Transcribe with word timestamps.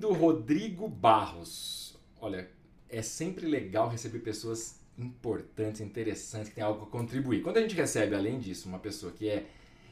Bem-vindo, 0.00 0.18
Rodrigo 0.18 0.88
Barros. 0.88 1.94
Olha, 2.22 2.48
é 2.88 3.02
sempre 3.02 3.46
legal 3.46 3.86
receber 3.86 4.20
pessoas 4.20 4.80
importantes, 4.96 5.82
interessantes, 5.82 6.48
que 6.48 6.54
têm 6.54 6.64
algo 6.64 6.84
a 6.84 6.86
contribuir. 6.86 7.42
Quando 7.42 7.58
a 7.58 7.60
gente 7.60 7.74
recebe, 7.74 8.16
além 8.16 8.38
disso, 8.38 8.66
uma 8.66 8.78
pessoa 8.78 9.12
que 9.12 9.28
é, 9.28 9.44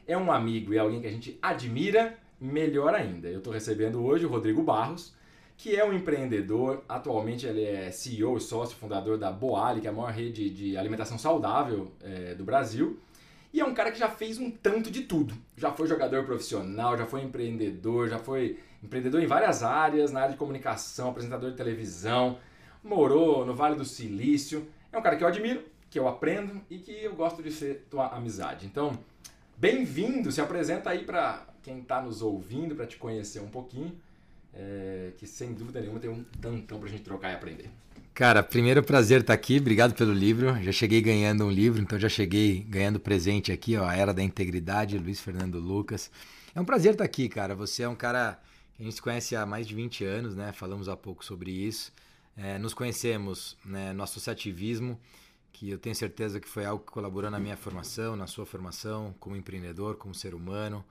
é 0.06 0.16
um 0.16 0.32
amigo 0.32 0.72
e 0.72 0.78
alguém 0.78 1.02
que 1.02 1.06
a 1.06 1.10
gente 1.10 1.38
admira, 1.42 2.18
melhor 2.40 2.94
ainda. 2.94 3.28
Eu 3.28 3.38
estou 3.38 3.52
recebendo 3.52 4.02
hoje 4.02 4.24
o 4.24 4.30
Rodrigo 4.30 4.62
Barros, 4.62 5.12
que 5.58 5.76
é 5.76 5.84
um 5.84 5.92
empreendedor. 5.92 6.82
Atualmente 6.88 7.46
ele 7.46 7.64
é 7.64 7.90
CEO 7.90 8.38
e 8.38 8.40
sócio 8.40 8.78
fundador 8.78 9.18
da 9.18 9.30
Boali, 9.30 9.82
que 9.82 9.88
é 9.88 9.90
a 9.90 9.92
maior 9.92 10.12
rede 10.12 10.48
de 10.48 10.74
alimentação 10.78 11.18
saudável 11.18 11.92
é, 12.00 12.34
do 12.34 12.44
Brasil. 12.44 12.98
E 13.52 13.60
é 13.60 13.64
um 13.64 13.74
cara 13.74 13.92
que 13.92 13.98
já 13.98 14.08
fez 14.08 14.38
um 14.38 14.50
tanto 14.50 14.90
de 14.90 15.02
tudo. 15.02 15.34
Já 15.54 15.70
foi 15.70 15.86
jogador 15.86 16.24
profissional, 16.24 16.96
já 16.96 17.04
foi 17.04 17.22
empreendedor, 17.22 18.08
já 18.08 18.18
foi 18.18 18.58
empreendedor 18.82 19.22
em 19.22 19.26
várias 19.26 19.62
áreas, 19.62 20.12
na 20.12 20.20
área 20.20 20.32
de 20.32 20.38
comunicação, 20.38 21.10
apresentador 21.10 21.50
de 21.50 21.56
televisão, 21.56 22.38
morou 22.82 23.44
no 23.44 23.54
Vale 23.54 23.76
do 23.76 23.84
Silício. 23.84 24.66
É 24.92 24.98
um 24.98 25.02
cara 25.02 25.16
que 25.16 25.24
eu 25.24 25.28
admiro, 25.28 25.62
que 25.90 25.98
eu 25.98 26.06
aprendo 26.06 26.60
e 26.70 26.78
que 26.78 26.92
eu 26.92 27.14
gosto 27.14 27.42
de 27.42 27.50
ser 27.50 27.86
tua 27.90 28.08
amizade. 28.08 28.66
Então, 28.66 28.98
bem-vindo, 29.56 30.30
se 30.30 30.40
apresenta 30.40 30.90
aí 30.90 31.04
para 31.04 31.46
quem 31.62 31.80
está 31.80 32.00
nos 32.00 32.22
ouvindo, 32.22 32.74
para 32.74 32.86
te 32.86 32.96
conhecer 32.96 33.40
um 33.40 33.48
pouquinho, 33.48 33.92
é, 34.54 35.12
que 35.18 35.26
sem 35.26 35.52
dúvida 35.52 35.80
nenhuma 35.80 36.00
tem 36.00 36.10
um 36.10 36.24
tantão 36.40 36.78
para 36.78 36.88
a 36.88 36.90
gente 36.90 37.02
trocar 37.02 37.30
e 37.30 37.34
aprender. 37.34 37.70
Cara, 38.14 38.42
primeiro 38.42 38.82
prazer 38.82 39.20
estar 39.20 39.32
aqui, 39.32 39.58
obrigado 39.58 39.94
pelo 39.94 40.12
livro. 40.12 40.60
Já 40.62 40.72
cheguei 40.72 41.00
ganhando 41.00 41.44
um 41.44 41.50
livro, 41.50 41.80
então 41.80 41.96
já 41.98 42.08
cheguei 42.08 42.66
ganhando 42.68 42.98
presente 42.98 43.52
aqui, 43.52 43.76
ó, 43.76 43.86
A 43.86 43.94
Era 43.94 44.12
da 44.12 44.22
Integridade, 44.22 44.98
Luiz 44.98 45.20
Fernando 45.20 45.60
Lucas. 45.60 46.10
É 46.52 46.60
um 46.60 46.64
prazer 46.64 46.92
estar 46.92 47.04
aqui, 47.04 47.28
cara. 47.28 47.54
Você 47.54 47.84
é 47.84 47.88
um 47.88 47.94
cara 47.94 48.36
a 48.78 48.82
gente 48.82 48.94
se 48.94 49.02
conhece 49.02 49.34
há 49.34 49.44
mais 49.44 49.66
de 49.66 49.74
20 49.74 50.04
anos, 50.04 50.36
né? 50.36 50.52
Falamos 50.52 50.88
há 50.88 50.96
pouco 50.96 51.24
sobre 51.24 51.50
isso. 51.50 51.92
É, 52.36 52.56
nos 52.58 52.72
conhecemos 52.72 53.56
né, 53.64 53.92
no 53.92 54.02
associativismo, 54.04 54.98
que 55.52 55.70
eu 55.70 55.78
tenho 55.78 55.94
certeza 55.94 56.38
que 56.38 56.48
foi 56.48 56.64
algo 56.64 56.84
que 56.84 56.92
colaborou 56.92 57.28
na 57.30 57.40
minha 57.40 57.56
formação, 57.56 58.14
na 58.14 58.28
sua 58.28 58.46
formação, 58.46 59.12
como 59.18 59.34
empreendedor, 59.34 59.96
como 59.96 60.14
ser 60.14 60.34
humano. 60.34 60.84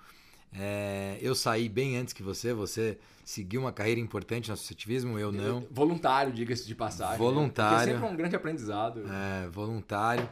É, 0.54 1.18
eu 1.22 1.34
saí 1.34 1.70
bem 1.70 1.98
antes 1.98 2.14
que 2.14 2.24
você, 2.24 2.54
você 2.54 2.98
seguiu 3.24 3.62
uma 3.62 3.72
carreira 3.72 4.02
importante 4.02 4.50
no 4.50 4.54
associativismo, 4.54 5.18
eu 5.18 5.32
não. 5.32 5.66
Voluntário, 5.72 6.34
diga-se 6.34 6.68
de 6.68 6.76
passagem. 6.76 7.14
Né? 7.14 7.18
Voluntário. 7.18 7.88
Né? 7.88 7.94
sempre 7.94 8.10
um 8.10 8.16
grande 8.16 8.36
aprendizado. 8.36 9.04
É, 9.08 9.48
voluntário. 9.48 10.28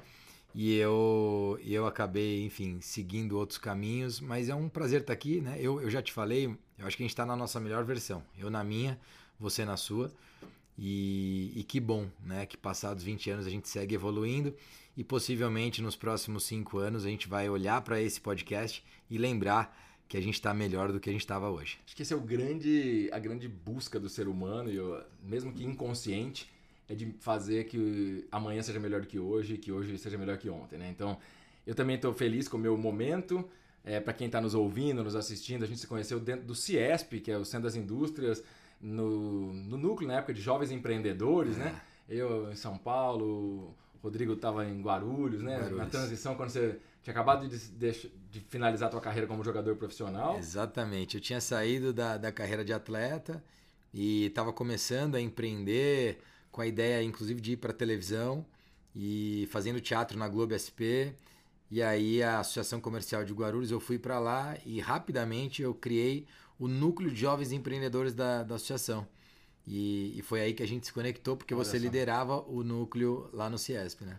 E 0.57 0.73
eu, 0.77 1.59
eu 1.65 1.85
acabei, 1.85 2.45
enfim, 2.45 2.79
seguindo 2.79 3.37
outros 3.37 3.57
caminhos, 3.57 4.21
mas 4.21 4.47
é 4.47 4.55
um 4.55 4.69
prazer 4.69 5.01
estar 5.01 5.11
aqui, 5.11 5.41
né? 5.41 5.57
Eu, 5.59 5.81
eu 5.81 5.89
já 5.89 6.01
te 6.01 6.13
falei, 6.13 6.45
eu 6.79 6.87
acho 6.87 6.95
que 6.95 7.03
a 7.03 7.05
gente 7.05 7.11
está 7.11 7.25
na 7.25 7.35
nossa 7.35 7.59
melhor 7.59 7.83
versão. 7.83 8.23
Eu 8.37 8.49
na 8.49 8.63
minha, 8.63 8.97
você 9.37 9.65
na 9.65 9.75
sua. 9.75 10.09
E, 10.79 11.51
e, 11.57 11.63
que 11.65 11.77
bom, 11.77 12.07
né? 12.25 12.45
Que 12.45 12.55
passados 12.55 13.03
20 13.03 13.31
anos 13.31 13.45
a 13.45 13.49
gente 13.49 13.67
segue 13.67 13.95
evoluindo 13.95 14.55
e 14.95 15.03
possivelmente 15.03 15.81
nos 15.81 15.97
próximos 15.97 16.45
5 16.45 16.77
anos 16.77 17.05
a 17.05 17.09
gente 17.09 17.27
vai 17.27 17.49
olhar 17.49 17.81
para 17.81 18.01
esse 18.01 18.21
podcast 18.21 18.81
e 19.09 19.17
lembrar 19.17 19.77
que 20.07 20.15
a 20.15 20.21
gente 20.21 20.35
está 20.35 20.53
melhor 20.53 20.89
do 20.89 21.01
que 21.01 21.09
a 21.09 21.11
gente 21.11 21.21
estava 21.21 21.49
hoje. 21.49 21.79
Acho 21.85 21.93
que 21.97 22.01
esse 22.01 22.13
é 22.13 22.15
o 22.15 22.21
grande, 22.21 23.09
a 23.11 23.19
grande 23.19 23.49
busca 23.49 23.99
do 23.99 24.07
ser 24.07 24.29
humano, 24.29 24.71
e 24.71 24.77
eu, 24.77 25.03
mesmo 25.21 25.51
que 25.51 25.65
inconsciente, 25.65 26.49
é 26.87 26.95
de 26.95 27.13
fazer 27.19 27.65
que 27.65 28.25
amanhã 28.31 28.61
seja 28.61 28.79
melhor 28.79 29.01
do 29.01 29.07
que 29.07 29.19
hoje, 29.19 29.57
que 29.57 29.71
hoje 29.71 29.97
seja 29.97 30.17
melhor 30.17 30.37
que 30.37 30.49
ontem, 30.49 30.77
né? 30.77 30.89
Então, 30.89 31.17
eu 31.65 31.73
também 31.73 31.95
estou 31.95 32.13
feliz 32.13 32.47
com 32.47 32.57
o 32.57 32.59
meu 32.59 32.77
momento. 32.77 33.47
É, 33.83 33.99
para 33.99 34.13
quem 34.13 34.27
está 34.27 34.41
nos 34.41 34.55
ouvindo, 34.55 35.03
nos 35.03 35.15
assistindo, 35.15 35.63
a 35.63 35.67
gente 35.67 35.79
se 35.79 35.87
conheceu 35.87 36.19
dentro 36.19 36.45
do 36.45 36.55
CIESP, 36.55 37.19
que 37.19 37.31
é 37.31 37.37
o 37.37 37.45
Centro 37.45 37.65
das 37.65 37.75
Indústrias, 37.75 38.43
no, 38.81 39.53
no 39.53 39.77
núcleo 39.77 40.07
na 40.07 40.15
época 40.17 40.33
de 40.33 40.41
jovens 40.41 40.71
empreendedores, 40.71 41.57
né? 41.57 41.67
é. 41.67 41.71
né? 41.71 41.81
Eu 42.07 42.51
em 42.51 42.55
São 42.55 42.77
Paulo, 42.77 43.75
o 43.95 43.97
Rodrigo 44.03 44.33
estava 44.33 44.65
em 44.65 44.81
Guarulhos, 44.81 45.41
né? 45.41 45.57
Guarulhos. 45.57 45.77
Na 45.77 45.85
transição, 45.85 46.35
quando 46.35 46.49
você 46.49 46.79
tinha 47.01 47.11
acabado 47.11 47.47
de, 47.47 47.57
de, 47.57 48.11
de, 48.31 48.39
finalizar 48.49 48.87
a 48.87 48.91
tua 48.91 49.01
carreira 49.01 49.27
como 49.27 49.43
jogador 49.43 49.75
profissional. 49.75 50.37
Exatamente. 50.37 51.17
Eu 51.17 51.21
tinha 51.21 51.39
saído 51.39 51.93
da, 51.93 52.17
da 52.17 52.31
carreira 52.31 52.65
de 52.65 52.73
atleta 52.73 53.43
e 53.93 54.25
estava 54.25 54.51
começando 54.51 55.13
a 55.13 55.21
empreender 55.21 56.19
com 56.55 56.61
a 56.61 56.65
ideia, 56.65 57.03
inclusive, 57.03 57.41
de 57.41 57.51
ir 57.51 57.57
para 57.57 57.73
televisão 57.73 58.45
e 58.95 59.45
fazendo 59.51 59.81
teatro 59.81 60.17
na 60.17 60.25
Globo 60.25 60.55
SP. 60.55 61.11
E 61.69 61.83
aí 61.83 62.23
a 62.23 62.39
Associação 62.39 62.79
Comercial 62.79 63.25
de 63.25 63.33
Guarulhos, 63.33 63.71
eu 63.71 63.79
fui 63.81 63.99
para 63.99 64.19
lá 64.19 64.57
e 64.65 64.79
rapidamente 64.79 65.61
eu 65.61 65.73
criei 65.73 66.25
o 66.57 66.69
núcleo 66.69 67.11
de 67.11 67.19
jovens 67.19 67.51
empreendedores 67.51 68.13
da, 68.13 68.41
da 68.43 68.55
associação. 68.55 69.05
E, 69.67 70.17
e, 70.17 70.21
foi 70.21 70.39
aí 70.39 70.53
que 70.53 70.63
a 70.63 70.65
gente 70.65 70.85
se 70.85 70.93
conectou, 70.93 71.35
porque 71.35 71.53
Olha 71.53 71.65
você 71.65 71.77
só. 71.77 71.83
liderava 71.83 72.39
o 72.49 72.63
núcleo 72.63 73.29
lá 73.33 73.49
no 73.49 73.57
Ciesp, 73.57 74.05
né? 74.05 74.17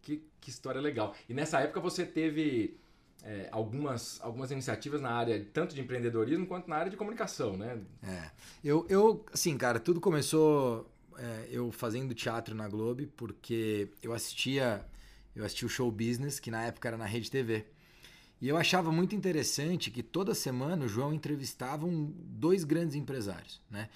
Que, 0.00 0.22
que 0.40 0.50
história 0.50 0.80
legal. 0.80 1.12
E 1.28 1.34
nessa 1.34 1.58
época 1.58 1.80
você 1.80 2.06
teve 2.06 2.78
é, 3.24 3.48
algumas, 3.50 4.20
algumas 4.20 4.52
iniciativas 4.52 5.00
na 5.00 5.10
área 5.10 5.44
tanto 5.52 5.74
de 5.74 5.80
empreendedorismo 5.80 6.46
quanto 6.46 6.68
na 6.68 6.76
área 6.76 6.90
de 6.90 6.96
comunicação, 6.96 7.56
né? 7.56 7.80
É. 8.00 8.30
Eu, 8.62 8.86
eu 8.88 9.24
assim, 9.32 9.58
cara, 9.58 9.80
tudo 9.80 10.00
começou 10.00 10.88
é, 11.18 11.48
eu 11.50 11.70
fazendo 11.72 12.14
teatro 12.14 12.54
na 12.54 12.68
Globo, 12.68 13.06
porque 13.16 13.88
eu 14.02 14.12
assistia, 14.12 14.84
eu 15.34 15.44
assistia 15.44 15.66
o 15.66 15.70
show 15.70 15.90
business, 15.90 16.38
que 16.38 16.50
na 16.50 16.64
época 16.64 16.88
era 16.88 16.96
na 16.96 17.06
Rede 17.06 17.30
TV. 17.30 17.64
E 18.40 18.48
eu 18.48 18.56
achava 18.56 18.92
muito 18.92 19.14
interessante 19.14 19.90
que 19.90 20.02
toda 20.02 20.34
semana 20.34 20.84
o 20.84 20.88
João 20.88 21.14
entrevistava 21.14 21.86
um, 21.86 22.12
dois 22.18 22.64
grandes 22.64 22.94
empresários, 22.94 23.60
né? 23.70 23.88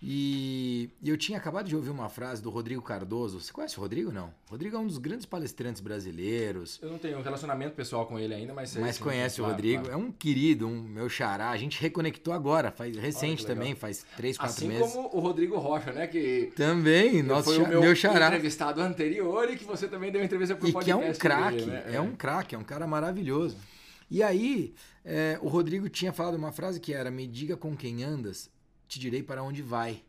E, 0.00 0.90
eu 1.04 1.16
tinha 1.16 1.36
acabado 1.38 1.66
de 1.68 1.74
ouvir 1.74 1.90
uma 1.90 2.08
frase 2.08 2.40
do 2.40 2.50
Rodrigo 2.50 2.80
Cardoso. 2.80 3.40
Você 3.40 3.52
conhece 3.52 3.76
o 3.78 3.80
Rodrigo? 3.80 4.12
Não. 4.12 4.32
O 4.46 4.52
Rodrigo 4.52 4.76
é 4.76 4.78
um 4.78 4.86
dos 4.86 4.98
grandes 4.98 5.26
palestrantes 5.26 5.80
brasileiros. 5.80 6.78
Eu 6.80 6.90
não 6.90 6.98
tenho 6.98 7.18
um 7.18 7.22
relacionamento 7.22 7.74
pessoal 7.74 8.06
com 8.06 8.16
ele 8.18 8.32
ainda, 8.32 8.54
mas... 8.54 8.76
Mas 8.76 8.96
conhece 8.96 9.40
o 9.40 9.44
Rodrigo. 9.44 9.82
Claro. 9.82 10.00
É 10.00 10.04
um 10.04 10.12
querido, 10.12 10.68
um 10.68 10.80
meu 10.80 11.08
xará. 11.08 11.50
A 11.50 11.56
gente 11.56 11.80
reconectou 11.80 12.32
agora, 12.32 12.70
faz 12.70 12.96
recente 12.96 13.44
também, 13.44 13.74
faz 13.74 14.06
três, 14.16 14.38
quatro 14.38 14.54
assim 14.54 14.68
meses. 14.68 14.84
Assim 14.84 15.02
como 15.02 15.16
o 15.16 15.20
Rodrigo 15.20 15.58
Rocha, 15.58 15.92
né? 15.92 16.06
Que 16.06 16.52
também, 16.54 17.20
nosso 17.22 17.54
foi 17.54 17.58
o 17.58 17.68
meu, 17.68 17.80
meu 17.80 17.96
xará. 17.96 18.28
entrevistado 18.28 18.80
anterior 18.80 19.50
e 19.50 19.56
que 19.56 19.64
você 19.64 19.88
também 19.88 20.12
deu 20.12 20.22
entrevista 20.22 20.54
pro 20.54 20.68
e 20.68 20.72
podcast. 20.72 21.02
E 21.02 21.02
que 21.02 21.08
é 21.08 21.10
um 21.10 21.18
craque, 21.18 21.66
né? 21.66 21.84
é. 21.88 21.94
é 21.96 22.00
um 22.00 22.14
craque, 22.14 22.54
é 22.54 22.58
um 22.58 22.64
cara 22.64 22.86
maravilhoso. 22.86 23.56
E 24.10 24.22
aí, 24.22 24.74
é, 25.04 25.38
o 25.42 25.48
Rodrigo 25.48 25.88
tinha 25.88 26.12
falado 26.12 26.36
uma 26.36 26.52
frase 26.52 26.78
que 26.78 26.94
era: 26.94 27.10
Me 27.10 27.26
diga 27.26 27.56
com 27.56 27.76
quem 27.76 28.04
andas, 28.04 28.48
te 28.88 28.98
direi 28.98 29.22
para 29.22 29.42
onde 29.42 29.62
vai. 29.62 30.02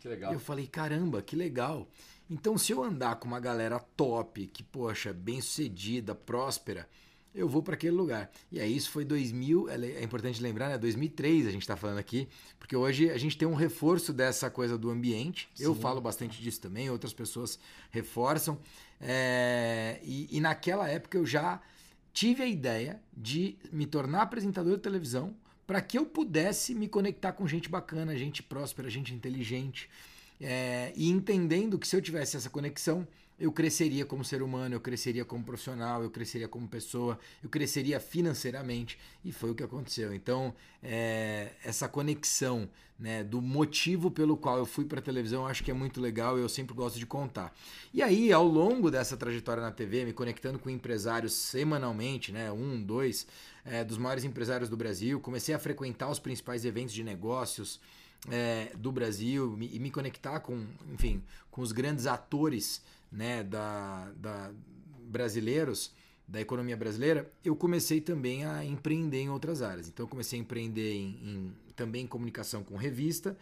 Que 0.00 0.08
legal. 0.08 0.32
Eu 0.32 0.40
falei, 0.40 0.66
caramba, 0.66 1.22
que 1.22 1.36
legal. 1.36 1.88
Então, 2.28 2.58
se 2.58 2.72
eu 2.72 2.82
andar 2.82 3.16
com 3.16 3.28
uma 3.28 3.38
galera 3.38 3.78
top, 3.96 4.46
que, 4.48 4.62
poxa, 4.62 5.12
bem 5.12 5.40
sucedida, 5.40 6.14
próspera, 6.14 6.88
eu 7.32 7.48
vou 7.48 7.62
para 7.62 7.74
aquele 7.74 7.94
lugar. 7.94 8.30
E 8.50 8.58
aí, 8.58 8.76
isso 8.76 8.90
foi 8.90 9.04
2000, 9.04 9.68
é 9.70 10.02
importante 10.02 10.42
lembrar, 10.42 10.68
né? 10.68 10.78
2003 10.78 11.46
a 11.46 11.50
gente 11.50 11.62
está 11.62 11.76
falando 11.76 11.98
aqui, 11.98 12.28
porque 12.58 12.74
hoje 12.74 13.10
a 13.10 13.18
gente 13.18 13.38
tem 13.38 13.46
um 13.46 13.54
reforço 13.54 14.12
dessa 14.12 14.50
coisa 14.50 14.76
do 14.76 14.90
ambiente. 14.90 15.48
Sim. 15.54 15.64
Eu 15.64 15.74
falo 15.74 16.00
bastante 16.00 16.42
disso 16.42 16.60
também, 16.60 16.90
outras 16.90 17.12
pessoas 17.12 17.58
reforçam. 17.90 18.58
É, 19.00 20.00
e, 20.02 20.28
e 20.36 20.40
naquela 20.40 20.88
época 20.88 21.18
eu 21.18 21.26
já 21.26 21.60
tive 22.12 22.42
a 22.42 22.46
ideia 22.46 23.00
de 23.14 23.56
me 23.70 23.86
tornar 23.86 24.22
apresentador 24.22 24.76
de 24.76 24.82
televisão 24.82 25.36
para 25.66 25.80
que 25.80 25.98
eu 25.98 26.06
pudesse 26.06 26.74
me 26.74 26.88
conectar 26.88 27.32
com 27.32 27.46
gente 27.46 27.68
bacana, 27.68 28.16
gente 28.16 28.42
próspera, 28.42 28.88
gente 28.88 29.14
inteligente. 29.14 29.88
é, 30.40 30.92
e 30.94 31.08
entendendo 31.10 31.78
que 31.78 31.88
se 31.88 31.96
eu 31.96 32.02
tivesse 32.02 32.36
essa 32.36 32.50
conexão, 32.50 33.06
eu 33.38 33.52
cresceria 33.52 34.04
como 34.06 34.24
ser 34.24 34.42
humano, 34.42 34.74
eu 34.74 34.80
cresceria 34.80 35.24
como 35.24 35.44
profissional, 35.44 36.02
eu 36.02 36.10
cresceria 36.10 36.48
como 36.48 36.66
pessoa, 36.66 37.18
eu 37.42 37.50
cresceria 37.50 38.00
financeiramente 38.00 38.98
e 39.24 39.30
foi 39.30 39.50
o 39.50 39.54
que 39.54 39.62
aconteceu. 39.62 40.14
Então, 40.14 40.54
é, 40.82 41.52
essa 41.62 41.86
conexão 41.86 42.68
né, 42.98 43.22
do 43.22 43.42
motivo 43.42 44.10
pelo 44.10 44.38
qual 44.38 44.56
eu 44.56 44.64
fui 44.64 44.86
para 44.86 45.00
a 45.00 45.02
televisão, 45.02 45.46
acho 45.46 45.62
que 45.62 45.70
é 45.70 45.74
muito 45.74 46.00
legal 46.00 46.38
e 46.38 46.40
eu 46.40 46.48
sempre 46.48 46.74
gosto 46.74 46.98
de 46.98 47.04
contar. 47.04 47.54
E 47.92 48.02
aí, 48.02 48.32
ao 48.32 48.46
longo 48.46 48.90
dessa 48.90 49.18
trajetória 49.18 49.62
na 49.62 49.70
TV, 49.70 50.06
me 50.06 50.14
conectando 50.14 50.58
com 50.58 50.70
empresários 50.70 51.34
semanalmente, 51.34 52.32
né, 52.32 52.50
um, 52.50 52.82
dois, 52.82 53.26
é, 53.66 53.84
dos 53.84 53.98
maiores 53.98 54.24
empresários 54.24 54.68
do 54.68 54.76
Brasil, 54.76 55.20
comecei 55.20 55.54
a 55.54 55.58
frequentar 55.58 56.10
os 56.10 56.18
principais 56.18 56.64
eventos 56.64 56.94
de 56.94 57.04
negócios. 57.04 57.80
É, 58.30 58.72
do 58.78 58.90
Brasil 58.90 59.56
e 59.60 59.78
me 59.78 59.90
conectar 59.90 60.40
com, 60.40 60.64
enfim, 60.92 61.22
com 61.50 61.60
os 61.60 61.70
grandes 61.70 62.06
atores 62.06 62.82
né, 63.12 63.44
da, 63.44 64.10
da 64.16 64.50
brasileiros, 65.06 65.92
da 66.26 66.40
economia 66.40 66.76
brasileira, 66.76 67.30
eu 67.44 67.54
comecei 67.54 68.00
também 68.00 68.44
a 68.44 68.64
empreender 68.64 69.20
em 69.20 69.30
outras 69.30 69.62
áreas. 69.62 69.86
Então, 69.88 70.04
eu 70.04 70.08
comecei 70.08 70.38
a 70.38 70.42
empreender 70.42 70.94
em, 70.94 71.06
em, 71.22 71.52
também 71.76 72.04
em 72.04 72.06
comunicação 72.06 72.64
com 72.64 72.76
revista, 72.76 73.36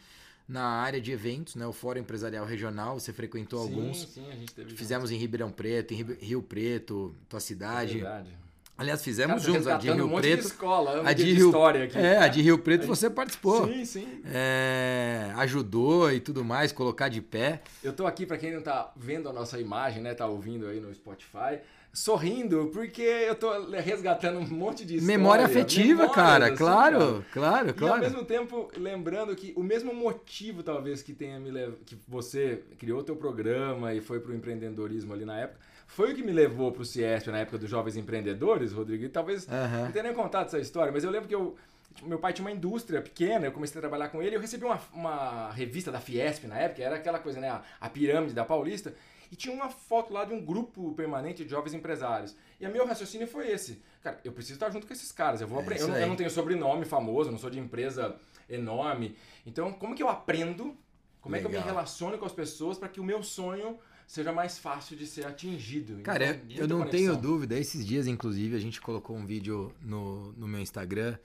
na 0.47 0.65
área 0.65 1.01
de 1.01 1.11
eventos, 1.11 1.55
né, 1.55 1.67
o 1.67 1.73
Fórum 1.73 2.01
Empresarial 2.01 2.45
Regional, 2.45 3.01
você 3.01 3.15
frequentou 3.15 3.67
sim, 3.67 3.73
alguns. 3.73 4.09
Sim, 4.09 4.29
a 4.31 4.37
gente 4.37 4.55
teve 4.55 4.77
Fizemos 4.77 5.09
junto. 5.09 5.19
em 5.19 5.21
Ribeirão 5.21 5.51
Preto, 5.51 5.95
em 5.95 6.03
Rio 6.03 6.43
Preto, 6.43 7.15
tua 7.29 7.41
cidade. 7.41 7.93
É 7.93 7.95
verdade. 7.95 8.44
Aliás, 8.77 9.05
fizemos 9.05 9.43
Cara, 9.43 9.53
juntos 9.53 9.69
a 9.69 9.77
de 9.77 9.91
Rio 9.91 10.07
um 10.07 10.17
Preto. 10.17 10.41
De 10.41 10.47
escola, 10.47 11.09
a 11.09 11.13
de 11.13 11.33
Rio, 11.33 11.47
história 11.47 11.85
aqui. 11.85 11.97
É, 11.97 12.19
a 12.19 12.27
de 12.27 12.43
Rio 12.43 12.59
Preto 12.59 12.87
você 12.89 13.09
participou. 13.09 13.69
Sim, 13.69 13.85
sim. 13.85 14.23
É, 14.27 15.33
ajudou 15.37 16.11
e 16.11 16.19
tudo 16.19 16.45
mais, 16.45 16.73
colocar 16.73 17.09
de 17.09 17.21
pé. 17.21 17.63
Eu 17.85 17.93
tô 17.93 18.05
aqui 18.05 18.27
para 18.27 18.37
quem 18.37 18.53
não 18.53 18.63
tá 18.63 18.93
vendo 18.97 19.29
a 19.29 19.33
nossa 19.33 19.61
imagem, 19.61 20.03
né, 20.03 20.13
tá 20.13 20.27
ouvindo 20.27 20.67
aí 20.67 20.81
no 20.81 20.93
Spotify, 20.93 21.61
sorrindo 21.93 22.69
porque 22.73 23.03
eu 23.03 23.37
tô 23.37 23.71
resgatando 23.71 24.41
um 24.41 24.49
monte 24.49 24.85
de 24.85 24.97
história, 24.97 25.19
memória 25.19 25.45
afetiva, 25.45 26.09
cara. 26.09 26.47
Assim, 26.47 26.57
claro, 26.57 26.99
cara. 26.99 27.25
claro, 27.33 27.75
claro. 27.75 28.03
E 28.03 28.07
ao 28.07 28.11
mesmo 28.11 28.25
tempo 28.25 28.73
lembrando 28.77 29.37
que 29.37 29.53
o 29.55 29.63
mesmo 29.63 29.95
motivo 29.95 30.65
talvez 30.65 31.01
que 31.01 31.13
tenha 31.13 31.39
me 31.39 31.53
lev... 31.53 31.75
que 31.87 31.97
você 32.09 32.65
criou 32.77 33.05
teu 33.05 33.15
programa 33.15 33.95
e 33.95 34.01
foi 34.01 34.19
pro 34.19 34.35
empreendedorismo 34.35 35.15
ali 35.15 35.25
na 35.25 35.39
época 35.39 35.61
foi 35.95 36.13
o 36.13 36.15
que 36.17 36.25
me 36.25 36.33
levou 36.33 36.73
para 36.73 36.83
o 36.83 36.85
Ciesp 36.85 37.29
na 37.29 37.39
época 37.39 37.57
dos 37.57 37.71
Jovens 37.71 37.97
Empreendedores, 37.97 38.73
Rodrigo. 38.73 39.05
E 39.05 39.09
talvez 39.09 39.47
uhum. 39.47 39.85
não 39.85 39.93
tenha 39.93 40.03
nem 40.03 40.13
contado 40.13 40.47
essa 40.47 40.59
história, 40.59 40.93
mas 40.93 41.05
eu 41.05 41.11
lembro 41.11 41.29
que 41.29 41.35
eu, 41.35 41.57
tipo, 41.95 42.09
meu 42.09 42.19
pai 42.19 42.33
tinha 42.33 42.45
uma 42.45 42.51
indústria 42.51 43.01
pequena, 43.01 43.47
eu 43.47 43.53
comecei 43.53 43.79
a 43.79 43.81
trabalhar 43.81 44.09
com 44.09 44.21
ele. 44.21 44.35
Eu 44.35 44.41
recebi 44.41 44.65
uma, 44.65 44.81
uma 44.93 45.53
revista 45.53 45.93
da 45.93 46.01
Fiesp 46.01 46.49
na 46.49 46.59
época, 46.59 46.83
era 46.83 46.97
aquela 46.97 47.21
coisa, 47.21 47.39
né? 47.39 47.49
A, 47.49 47.63
a 47.81 47.89
pirâmide 47.89 48.35
da 48.35 48.45
Paulista. 48.45 48.93
E 49.31 49.37
tinha 49.37 49.55
uma 49.55 49.71
foto 49.71 50.13
lá 50.13 50.25
de 50.25 50.35
um 50.35 50.45
grupo 50.45 50.93
permanente 50.95 51.45
de 51.45 51.51
jovens 51.51 51.75
empresários. 51.75 52.37
E 52.61 52.67
o 52.67 52.73
meu 52.73 52.85
raciocínio 52.85 53.29
foi 53.29 53.53
esse. 53.53 53.81
Cara, 54.03 54.19
eu 54.25 54.33
preciso 54.33 54.55
estar 54.55 54.71
junto 54.71 54.89
com 54.89 54.93
esses 54.93 55.13
caras. 55.13 55.41
Eu 55.41 55.47
vou 55.47 55.61
é 55.61 55.63
aprender. 55.63 55.85
Eu 55.85 55.89
não, 55.89 55.97
eu 55.97 56.07
não 56.09 56.17
tenho 56.17 56.31
sobrenome 56.31 56.85
famoso, 56.85 57.31
não 57.31 57.39
sou 57.39 57.51
de 57.51 57.61
empresa 57.61 58.17
enorme. 58.51 59.17
Então, 59.47 59.73
como 59.73 59.95
que 59.95 60.03
eu 60.03 60.09
aprendo? 60.09 60.77
Como 61.21 61.35
Legal. 61.37 61.51
é 61.51 61.53
que 61.53 61.57
eu 61.57 61.63
me 61.63 61.67
relaciono 61.67 62.19
com 62.19 62.27
as 62.27 62.33
pessoas 62.33 62.79
para 62.79 62.89
que 62.89 63.01
o 63.01 63.05
meu 63.05 63.23
sonho 63.23 63.79
seja 64.07 64.33
mais 64.33 64.59
fácil 64.59 64.97
de 64.97 65.07
ser 65.07 65.27
atingido. 65.27 66.03
Cara, 66.03 66.43
então, 66.49 66.57
eu 66.57 66.69
não 66.69 66.79
conexão. 66.79 66.99
tenho 66.99 67.17
dúvida. 67.17 67.59
Esses 67.59 67.87
dias, 67.87 68.07
inclusive, 68.07 68.57
a 68.57 68.61
gente 68.61 68.81
colocou 68.81 69.17
um 69.17 69.27
vídeo 69.27 69.73
no, 69.83 70.33
no 70.33 70.47
meu 70.47 70.61
Instagram 70.61 71.17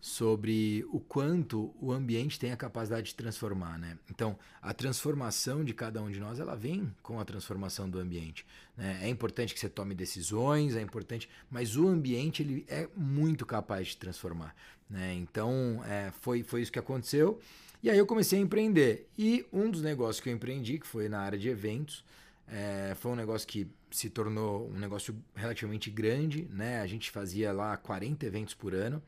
sobre 0.00 0.86
o 0.92 1.00
quanto 1.00 1.74
o 1.80 1.90
ambiente 1.90 2.38
tem 2.38 2.52
a 2.52 2.56
capacidade 2.56 3.08
de 3.08 3.14
transformar, 3.14 3.78
né? 3.78 3.98
Então, 4.10 4.38
a 4.62 4.72
transformação 4.72 5.64
de 5.64 5.74
cada 5.74 6.00
um 6.00 6.10
de 6.10 6.20
nós, 6.20 6.38
ela 6.38 6.54
vem 6.54 6.94
com 7.02 7.18
a 7.18 7.24
transformação 7.24 7.88
do 7.88 7.98
ambiente. 7.98 8.46
Né? 8.76 9.00
É 9.02 9.08
importante 9.08 9.52
que 9.52 9.58
você 9.58 9.68
tome 9.68 9.94
decisões, 9.94 10.76
é 10.76 10.82
importante, 10.82 11.28
mas 11.50 11.76
o 11.76 11.88
ambiente 11.88 12.42
ele 12.42 12.64
é 12.68 12.88
muito 12.94 13.44
capaz 13.44 13.88
de 13.88 13.96
transformar, 13.96 14.54
né? 14.88 15.14
Então, 15.14 15.82
é, 15.84 16.12
foi, 16.20 16.42
foi 16.42 16.62
isso 16.62 16.70
que 16.70 16.78
aconteceu. 16.78 17.40
E 17.82 17.90
aí 17.90 17.98
eu 17.98 18.06
comecei 18.06 18.38
a 18.38 18.42
empreender. 18.42 19.08
E 19.18 19.44
um 19.52 19.70
dos 19.70 19.82
negócios 19.82 20.20
que 20.20 20.28
eu 20.28 20.32
empreendi, 20.32 20.78
que 20.78 20.86
foi 20.86 21.08
na 21.08 21.20
área 21.20 21.38
de 21.38 21.48
eventos, 21.48 22.04
é, 22.48 22.94
foi 22.96 23.12
um 23.12 23.16
negócio 23.16 23.46
que 23.46 23.68
se 23.90 24.08
tornou 24.08 24.68
um 24.68 24.78
negócio 24.78 25.16
relativamente 25.34 25.90
grande, 25.90 26.48
né? 26.50 26.80
A 26.80 26.86
gente 26.86 27.10
fazia 27.10 27.52
lá 27.52 27.76
40 27.76 28.24
eventos 28.24 28.54
por 28.54 28.74
ano 28.74 29.02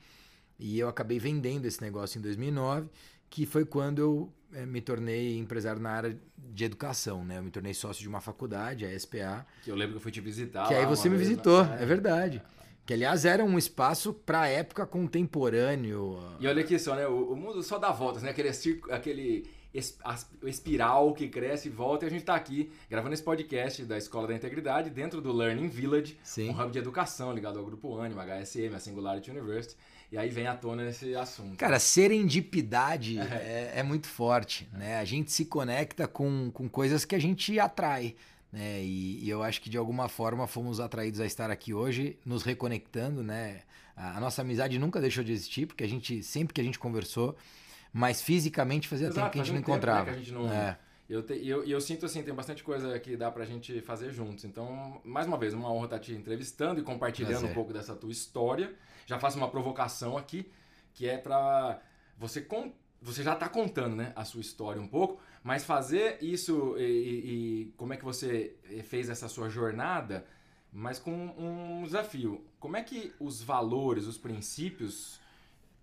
e 0.59 0.79
eu 0.79 0.89
acabei 0.89 1.19
vendendo 1.19 1.67
esse 1.67 1.81
negócio 1.81 2.19
em 2.19 2.23
2009, 2.23 2.89
que 3.31 3.47
foi 3.47 3.65
quando 3.65 3.99
eu 4.01 4.33
é, 4.53 4.67
me 4.67 4.81
tornei 4.81 5.39
empresário 5.39 5.81
na 5.81 5.91
área 5.91 6.19
de 6.37 6.65
educação, 6.65 7.25
né? 7.25 7.39
Eu 7.39 7.43
me 7.43 7.51
tornei 7.51 7.75
sócio 7.75 8.03
de 8.03 8.09
uma 8.09 8.21
faculdade, 8.21 8.85
a 8.85 8.99
SPA. 8.99 9.47
Que 9.63 9.71
eu 9.71 9.77
lembro 9.77 9.93
que 9.93 9.99
eu 9.99 10.03
fui 10.03 10.11
te 10.11 10.21
visitar. 10.21 10.67
Que 10.67 10.75
aí 10.75 10.87
você 10.87 11.09
me 11.09 11.17
visitou, 11.17 11.65
né? 11.65 11.79
é 11.81 11.87
verdade. 11.87 12.43
Que 12.85 12.95
aliás 12.95 13.25
era 13.25 13.45
um 13.45 13.59
espaço 13.59 14.15
para 14.15 14.49
época 14.49 14.87
contemporâneo. 14.87 16.19
E 16.41 16.47
olha 16.47 16.63
aqui 16.63 16.79
só, 16.79 16.97
né? 16.97 17.07
O, 17.07 17.33
o 17.33 17.37
mundo 17.37 17.63
só 17.63 17.79
dá 17.79 17.93
voltas, 17.93 18.23
né? 18.23 18.31
Aquele, 18.31 18.49
aquele 18.91 19.47
espiral 19.75 21.13
que 21.13 21.29
cresce 21.29 21.69
e 21.69 21.71
volta. 21.71 22.05
E 22.05 22.09
a 22.09 22.11
gente 22.11 22.21
está 22.21 22.35
aqui 22.35 22.71
gravando 22.89 23.15
esse 23.15 23.23
podcast 23.23 23.85
da 23.85 23.99
Escola 23.99 24.29
da 24.29 24.35
Integridade 24.35 24.91
dentro 24.91 25.21
do 25.21 25.33
Learning 25.33 25.69
Village, 25.69 26.19
Sim. 26.23 26.51
um 26.51 26.61
hub 26.61 26.73
de 26.73 26.79
educação 26.79 27.33
ligado 27.33 27.59
ao 27.59 27.65
Grupo 27.65 27.99
Anima, 28.01 28.25
HSM, 28.25 28.75
a 28.75 28.81
Singularity 28.81 29.31
University. 29.31 29.77
E 30.11 30.17
aí 30.17 30.31
vem 30.31 30.47
à 30.47 30.55
tona 30.55 30.89
esse 30.89 31.15
assunto. 31.15 31.57
Cara, 31.57 31.79
serendipidade 31.79 33.19
é, 33.21 33.23
é, 33.23 33.73
é 33.77 33.83
muito 33.83 34.07
forte, 34.07 34.67
né? 34.73 34.99
A 34.99 35.05
gente 35.05 35.31
se 35.31 35.45
conecta 35.45 36.09
com, 36.09 36.51
com 36.51 36.69
coisas 36.69 37.05
que 37.05 37.15
a 37.15 37.19
gente 37.19 37.59
atrai. 37.61 38.17
Né? 38.51 38.83
E, 38.83 39.25
e, 39.25 39.29
eu 39.29 39.43
acho 39.43 39.61
que 39.61 39.69
de 39.69 39.77
alguma 39.77 40.09
forma 40.09 40.47
fomos 40.47 40.81
atraídos 40.81 41.21
a 41.21 41.27
estar 41.27 41.51
aqui 41.51 41.75
hoje, 41.75 42.19
nos 42.25 42.43
reconectando, 42.43 43.23
né? 43.23 43.61
A, 43.95 44.17
a 44.17 44.21
nossa 44.21 44.41
amizade 44.41 44.79
nunca 44.79 44.99
deixou 45.01 45.23
de 45.23 45.33
existir, 45.33 45.67
porque 45.67 45.85
a 45.85 45.89
gente, 45.89 46.23
sempre 46.23 46.55
que 46.55 46.61
a 46.61 46.65
gente 46.65 46.79
conversou, 46.79 47.37
mas 47.93 48.21
fisicamente 48.23 48.89
fazia 48.89 49.09
Exato, 49.09 49.21
tempo 49.21 49.33
que 49.33 49.41
a 49.41 49.43
gente 49.43 49.53
não 49.53 49.61
encontrava. 49.61 50.11
Né, 50.11 50.13
a 50.13 50.19
gente 50.19 50.33
não... 50.33 50.53
É. 50.53 50.79
Eu, 51.09 51.23
te, 51.23 51.35
eu, 51.47 51.65
eu 51.65 51.81
sinto 51.81 52.05
assim, 52.05 52.23
tem 52.23 52.35
bastante 52.35 52.63
coisa 52.63 52.99
que 53.01 53.17
dá 53.17 53.31
pra 53.31 53.47
gente 53.47 53.81
fazer 53.81 54.13
juntos. 54.13 54.45
Então, 54.45 55.01
mais 55.03 55.27
uma 55.27 55.39
vez, 55.39 55.55
uma 55.55 55.73
honra 55.73 55.87
estar 55.87 55.99
te 55.99 56.13
entrevistando 56.13 56.81
e 56.81 56.83
compartilhando 56.83 57.47
um 57.47 57.55
pouco 57.55 57.73
dessa 57.73 57.97
tua 57.97 58.13
história. 58.13 58.75
Já 59.07 59.19
faço 59.19 59.39
uma 59.39 59.49
provocação 59.49 60.19
aqui, 60.19 60.51
que 60.93 61.09
é 61.09 61.17
pra 61.17 61.81
você 62.19 62.43
con 62.43 62.73
você 63.01 63.23
já 63.23 63.35
está 63.35 63.49
contando 63.49 63.95
né, 63.95 64.13
a 64.17 64.25
sua 64.25 64.41
história 64.41 64.83
um 64.83 64.89
pouco, 64.89 65.21
mas 65.43 65.65
fazer 65.65 66.19
isso 66.21 66.77
e, 66.79 66.83
e, 66.83 67.75
como 67.77 67.93
é 67.93 67.97
que 67.97 68.05
você 68.05 68.57
fez 68.85 69.09
essa 69.09 69.29
sua 69.29 69.49
jornada, 69.49 70.27
mas 70.73 70.99
com 70.99 71.13
um 71.39 71.85
desafio. 71.85 72.45
Como 72.59 72.77
é 72.77 72.83
que 72.83 73.13
os 73.21 73.41
valores, 73.41 74.05
os 74.07 74.19
princípios 74.19 75.21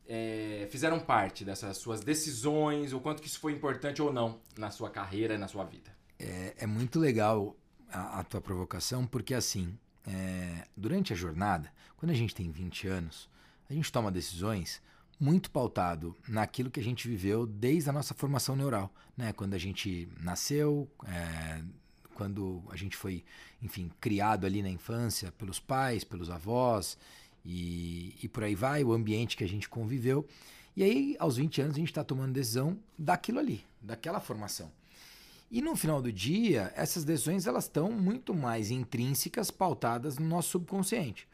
é, 0.08 0.68
fizeram 0.70 1.00
parte 1.00 1.44
dessas 1.44 1.78
suas 1.78 2.02
decisões, 2.02 2.94
o 2.94 3.00
quanto 3.00 3.22
que 3.22 3.28
isso 3.28 3.40
foi 3.40 3.52
importante 3.52 4.02
ou 4.02 4.14
não 4.14 4.40
na 4.58 4.70
sua 4.70 4.90
carreira 4.90 5.38
na 5.38 5.48
sua 5.48 5.64
vida? 5.64 5.92
É, 6.20 6.54
é 6.60 6.68
muito 6.68 7.00
legal 7.00 7.56
a, 7.92 8.20
a, 8.20 8.24
tua 8.24 8.40
provocação, 8.40 9.06
porque 9.06 9.34
assim, 9.34 9.78
é, 10.08 10.68
durante 10.76 11.14
a 11.14 11.16
jornada, 11.16 11.72
quando 11.98 12.12
a 12.12 12.16
gente 12.16 12.36
tem 12.36 12.52
20 12.52 12.88
anos, 12.88 13.30
a 13.70 13.74
gente 13.74 13.92
toma 13.92 14.12
decisões 14.12 14.82
muito 15.20 15.50
pautado 15.50 16.16
naquilo 16.28 16.70
que 16.70 16.80
a 16.80 16.84
gente 16.84 17.08
viveu 17.08 17.46
desde 17.46 17.90
a 17.90 17.94
nossa 17.94 18.14
formação 18.14 18.56
neural, 18.56 18.94
né? 19.16 19.32
Quando 19.34 19.54
a 19.54 19.58
gente 19.58 20.10
nasceu, 20.20 20.90
é, 21.08 21.62
quando 22.14 22.64
a 22.70 22.76
gente 22.76 22.98
foi, 22.98 23.24
enfim, 23.62 23.92
criado 24.00 24.46
ali 24.46 24.62
na 24.62 24.70
infância 24.70 25.32
pelos 25.32 25.60
pais, 25.60 26.04
pelos 26.04 26.30
avós, 26.30 26.98
e, 27.46 28.16
e 28.24 28.28
por 28.28 28.44
aí 28.44 28.56
vai, 28.56 28.84
o 28.84 28.92
ambiente 28.92 29.38
que 29.38 29.44
a 29.44 29.48
gente 29.48 29.70
conviveu. 29.70 30.28
E 30.76 30.84
aí, 30.84 31.16
aos 31.20 31.38
20 31.38 31.62
anos, 31.62 31.76
a 31.76 31.80
gente 31.80 31.90
está 31.90 32.04
tomando 32.04 32.34
decisão 32.34 32.78
daquilo 32.98 33.40
ali, 33.40 33.64
daquela 33.82 34.20
formação. 34.20 34.72
E 35.50 35.62
no 35.62 35.76
final 35.76 36.02
do 36.02 36.12
dia, 36.12 36.74
essas 36.76 37.06
decisões 37.06 37.46
elas 37.46 37.66
estão 37.66 37.92
muito 37.92 38.34
mais 38.34 38.72
intrínsecas, 38.72 39.52
pautadas 39.52 40.18
no 40.18 40.28
nosso 40.28 40.50
subconsciente. 40.50 41.28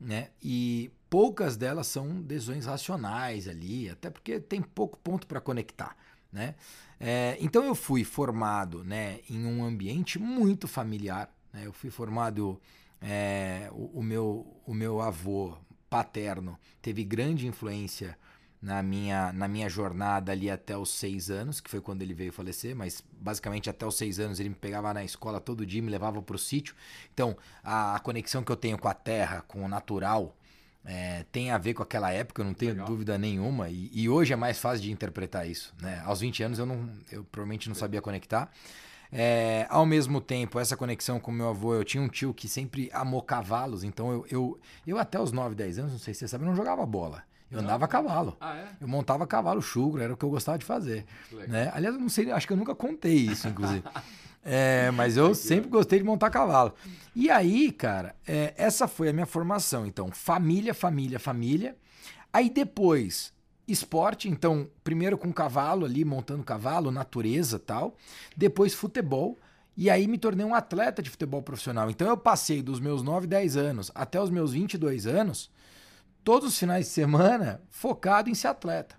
Né? 0.00 0.30
E 0.42 0.90
poucas 1.10 1.56
delas 1.56 1.86
são 1.86 2.20
decisões 2.22 2.66
racionais 2.66 3.46
ali, 3.46 3.90
até 3.90 4.10
porque 4.10 4.40
tem 4.40 4.62
pouco 4.62 4.98
ponto 4.98 5.26
para 5.26 5.40
conectar. 5.40 5.96
Né? 6.32 6.54
É, 6.98 7.36
então 7.40 7.64
eu 7.64 7.74
fui 7.74 8.04
formado 8.04 8.82
né, 8.84 9.20
em 9.28 9.44
um 9.44 9.64
ambiente 9.64 10.18
muito 10.18 10.66
familiar. 10.66 11.32
Né? 11.52 11.62
Eu 11.66 11.72
fui 11.72 11.90
formado 11.90 12.60
é, 13.00 13.68
o, 13.72 14.00
o, 14.00 14.02
meu, 14.02 14.60
o 14.66 14.74
meu 14.74 15.00
avô 15.00 15.56
paterno 15.88 16.58
teve 16.82 17.04
grande 17.04 17.46
influência 17.46 18.16
na 18.60 18.82
minha, 18.82 19.32
na 19.32 19.46
minha 19.46 19.68
jornada 19.68 20.32
ali 20.32 20.50
até 20.50 20.76
os 20.76 20.90
seis 20.90 21.30
anos, 21.30 21.60
que 21.60 21.70
foi 21.70 21.80
quando 21.80 22.02
ele 22.02 22.12
veio 22.12 22.32
falecer, 22.32 22.74
mas 22.74 23.02
basicamente 23.12 23.70
até 23.70 23.86
os 23.86 23.96
seis 23.96 24.18
anos 24.18 24.40
ele 24.40 24.48
me 24.48 24.54
pegava 24.54 24.92
na 24.92 25.04
escola 25.04 25.40
todo 25.40 25.64
dia, 25.64 25.80
me 25.80 25.90
levava 25.90 26.20
para 26.20 26.36
o 26.36 26.38
sítio. 26.38 26.74
Então, 27.14 27.36
a, 27.62 27.94
a, 27.94 28.00
conexão 28.00 28.42
que 28.42 28.50
eu 28.50 28.56
tenho 28.56 28.76
com 28.76 28.88
a 28.88 28.94
terra, 28.94 29.42
com 29.46 29.64
o 29.64 29.68
natural, 29.68 30.36
é, 30.84 31.24
tem 31.30 31.50
a 31.50 31.58
ver 31.58 31.74
com 31.74 31.82
aquela 31.82 32.10
época, 32.10 32.42
eu 32.42 32.46
não 32.46 32.54
tenho 32.54 32.72
Legal. 32.72 32.86
dúvida 32.86 33.16
nenhuma. 33.16 33.68
E, 33.68 33.90
e 33.92 34.08
hoje 34.08 34.32
é 34.32 34.36
mais 34.36 34.58
fácil 34.58 34.82
de 34.82 34.90
interpretar 34.90 35.48
isso. 35.48 35.74
Né? 35.80 36.02
Aos 36.04 36.20
20 36.20 36.42
anos 36.42 36.58
eu, 36.58 36.66
não, 36.66 36.90
eu 37.12 37.22
provavelmente 37.24 37.68
não 37.68 37.76
sabia 37.76 38.02
conectar. 38.02 38.50
É, 39.10 39.66
ao 39.70 39.86
mesmo 39.86 40.20
tempo, 40.20 40.58
essa 40.60 40.76
conexão 40.76 41.18
com 41.18 41.32
meu 41.32 41.48
avô, 41.48 41.74
eu 41.74 41.84
tinha 41.84 42.02
um 42.02 42.08
tio 42.08 42.34
que 42.34 42.48
sempre 42.48 42.90
amou 42.92 43.22
cavalos, 43.22 43.82
então 43.82 44.12
eu, 44.12 44.26
eu, 44.30 44.60
eu 44.86 44.98
até 44.98 45.18
os 45.18 45.32
9, 45.32 45.54
10 45.54 45.78
anos, 45.78 45.92
não 45.92 45.98
sei 45.98 46.12
se 46.12 46.20
você 46.20 46.28
sabe, 46.28 46.44
não 46.44 46.54
jogava 46.54 46.84
bola. 46.84 47.22
Eu 47.50 47.56
Não? 47.58 47.64
andava 47.64 47.86
a 47.86 47.88
cavalo. 47.88 48.36
Ah, 48.38 48.56
é? 48.56 48.68
Eu 48.78 48.86
montava 48.86 49.26
cavalo 49.26 49.62
chugro, 49.62 50.02
era 50.02 50.12
o 50.12 50.16
que 50.18 50.24
eu 50.24 50.28
gostava 50.28 50.58
de 50.58 50.66
fazer. 50.66 51.06
Legal. 51.32 51.48
Né? 51.48 51.70
Aliás, 51.74 51.94
eu 51.94 52.00
não 52.00 52.10
sei, 52.10 52.30
acho 52.30 52.46
que 52.46 52.52
eu 52.52 52.56
nunca 52.58 52.74
contei 52.74 53.14
isso, 53.14 53.48
inclusive. 53.48 53.82
É, 54.50 54.90
mas 54.92 55.16
eu 55.16 55.34
sempre 55.34 55.68
gostei 55.68 55.98
de 55.98 56.04
montar 56.06 56.30
cavalo. 56.30 56.72
E 57.14 57.28
aí, 57.28 57.70
cara, 57.70 58.14
é, 58.26 58.54
essa 58.56 58.88
foi 58.88 59.08
a 59.10 59.12
minha 59.12 59.26
formação. 59.26 59.84
Então, 59.84 60.10
família, 60.10 60.72
família, 60.72 61.18
família. 61.18 61.76
Aí 62.32 62.48
depois, 62.48 63.32
esporte. 63.68 64.28
Então, 64.28 64.68
primeiro 64.82 65.16
com 65.18 65.32
cavalo 65.32 65.84
ali, 65.84 66.04
montando 66.04 66.42
cavalo, 66.42 66.90
natureza 66.90 67.58
tal. 67.58 67.96
Depois, 68.36 68.74
futebol. 68.74 69.38
E 69.76 69.88
aí 69.88 70.08
me 70.08 70.18
tornei 70.18 70.44
um 70.44 70.54
atleta 70.54 71.02
de 71.02 71.10
futebol 71.10 71.42
profissional. 71.42 71.88
Então, 71.88 72.08
eu 72.08 72.16
passei 72.16 72.62
dos 72.62 72.80
meus 72.80 73.02
9, 73.02 73.26
10 73.26 73.56
anos 73.56 73.92
até 73.94 74.20
os 74.20 74.30
meus 74.30 74.52
22 74.52 75.06
anos, 75.06 75.50
todos 76.24 76.48
os 76.48 76.58
finais 76.58 76.86
de 76.86 76.92
semana, 76.92 77.62
focado 77.70 78.28
em 78.28 78.34
ser 78.34 78.48
atleta. 78.48 78.96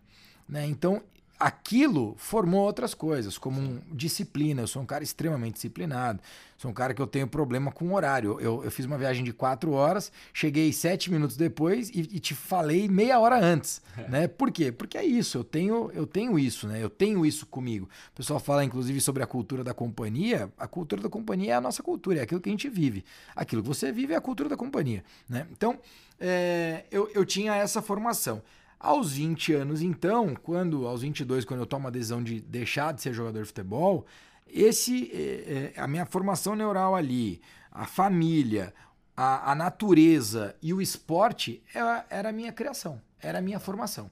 Né? 0.48 0.66
Então, 0.66 1.04
aquilo 1.40 2.16
formou 2.18 2.62
outras 2.62 2.94
coisas, 2.94 3.38
como 3.38 3.60
um- 3.62 3.80
disciplina. 3.92 4.62
Eu 4.62 4.68
sou 4.68 4.82
um 4.82 4.86
cara 4.86 5.04
extremamente 5.04 5.54
disciplinado. 5.54 6.20
Sou 6.58 6.70
um 6.70 6.74
cara 6.74 6.94
que 6.94 7.02
eu 7.02 7.08
tenho 7.08 7.26
problema 7.26 7.72
com 7.72 7.94
horário. 7.94 8.38
Eu, 8.42 8.62
eu 8.66 8.70
fiz 8.70 8.86
uma 8.86 8.98
viagem 8.98 9.24
de 9.24 9.32
quatro 9.32 9.72
horas, 9.72 10.12
cheguei 10.34 10.74
sete 10.74 11.10
minutos 11.10 11.38
depois 11.38 11.88
e, 11.90 12.00
e 12.02 12.20
te 12.20 12.36
falei 12.36 12.90
meia 12.90 13.18
hora 13.18 13.40
antes. 13.40 13.82
né? 14.10 14.28
Por 14.28 14.52
quê? 14.52 14.70
Porque 14.70 14.98
é 14.98 15.06
isso, 15.06 15.38
eu 15.38 15.44
tenho, 15.46 15.90
eu 15.94 16.06
tenho 16.06 16.38
isso, 16.38 16.68
né? 16.68 16.84
Eu 16.84 16.90
tenho 16.90 17.26
isso 17.26 17.46
comigo. 17.46 17.88
O 18.12 18.16
pessoal 18.18 18.40
fala, 18.42 18.66
inclusive, 18.66 19.00
sobre 19.00 19.24
a 19.24 19.28
cultura 19.28 19.64
da 19.64 19.74
companhia. 19.74 20.52
A 20.58 20.68
cultura 20.68 21.02
da 21.02 21.08
companhia 21.10 21.54
é 21.54 21.56
a 21.56 21.62
nossa 21.62 21.82
cultura, 21.82 22.20
é 22.20 22.24
aquilo 22.24 22.42
que 22.42 22.50
a 22.50 22.52
gente 22.52 22.68
vive. 22.68 23.06
Aquilo 23.34 23.62
que 23.62 23.68
você 23.70 23.90
vive 23.90 24.12
é 24.14 24.18
a 24.18 24.22
cultura 24.22 24.50
da 24.50 24.58
companhia. 24.58 25.02
Né? 25.30 25.48
Então, 25.54 25.80
é, 26.20 26.84
eu, 26.92 27.10
eu 27.14 27.24
tinha 27.26 27.56
essa 27.56 27.82
formação. 27.82 28.42
Aos 28.80 29.12
20 29.12 29.54
anos, 29.54 29.82
então, 29.82 30.34
quando 30.36 30.88
aos 30.88 31.02
22, 31.02 31.44
quando 31.44 31.60
eu 31.60 31.66
tomo 31.66 31.88
a 31.88 31.92
decisão 31.92 32.24
de 32.24 32.40
deixar 32.40 32.94
de 32.94 33.02
ser 33.02 33.14
jogador 33.14 33.42
de 33.42 33.48
futebol, 33.48 34.06
esse 34.48 35.12
é, 35.14 35.74
é, 35.76 35.80
a 35.80 35.86
minha 35.88 36.06
formação 36.06 36.56
neural 36.56 36.96
ali, 36.96 37.42
a 37.72 37.86
família, 37.86 38.74
a, 39.18 39.52
a 39.52 39.56
natureza 39.56 40.56
e 40.62 40.74
o 40.74 40.82
esporte 40.82 41.62
era, 41.74 42.06
era 42.10 42.30
a 42.30 42.32
minha 42.32 42.54
criação, 42.54 43.02
era 43.22 43.40
a 43.40 43.42
minha 43.42 43.60
formação. 43.60 44.10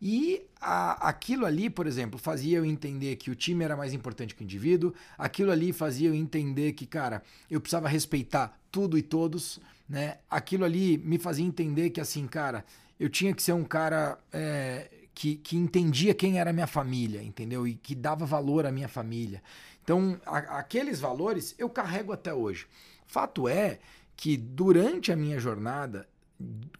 E 0.00 0.42
a- 0.60 1.08
aquilo 1.08 1.46
ali, 1.46 1.70
por 1.70 1.86
exemplo, 1.86 2.18
fazia 2.18 2.58
eu 2.58 2.64
entender 2.64 3.16
que 3.16 3.30
o 3.30 3.34
time 3.34 3.64
era 3.64 3.76
mais 3.76 3.92
importante 3.94 4.34
que 4.34 4.42
o 4.42 4.44
indivíduo, 4.44 4.92
aquilo 5.16 5.50
ali 5.50 5.72
fazia 5.72 6.08
eu 6.08 6.14
entender 6.14 6.72
que, 6.72 6.86
cara, 6.86 7.22
eu 7.50 7.60
precisava 7.60 7.88
respeitar 7.88 8.58
tudo 8.70 8.98
e 8.98 9.02
todos, 9.02 9.58
né? 9.88 10.18
Aquilo 10.28 10.64
ali 10.64 10.98
me 10.98 11.18
fazia 11.18 11.44
entender 11.46 11.90
que, 11.90 12.00
assim, 12.00 12.26
cara, 12.26 12.64
eu 12.98 13.08
tinha 13.08 13.34
que 13.34 13.42
ser 13.42 13.52
um 13.52 13.64
cara 13.64 14.18
é, 14.32 14.90
que, 15.14 15.36
que 15.36 15.56
entendia 15.56 16.14
quem 16.14 16.38
era 16.38 16.50
a 16.50 16.52
minha 16.52 16.66
família, 16.66 17.22
entendeu? 17.22 17.66
E 17.66 17.74
que 17.74 17.94
dava 17.94 18.26
valor 18.26 18.66
à 18.66 18.72
minha 18.72 18.88
família. 18.88 19.42
Então, 19.82 20.20
a- 20.26 20.58
aqueles 20.58 21.00
valores 21.00 21.54
eu 21.58 21.68
carrego 21.70 22.12
até 22.12 22.32
hoje. 22.34 22.66
Fato 23.06 23.48
é 23.48 23.78
que 24.16 24.36
durante 24.36 25.12
a 25.12 25.16
minha 25.16 25.38
jornada, 25.38 26.08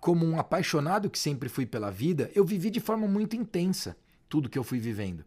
como 0.01 0.27
um 0.27 0.39
apaixonado 0.39 1.09
que 1.09 1.19
sempre 1.19 1.49
fui 1.49 1.65
pela 1.67 1.91
vida, 1.91 2.31
eu 2.35 2.45
vivi 2.45 2.71
de 2.71 2.81
forma 2.81 3.07
muito 3.07 3.37
intensa 3.37 3.97
tudo 4.29 4.49
que 4.49 4.59
eu 4.59 4.65
fui 4.65 4.79
vivendo. 4.79 5.25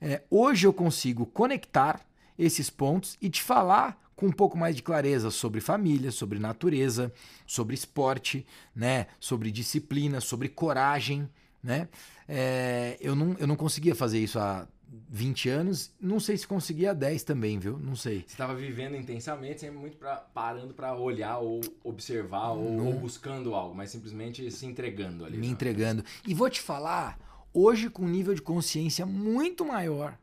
É, 0.00 0.22
hoje 0.30 0.66
eu 0.66 0.72
consigo 0.72 1.24
conectar 1.26 2.00
esses 2.38 2.68
pontos 2.70 3.16
e 3.20 3.28
te 3.30 3.42
falar 3.42 4.09
com 4.20 4.26
um 4.26 4.32
pouco 4.32 4.58
mais 4.58 4.76
de 4.76 4.82
clareza 4.82 5.30
sobre 5.30 5.62
família, 5.62 6.10
sobre 6.10 6.38
natureza, 6.38 7.10
sobre 7.46 7.74
esporte, 7.74 8.46
né, 8.76 9.06
sobre 9.18 9.50
disciplina, 9.50 10.20
sobre 10.20 10.46
coragem, 10.46 11.26
né? 11.62 11.88
É, 12.28 12.98
eu, 13.00 13.16
não, 13.16 13.34
eu 13.38 13.46
não 13.46 13.56
conseguia 13.56 13.94
fazer 13.94 14.18
isso 14.18 14.38
há 14.38 14.68
20 15.08 15.48
anos, 15.48 15.90
não 15.98 16.20
sei 16.20 16.36
se 16.36 16.46
conseguia 16.46 16.90
há 16.90 16.94
10 16.94 17.22
também, 17.22 17.58
viu? 17.58 17.78
Não 17.78 17.96
sei. 17.96 18.18
Você 18.26 18.34
estava 18.34 18.54
vivendo 18.54 18.94
intensamente, 18.94 19.60
sempre 19.60 19.78
muito 19.78 19.96
pra, 19.96 20.16
parando 20.16 20.74
para 20.74 20.94
olhar 20.94 21.38
ou 21.38 21.62
observar 21.82 22.50
ou, 22.50 22.88
ou 22.88 22.92
buscando 22.92 23.54
algo, 23.54 23.74
mas 23.74 23.88
simplesmente 23.88 24.50
se 24.50 24.66
entregando 24.66 25.24
ali. 25.24 25.38
me 25.38 25.46
né? 25.46 25.52
entregando. 25.52 26.04
E 26.26 26.34
vou 26.34 26.50
te 26.50 26.60
falar, 26.60 27.18
hoje 27.54 27.88
com 27.88 28.02
um 28.02 28.08
nível 28.08 28.34
de 28.34 28.42
consciência 28.42 29.06
muito 29.06 29.64
maior, 29.64 30.18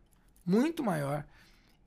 muito 0.45 0.83
maior, 0.83 1.25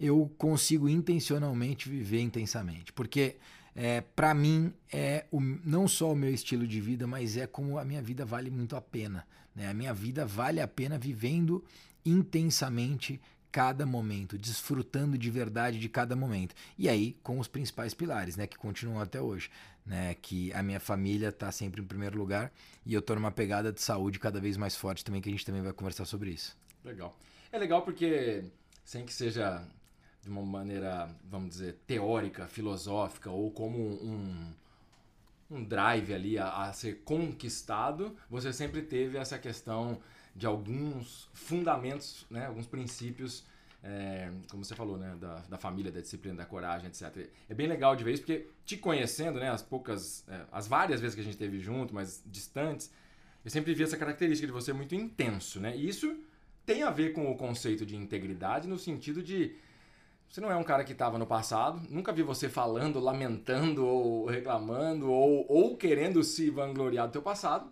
eu 0.00 0.32
consigo 0.38 0.88
intencionalmente 0.88 1.88
viver 1.88 2.22
intensamente, 2.22 2.90
porque 2.92 3.36
é, 3.76 4.00
para 4.00 4.32
mim 4.32 4.72
é 4.90 5.26
o, 5.30 5.40
não 5.40 5.86
só 5.86 6.12
o 6.12 6.16
meu 6.16 6.32
estilo 6.32 6.66
de 6.66 6.80
vida, 6.80 7.06
mas 7.06 7.36
é 7.36 7.46
como 7.46 7.78
a 7.78 7.84
minha 7.84 8.00
vida 8.00 8.24
vale 8.24 8.50
muito 8.50 8.74
a 8.74 8.80
pena. 8.80 9.26
Né? 9.54 9.68
A 9.68 9.74
minha 9.74 9.92
vida 9.92 10.24
vale 10.24 10.60
a 10.60 10.66
pena 10.66 10.98
vivendo 10.98 11.62
intensamente 12.04 13.20
cada 13.52 13.84
momento, 13.84 14.38
desfrutando 14.38 15.18
de 15.18 15.30
verdade 15.30 15.78
de 15.78 15.88
cada 15.88 16.16
momento. 16.16 16.54
E 16.78 16.88
aí 16.88 17.16
com 17.22 17.38
os 17.38 17.48
principais 17.48 17.92
pilares, 17.92 18.36
né, 18.36 18.46
que 18.46 18.56
continuam 18.56 19.00
até 19.00 19.20
hoje, 19.20 19.50
né, 19.84 20.14
que 20.14 20.52
a 20.52 20.62
minha 20.62 20.80
família 20.80 21.28
está 21.28 21.50
sempre 21.50 21.82
em 21.82 21.84
primeiro 21.84 22.16
lugar 22.16 22.52
e 22.86 22.94
eu 22.94 23.02
tô 23.02 23.14
numa 23.14 23.30
pegada 23.30 23.72
de 23.72 23.82
saúde 23.82 24.18
cada 24.18 24.40
vez 24.40 24.56
mais 24.56 24.76
forte 24.76 25.04
também, 25.04 25.20
que 25.20 25.28
a 25.28 25.32
gente 25.32 25.44
também 25.44 25.62
vai 25.62 25.72
conversar 25.72 26.04
sobre 26.04 26.30
isso. 26.30 26.56
Legal. 26.84 27.14
É 27.52 27.58
legal 27.58 27.82
porque, 27.82 28.44
sem 28.84 29.04
que 29.04 29.12
seja 29.12 29.66
de 30.22 30.28
uma 30.28 30.42
maneira, 30.42 31.08
vamos 31.24 31.50
dizer, 31.50 31.78
teórica, 31.86 32.46
filosófica, 32.46 33.30
ou 33.30 33.50
como 33.50 33.78
um, 33.78 34.52
um 35.50 35.64
drive 35.64 36.12
ali 36.12 36.38
a, 36.38 36.64
a 36.64 36.72
ser 36.72 37.02
conquistado, 37.04 38.16
você 38.28 38.52
sempre 38.52 38.82
teve 38.82 39.16
essa 39.16 39.38
questão 39.38 40.00
de 40.34 40.46
alguns 40.46 41.28
fundamentos, 41.32 42.26
né, 42.30 42.46
alguns 42.46 42.66
princípios, 42.66 43.44
é, 43.82 44.30
como 44.50 44.64
você 44.64 44.74
falou, 44.74 44.98
né, 44.98 45.16
da, 45.18 45.38
da 45.48 45.58
família, 45.58 45.90
da 45.90 46.00
disciplina, 46.00 46.36
da 46.36 46.44
coragem, 46.44 46.88
etc. 46.88 47.28
É 47.48 47.54
bem 47.54 47.66
legal 47.66 47.96
de 47.96 48.04
ver 48.04 48.12
isso, 48.12 48.22
porque 48.22 48.46
te 48.64 48.76
conhecendo, 48.76 49.40
né, 49.40 49.50
as 49.50 49.62
poucas, 49.62 50.24
é, 50.28 50.42
as 50.52 50.68
várias 50.68 51.00
vezes 51.00 51.14
que 51.14 51.20
a 51.20 51.24
gente 51.24 51.34
esteve 51.34 51.58
junto, 51.58 51.94
mas 51.94 52.22
distantes, 52.26 52.92
eu 53.44 53.50
sempre 53.50 53.74
vi 53.74 53.82
essa 53.82 53.96
característica 53.96 54.46
de 54.46 54.52
você 54.52 54.72
muito 54.72 54.94
intenso, 54.94 55.58
né? 55.60 55.74
E 55.74 55.88
isso 55.88 56.14
tem 56.66 56.82
a 56.82 56.90
ver 56.90 57.14
com 57.14 57.30
o 57.30 57.36
conceito 57.36 57.86
de 57.86 57.96
integridade 57.96 58.68
no 58.68 58.78
sentido 58.78 59.22
de 59.22 59.56
você 60.30 60.40
não 60.40 60.50
é 60.50 60.56
um 60.56 60.62
cara 60.62 60.84
que 60.84 60.92
estava 60.92 61.18
no 61.18 61.26
passado, 61.26 61.82
nunca 61.90 62.12
vi 62.12 62.22
você 62.22 62.48
falando, 62.48 63.00
lamentando 63.00 63.84
ou 63.84 64.26
reclamando 64.26 65.10
ou, 65.10 65.44
ou 65.48 65.76
querendo 65.76 66.22
se 66.22 66.48
vangloriar 66.50 67.08
do 67.08 67.12
teu 67.12 67.22
passado. 67.22 67.70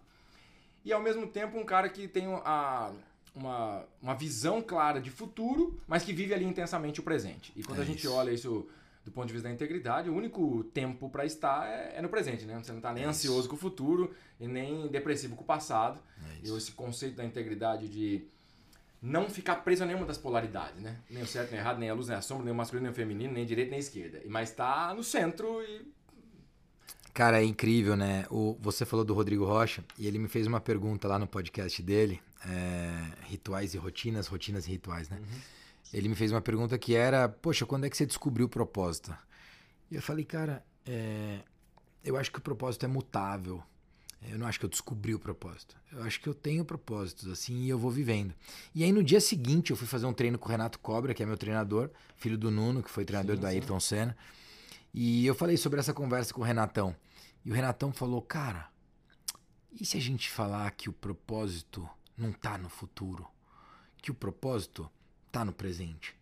E 0.85 0.93
ao 0.93 1.01
mesmo 1.03 1.27
tempo 1.27 1.59
um 1.59 1.65
cara 1.65 1.89
que 1.89 2.09
tem 2.09 2.27
a, 2.27 2.91
uma, 3.35 3.85
uma 4.03 4.15
visão 4.15 4.61
clara 4.61 5.01
de 5.01 5.11
futuro, 5.11 5.79
mas 5.87 6.03
que 6.03 6.13
vive 6.13 6.35
ali 6.35 6.45
intensamente 6.45 7.01
o 7.01 7.03
presente. 7.03 7.53
E 7.55 7.63
quando 7.63 7.79
É 7.79 7.83
a 7.83 7.85
gente 7.85 8.01
isso. 8.07 8.13
olha 8.13 8.31
isso 8.33 8.67
do 9.05 9.13
ponto 9.13 9.27
de 9.27 9.33
vista 9.33 9.49
da 9.49 9.55
integridade, 9.55 10.11
o 10.11 10.15
único 10.15 10.65
tempo 10.65 11.09
para 11.09 11.25
estar 11.25 11.67
é, 11.67 11.95
é 11.97 12.03
no 12.03 12.09
presente, 12.11 12.45
né? 12.45 12.59
Você 12.63 12.73
não 12.73 12.79
está 12.79 12.93
nem 12.93 13.05
É 13.05 13.07
ansioso 13.07 13.49
com 13.49 13.55
o 13.55 13.59
futuro 13.59 14.15
e 14.39 14.47
nem 14.47 14.87
depressivo 14.89 15.35
com 15.35 15.43
o 15.43 15.47
passado. 15.47 15.99
É 16.43 16.47
E 16.47 16.55
esse 16.57 16.73
conceito 16.73 17.17
da 17.17 17.25
integridade 17.25 17.89
de 17.89 18.27
não 19.01 19.29
ficar 19.31 19.57
preso 19.57 19.83
a 19.85 19.87
nenhuma 19.87 20.05
das 20.07 20.19
polaridades, 20.19 20.81
né? 20.83 20.97
Nem 21.09 21.23
o 21.23 21.27
certo, 21.27 21.51
nem 21.53 21.61
o 21.61 21.63
errado, 21.63 21.79
nem 21.79 21.89
a 21.91 21.95
luz, 21.95 22.09
nem 22.09 22.17
a 22.17 22.21
sombra, 22.23 22.45
nem 22.45 22.53
o 22.53 22.57
masculino, 22.57 22.85
nem 22.85 22.93
o 22.93 22.95
feminino, 22.95 23.33
nem 23.33 23.47
direita, 23.47 23.71
nem 23.71 23.79
esquerda. 23.81 24.21
E- 24.25 24.29
Mas 24.29 24.51
tá 24.51 24.93
no 24.95 25.03
centro 25.05 25.63
e. 25.63 25.87
Cara, 27.15 27.41
é 27.41 27.45
incrível, 27.45 27.97
né? 27.97 28.27
O, 28.31 28.57
você 28.61 28.85
falou 28.85 29.05
do 29.05 29.13
Rodrigo 29.15 29.45
Rocha 29.45 29.85
e 29.99 30.07
ele 30.07 30.19
me 30.19 30.29
fez 30.29 30.47
uma 30.47 30.61
pergunta 30.61 31.09
lá 31.09 31.19
no 31.19 31.27
podcast 31.27 31.83
dele, 31.83 32.21
é, 32.47 33.03
rituais 33.27 33.75
e 33.75 33.79
rotinas, 33.79 34.27
rotinas 34.29 34.67
e 34.67 34.71
rituais, 34.71 35.09
né? 35.09 35.21
Ele 35.93 36.09
me 36.09 36.15
fez 36.15 36.31
uma 36.31 36.41
pergunta 36.41 36.79
que 36.79 36.95
era, 36.95 37.29
poxa, 37.29 37.65
quando 37.67 37.85
é 37.87 37.91
que 37.91 37.97
você 37.97 38.07
descobriu 38.07 38.47
o 38.47 38.49
propósito? 38.49 39.17
E 39.91 39.97
eu 39.97 40.03
falei, 40.03 40.25
cara, 40.25 40.63
é, 40.87 41.39
eu 42.05 42.17
acho 42.17 42.31
que 42.31 42.39
o 42.39 42.43
propósito 42.43 42.85
é 42.85 42.89
mutável. 42.89 43.63
Eu 44.23 44.39
não 44.39 44.47
acho 44.47 44.59
que 44.59 44.65
eu 44.65 44.71
descobri 44.71 45.15
o 45.15 45.19
propósito. 45.19 45.77
Eu 45.93 46.03
acho 46.03 46.21
que 46.21 46.29
eu 46.29 46.35
tenho 46.35 46.65
propósitos, 46.65 47.29
assim, 47.29 47.63
e 47.63 47.69
eu 47.69 47.79
vou 47.79 47.91
vivendo. 47.91 48.35
E 48.75 48.83
aí 48.83 48.93
no 48.93 49.03
dia 49.03 49.21
seguinte 49.21 49.71
eu 49.71 49.77
fui 49.77 49.87
fazer 49.87 50.07
um 50.07 50.13
treino 50.13 50.39
com 50.39 50.49
o 50.49 50.51
Renato 50.51 50.79
Cobra, 50.81 51.15
que 51.15 51.23
é 51.23 51.27
meu 51.27 51.37
treinador, 51.37 51.91
filho 52.17 52.37
do 52.37 52.51
Nuno, 52.51 52.83
que 52.83 52.91
foi 52.91 53.05
treinador 53.05 53.37
Sim, 53.37 53.41
do 53.41 53.47
sim. 53.47 53.53
Ayrton 53.53 53.81
Senna. 53.81 54.17
E 54.93 55.25
eu 55.25 55.35
falei 55.35 55.57
sobre 55.57 55.79
essa 55.79 55.95
conversa 55.95 56.35
com 56.35 56.41
o 56.41 56.45
Renatão. 56.45 56.97
E 57.45 57.51
o 57.51 57.55
Renatão 57.55 57.93
falou, 57.93 58.21
cara, 58.21 58.69
e 59.81 59.85
se 59.85 59.97
a 59.97 60.01
gente 60.01 60.29
falar 60.29 60.71
que 60.73 60.89
o 60.89 60.93
propósito 60.93 61.89
não 62.17 62.33
tá 62.33 62.59
no 62.59 62.69
futuro? 62.69 63.27
Que 64.03 64.11
o 64.11 64.15
propósito 64.15 64.91
tá 65.31 65.45
no 65.45 65.53
presente? 65.53 66.17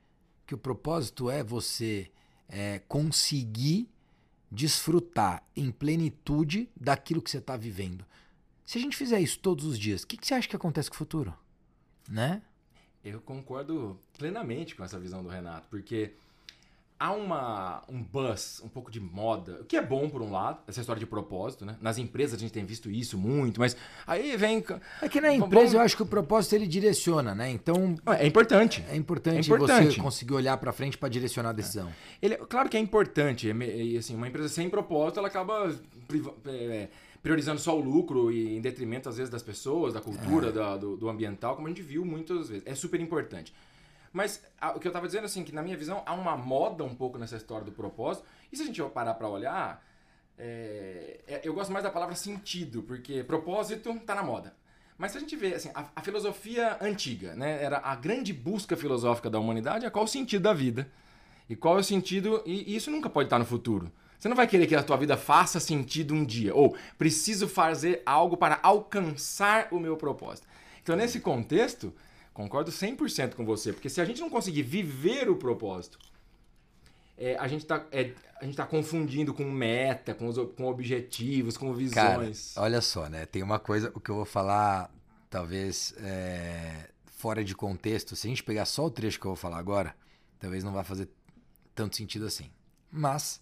Que 0.46 0.54
o 0.54 0.58
propósito 0.58 1.30
é 1.30 1.42
você 1.42 2.10
é, 2.48 2.80
conseguir 2.80 3.88
desfrutar 4.56 5.44
em 5.54 5.70
plenitude 5.70 6.70
daquilo 6.74 7.20
que 7.20 7.30
você 7.30 7.36
está 7.36 7.58
vivendo. 7.58 8.06
Se 8.64 8.78
a 8.78 8.80
gente 8.80 8.96
fizer 8.96 9.20
isso 9.20 9.38
todos 9.38 9.66
os 9.66 9.78
dias, 9.78 10.02
o 10.02 10.06
que, 10.06 10.16
que 10.16 10.26
você 10.26 10.32
acha 10.32 10.48
que 10.48 10.56
acontece 10.56 10.88
com 10.88 10.94
o 10.94 10.98
futuro? 10.98 11.34
Né? 12.08 12.40
Eu 13.04 13.20
concordo 13.20 14.00
plenamente 14.16 14.74
com 14.74 14.82
essa 14.82 14.98
visão 14.98 15.22
do 15.22 15.28
Renato, 15.28 15.68
porque 15.68 16.14
há 16.98 17.12
uma, 17.12 17.82
um 17.88 18.02
buzz, 18.02 18.60
um 18.64 18.68
pouco 18.68 18.90
de 18.90 18.98
moda, 18.98 19.58
o 19.60 19.64
que 19.64 19.76
é 19.76 19.82
bom 19.82 20.08
por 20.08 20.22
um 20.22 20.30
lado, 20.30 20.60
essa 20.66 20.80
história 20.80 20.98
de 20.98 21.06
propósito, 21.06 21.64
né? 21.66 21.76
Nas 21.80 21.98
empresas 21.98 22.38
a 22.38 22.40
gente 22.40 22.52
tem 22.52 22.64
visto 22.64 22.90
isso 22.90 23.18
muito, 23.18 23.60
mas 23.60 23.76
aí 24.06 24.36
vem... 24.36 24.64
É 25.02 25.08
que 25.08 25.20
na 25.20 25.32
empresa 25.32 25.76
eu 25.76 25.80
acho 25.80 25.96
que 25.96 26.02
o 26.02 26.06
propósito 26.06 26.54
ele 26.54 26.66
direciona, 26.66 27.34
né? 27.34 27.50
Então... 27.50 27.96
É 28.18 28.26
importante. 28.26 28.84
É 28.88 28.96
importante, 28.96 29.50
é 29.50 29.54
importante. 29.54 29.94
você 29.94 30.00
conseguir 30.00 30.34
olhar 30.34 30.56
para 30.56 30.72
frente 30.72 30.96
para 30.96 31.08
direcionar 31.08 31.50
a 31.50 31.52
decisão. 31.52 31.88
É. 31.88 31.92
Ele, 32.26 32.36
claro 32.36 32.68
que 32.68 32.76
é 32.76 32.80
importante, 32.80 33.50
é, 33.50 33.98
assim, 33.98 34.14
uma 34.14 34.26
empresa 34.26 34.48
sem 34.48 34.70
propósito, 34.70 35.18
ela 35.18 35.28
acaba 35.28 35.74
é, 36.46 36.88
priorizando 37.22 37.60
só 37.60 37.76
o 37.76 37.80
lucro 37.80 38.32
e 38.32 38.56
em 38.56 38.60
detrimento, 38.60 39.08
às 39.08 39.16
vezes, 39.18 39.30
das 39.30 39.42
pessoas, 39.42 39.92
da 39.92 40.00
cultura, 40.00 40.48
é. 40.48 40.52
da, 40.52 40.76
do, 40.76 40.96
do 40.96 41.08
ambiental, 41.08 41.56
como 41.56 41.66
a 41.66 41.70
gente 41.70 41.82
viu 41.82 42.04
muitas 42.04 42.48
vezes. 42.48 42.62
É 42.64 42.74
super 42.74 43.00
importante. 43.00 43.52
Mas 44.16 44.42
a, 44.58 44.70
o 44.70 44.80
que 44.80 44.86
eu 44.86 44.88
estava 44.88 45.06
dizendo, 45.06 45.26
assim, 45.26 45.44
que 45.44 45.54
na 45.54 45.62
minha 45.62 45.76
visão 45.76 46.02
há 46.06 46.14
uma 46.14 46.38
moda 46.38 46.82
um 46.82 46.94
pouco 46.94 47.18
nessa 47.18 47.36
história 47.36 47.66
do 47.66 47.70
propósito. 47.70 48.26
E 48.50 48.56
se 48.56 48.62
a 48.62 48.66
gente 48.66 48.82
parar 48.84 49.12
para 49.12 49.28
olhar, 49.28 49.84
é, 50.38 51.20
é, 51.28 51.40
eu 51.44 51.52
gosto 51.52 51.70
mais 51.70 51.84
da 51.84 51.90
palavra 51.90 52.14
sentido, 52.14 52.82
porque 52.82 53.22
propósito 53.22 53.90
está 53.90 54.14
na 54.14 54.22
moda. 54.22 54.54
Mas 54.96 55.12
se 55.12 55.18
a 55.18 55.20
gente 55.20 55.36
vê, 55.36 55.52
assim, 55.52 55.70
a, 55.74 55.84
a, 55.94 56.00
filosofia 56.00 56.78
antiga, 56.80 57.34
né, 57.34 57.62
era 57.62 57.78
a 57.84 57.94
grande 57.94 58.32
busca 58.32 58.74
filosófica 58.74 59.28
da 59.28 59.38
humanidade, 59.38 59.84
é 59.84 59.90
qual 59.90 60.06
o 60.06 60.08
sentido 60.08 60.44
da 60.44 60.54
vida. 60.54 60.90
E 61.46 61.54
qual 61.54 61.76
é 61.76 61.80
o 61.80 61.84
sentido, 61.84 62.42
e, 62.46 62.72
e 62.72 62.74
isso 62.74 62.90
nunca 62.90 63.10
pode 63.10 63.26
estar 63.26 63.38
no 63.38 63.44
futuro. 63.44 63.92
Você 64.18 64.30
não 64.30 64.36
vai 64.36 64.46
querer 64.46 64.66
que 64.66 64.74
a 64.74 64.82
tua 64.82 64.96
vida 64.96 65.18
faça 65.18 65.60
sentido 65.60 66.14
um 66.14 66.24
dia, 66.24 66.54
ou 66.54 66.74
preciso 66.96 67.46
fazer 67.46 68.02
algo 68.06 68.34
para 68.34 68.58
alcançar 68.62 69.68
o 69.70 69.78
meu 69.78 69.94
propósito. 69.94 70.48
Então, 70.82 70.96
nesse 70.96 71.20
contexto, 71.20 71.92
Concordo 72.36 72.70
100% 72.70 73.34
com 73.34 73.46
você, 73.46 73.72
porque 73.72 73.88
se 73.88 73.98
a 73.98 74.04
gente 74.04 74.20
não 74.20 74.28
conseguir 74.28 74.60
viver 74.60 75.30
o 75.30 75.36
propósito, 75.36 75.98
é, 77.16 77.34
a 77.38 77.48
gente 77.48 77.62
está 77.62 77.86
é, 77.90 78.12
tá 78.54 78.66
confundindo 78.66 79.32
com 79.32 79.42
meta, 79.44 80.12
com, 80.12 80.26
os, 80.26 80.36
com 80.54 80.66
objetivos, 80.66 81.56
com 81.56 81.72
visões. 81.72 82.52
Cara, 82.52 82.66
olha 82.66 82.82
só, 82.82 83.08
né? 83.08 83.24
Tem 83.24 83.42
uma 83.42 83.58
coisa, 83.58 83.90
o 83.94 84.00
que 84.00 84.10
eu 84.10 84.16
vou 84.16 84.26
falar, 84.26 84.94
talvez 85.30 85.94
é, 85.96 86.90
fora 87.06 87.42
de 87.42 87.54
contexto, 87.54 88.14
se 88.14 88.26
a 88.26 88.28
gente 88.28 88.42
pegar 88.42 88.66
só 88.66 88.84
o 88.84 88.90
trecho 88.90 89.18
que 89.18 89.24
eu 89.24 89.30
vou 89.30 89.36
falar 89.36 89.56
agora, 89.56 89.96
talvez 90.38 90.62
não 90.62 90.74
vá 90.74 90.84
fazer 90.84 91.08
tanto 91.74 91.96
sentido 91.96 92.26
assim. 92.26 92.50
Mas 92.92 93.40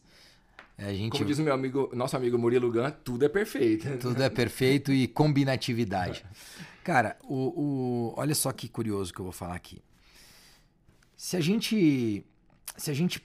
a 0.76 0.92
gente... 0.92 1.12
Como 1.12 1.24
diz 1.24 1.38
o 1.38 1.42
meu 1.42 1.54
amigo, 1.54 1.90
nosso 1.94 2.16
amigo 2.16 2.36
Murilo 2.36 2.70
Gun, 2.70 2.90
tudo 3.04 3.24
é 3.24 3.28
perfeito. 3.28 3.86
Tudo 3.98 4.22
é 4.22 4.28
perfeito 4.28 4.92
e 4.92 5.06
combinatividade. 5.06 6.24
Cara, 6.82 7.16
o, 7.22 7.34
o, 7.34 8.14
olha 8.16 8.34
só 8.34 8.52
que 8.52 8.68
curioso 8.68 9.12
que 9.12 9.20
eu 9.20 9.24
vou 9.24 9.32
falar 9.32 9.54
aqui. 9.54 9.82
Se 11.16 11.36
a 11.36 11.40
gente, 11.40 12.24
se 12.76 12.90
a 12.90 12.94
gente 12.94 13.24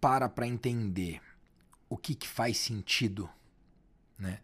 para 0.00 0.28
para 0.28 0.46
entender 0.46 1.20
o 1.88 1.96
que, 1.96 2.14
que 2.14 2.26
faz 2.26 2.56
sentido, 2.58 3.28
né? 4.18 4.40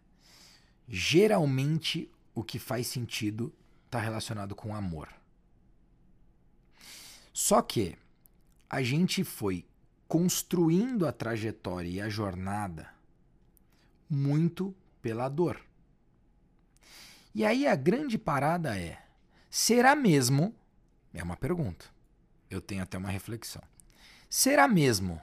Geralmente 0.87 2.09
o 2.35 2.43
que 2.43 2.59
faz 2.59 2.87
sentido 2.87 3.53
está 3.85 3.99
relacionado 3.99 4.55
com 4.55 4.75
amor. 4.75 5.09
Só 7.31 7.61
que 7.61 7.97
a 8.69 8.81
gente 8.81 9.23
foi 9.23 9.65
construindo 10.13 11.07
a 11.07 11.11
trajetória 11.11 11.89
e 11.89 11.99
a 11.99 12.07
jornada 12.07 12.87
muito 14.07 14.71
pela 15.01 15.27
dor. 15.27 15.59
E 17.33 17.43
aí 17.43 17.65
a 17.65 17.75
grande 17.75 18.15
parada 18.15 18.77
é: 18.77 19.03
será 19.49 19.95
mesmo? 19.95 20.53
É 21.15 21.23
uma 21.23 21.35
pergunta. 21.35 21.85
Eu 22.47 22.61
tenho 22.61 22.83
até 22.83 22.95
uma 22.95 23.09
reflexão. 23.09 23.63
Será 24.29 24.67
mesmo 24.67 25.19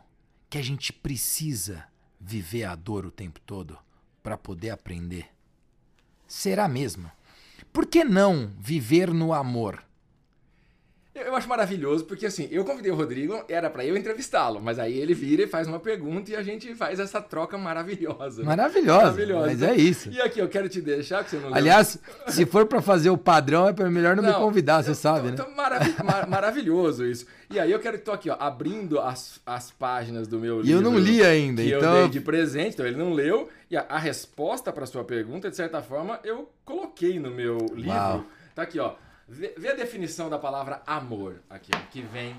que 0.48 0.58
a 0.58 0.62
gente 0.62 0.92
precisa 0.92 1.86
viver 2.20 2.64
a 2.64 2.74
dor 2.74 3.06
o 3.06 3.12
tempo 3.12 3.38
todo 3.46 3.78
para 4.24 4.36
poder 4.36 4.70
aprender? 4.70 5.30
Será 6.26 6.66
mesmo? 6.66 7.08
Por 7.72 7.86
que 7.86 8.02
não 8.02 8.52
viver 8.58 9.14
no 9.14 9.32
amor? 9.32 9.84
Eu 11.12 11.34
acho 11.34 11.48
maravilhoso, 11.48 12.04
porque 12.04 12.24
assim, 12.24 12.46
eu 12.52 12.64
convidei 12.64 12.90
o 12.90 12.94
Rodrigo, 12.94 13.44
era 13.48 13.68
para 13.68 13.84
eu 13.84 13.96
entrevistá-lo, 13.96 14.60
mas 14.60 14.78
aí 14.78 14.96
ele 14.96 15.12
vira 15.12 15.42
e 15.42 15.46
faz 15.46 15.66
uma 15.66 15.80
pergunta 15.80 16.30
e 16.30 16.36
a 16.36 16.42
gente 16.42 16.72
faz 16.74 17.00
essa 17.00 17.20
troca 17.20 17.58
maravilhosa. 17.58 18.44
Maravilhosa, 18.44 19.04
maravilhosa. 19.06 19.46
mas 19.46 19.62
é 19.62 19.74
isso. 19.74 20.08
E 20.08 20.20
aqui, 20.20 20.38
eu 20.38 20.48
quero 20.48 20.68
te 20.68 20.80
deixar, 20.80 21.24
que 21.24 21.30
você 21.30 21.38
não 21.38 21.52
Aliás, 21.52 21.98
se 22.28 22.46
for 22.46 22.64
para 22.64 22.80
fazer 22.80 23.10
o 23.10 23.18
padrão, 23.18 23.68
é 23.68 23.90
melhor 23.90 24.14
não, 24.14 24.22
não 24.22 24.30
me 24.30 24.38
convidar, 24.38 24.84
você 24.84 24.94
sabe, 24.94 25.32
tô, 25.32 25.42
né? 25.42 25.48
Tô 25.96 26.04
mar 26.04 26.28
maravilhoso 26.28 27.04
isso. 27.04 27.26
E 27.50 27.58
aí 27.58 27.72
eu 27.72 27.80
quero 27.80 27.98
que 27.98 28.04
tô 28.04 28.12
aqui, 28.12 28.30
ó, 28.30 28.36
abrindo 28.38 29.00
as, 29.00 29.40
as 29.44 29.72
páginas 29.72 30.28
do 30.28 30.38
meu 30.38 30.60
livro. 30.60 30.70
E 30.70 30.72
eu 30.72 30.80
não 30.80 30.96
li 30.96 31.24
ainda, 31.24 31.60
que 31.60 31.74
então... 31.74 31.92
eu 31.92 32.00
dei 32.02 32.08
de 32.08 32.20
presente, 32.20 32.74
então 32.74 32.86
ele 32.86 32.96
não 32.96 33.12
leu. 33.12 33.48
E 33.68 33.76
a, 33.76 33.84
a 33.88 33.98
resposta 33.98 34.72
para 34.72 34.86
sua 34.86 35.02
pergunta, 35.02 35.50
de 35.50 35.56
certa 35.56 35.82
forma, 35.82 36.20
eu 36.22 36.48
coloquei 36.64 37.18
no 37.18 37.32
meu 37.32 37.58
livro. 37.74 37.90
Uau. 37.90 38.24
Tá 38.54 38.62
aqui, 38.62 38.78
ó. 38.78 38.94
Vê, 39.32 39.54
vê 39.56 39.68
a 39.68 39.76
definição 39.76 40.28
da 40.28 40.40
palavra 40.40 40.82
amor 40.84 41.40
aqui, 41.48 41.70
que 41.92 42.02
vem 42.02 42.34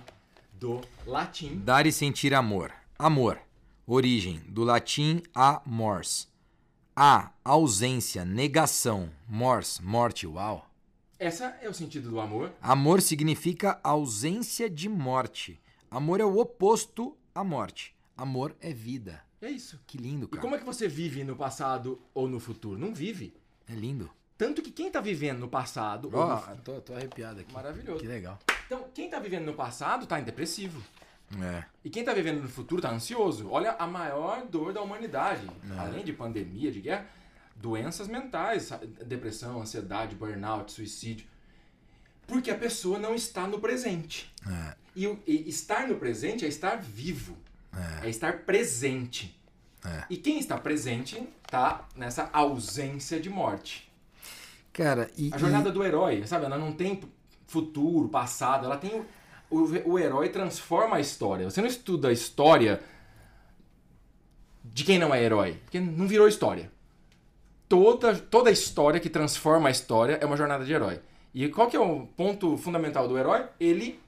do 0.51 0.81
latim. 1.07 1.55
Dar 1.59 1.87
e 1.87 1.91
sentir 1.91 2.33
amor. 2.33 2.69
Amor. 2.99 3.39
Origem 3.87 4.41
do 4.45 4.65
latim 4.65 5.23
amors. 5.33 6.27
A, 6.93 7.31
ausência, 7.45 8.25
negação, 8.25 9.09
mors, 9.25 9.79
morte, 9.79 10.27
uau. 10.27 10.69
Essa 11.17 11.57
é 11.61 11.69
o 11.69 11.73
sentido 11.73 12.09
do 12.09 12.19
amor. 12.19 12.51
Amor 12.61 13.01
significa 13.01 13.79
ausência 13.81 14.69
de 14.69 14.89
morte. 14.89 15.61
Amor 15.89 16.19
é 16.19 16.25
o 16.25 16.39
oposto 16.39 17.15
à 17.33 17.41
morte. 17.41 17.95
Amor 18.17 18.53
é 18.59 18.73
vida. 18.73 19.23
É 19.41 19.49
isso. 19.49 19.79
Que 19.87 19.97
lindo, 19.97 20.27
cara. 20.27 20.39
E 20.39 20.41
como 20.41 20.55
é 20.55 20.59
que 20.59 20.65
você 20.65 20.89
vive 20.89 21.23
no 21.23 21.37
passado 21.37 22.01
ou 22.13 22.27
no 22.27 22.39
futuro? 22.39 22.77
Não 22.77 22.93
vive. 22.93 23.33
É 23.65 23.73
lindo. 23.73 24.11
Tanto 24.41 24.63
que 24.63 24.71
quem 24.71 24.87
está 24.87 24.99
vivendo 24.99 25.37
no 25.37 25.47
passado. 25.47 26.09
Ó, 26.11 26.25
oh, 26.25 26.49
no... 26.49 26.57
tô, 26.63 26.81
tô 26.81 26.95
arrepiado 26.95 27.41
aqui. 27.41 27.53
Maravilhoso. 27.53 27.99
Que 27.99 28.07
legal. 28.07 28.39
Então, 28.65 28.87
quem 28.91 29.05
está 29.05 29.19
vivendo 29.19 29.45
no 29.45 29.53
passado 29.53 30.05
está 30.05 30.19
em 30.19 30.23
depressivo. 30.23 30.81
É. 31.39 31.63
E 31.85 31.91
quem 31.91 32.01
está 32.01 32.11
vivendo 32.11 32.41
no 32.41 32.49
futuro 32.49 32.79
está 32.79 32.91
ansioso. 32.91 33.51
Olha 33.51 33.73
a 33.77 33.85
maior 33.85 34.43
dor 34.47 34.73
da 34.73 34.81
humanidade. 34.81 35.45
É. 35.45 35.77
Além 35.77 36.03
de 36.03 36.11
pandemia, 36.11 36.71
de 36.71 36.81
guerra, 36.81 37.05
doenças 37.55 38.07
mentais, 38.07 38.71
depressão, 39.05 39.61
ansiedade, 39.61 40.15
burnout, 40.15 40.71
suicídio. 40.71 41.27
Porque 42.25 42.49
a 42.49 42.57
pessoa 42.57 42.97
não 42.97 43.13
está 43.13 43.45
no 43.45 43.59
presente. 43.59 44.33
É. 44.47 44.75
E, 44.95 45.05
e, 45.27 45.49
estar 45.49 45.87
no 45.87 45.97
presente 45.97 46.45
é 46.45 46.47
estar 46.47 46.77
vivo. 46.77 47.37
É, 48.01 48.07
é 48.07 48.09
estar 48.09 48.39
presente. 48.39 49.39
É. 49.85 50.05
E 50.09 50.17
quem 50.17 50.39
está 50.39 50.57
presente 50.57 51.29
está 51.45 51.87
nessa 51.95 52.27
ausência 52.33 53.19
de 53.19 53.29
morte. 53.29 53.90
Cara, 54.73 55.09
e, 55.17 55.31
a 55.33 55.37
jornada 55.37 55.69
e... 55.69 55.71
do 55.71 55.83
herói, 55.83 56.25
sabe? 56.25 56.45
Ela 56.45 56.57
não 56.57 56.71
tem 56.71 57.01
futuro, 57.47 58.07
passado, 58.07 58.65
ela 58.65 58.77
tem. 58.77 59.03
O, 59.49 59.91
o 59.91 59.99
herói 59.99 60.29
transforma 60.29 60.95
a 60.95 60.99
história. 60.99 61.49
Você 61.49 61.59
não 61.61 61.67
estuda 61.67 62.07
a 62.07 62.13
história 62.13 62.81
de 64.63 64.83
quem 64.83 64.97
não 64.97 65.13
é 65.13 65.21
herói, 65.21 65.59
porque 65.63 65.79
não 65.79 66.07
virou 66.07 66.27
história. 66.27 66.71
Toda, 67.67 68.15
toda 68.15 68.51
história 68.51 68.99
que 68.99 69.09
transforma 69.09 69.69
a 69.69 69.71
história 69.71 70.17
é 70.21 70.25
uma 70.25 70.37
jornada 70.37 70.63
de 70.63 70.73
herói. 70.73 71.01
E 71.33 71.47
qual 71.49 71.69
que 71.69 71.77
é 71.77 71.79
o 71.79 72.05
ponto 72.05 72.57
fundamental 72.57 73.07
do 73.07 73.17
herói? 73.17 73.45
Ele, 73.59 73.99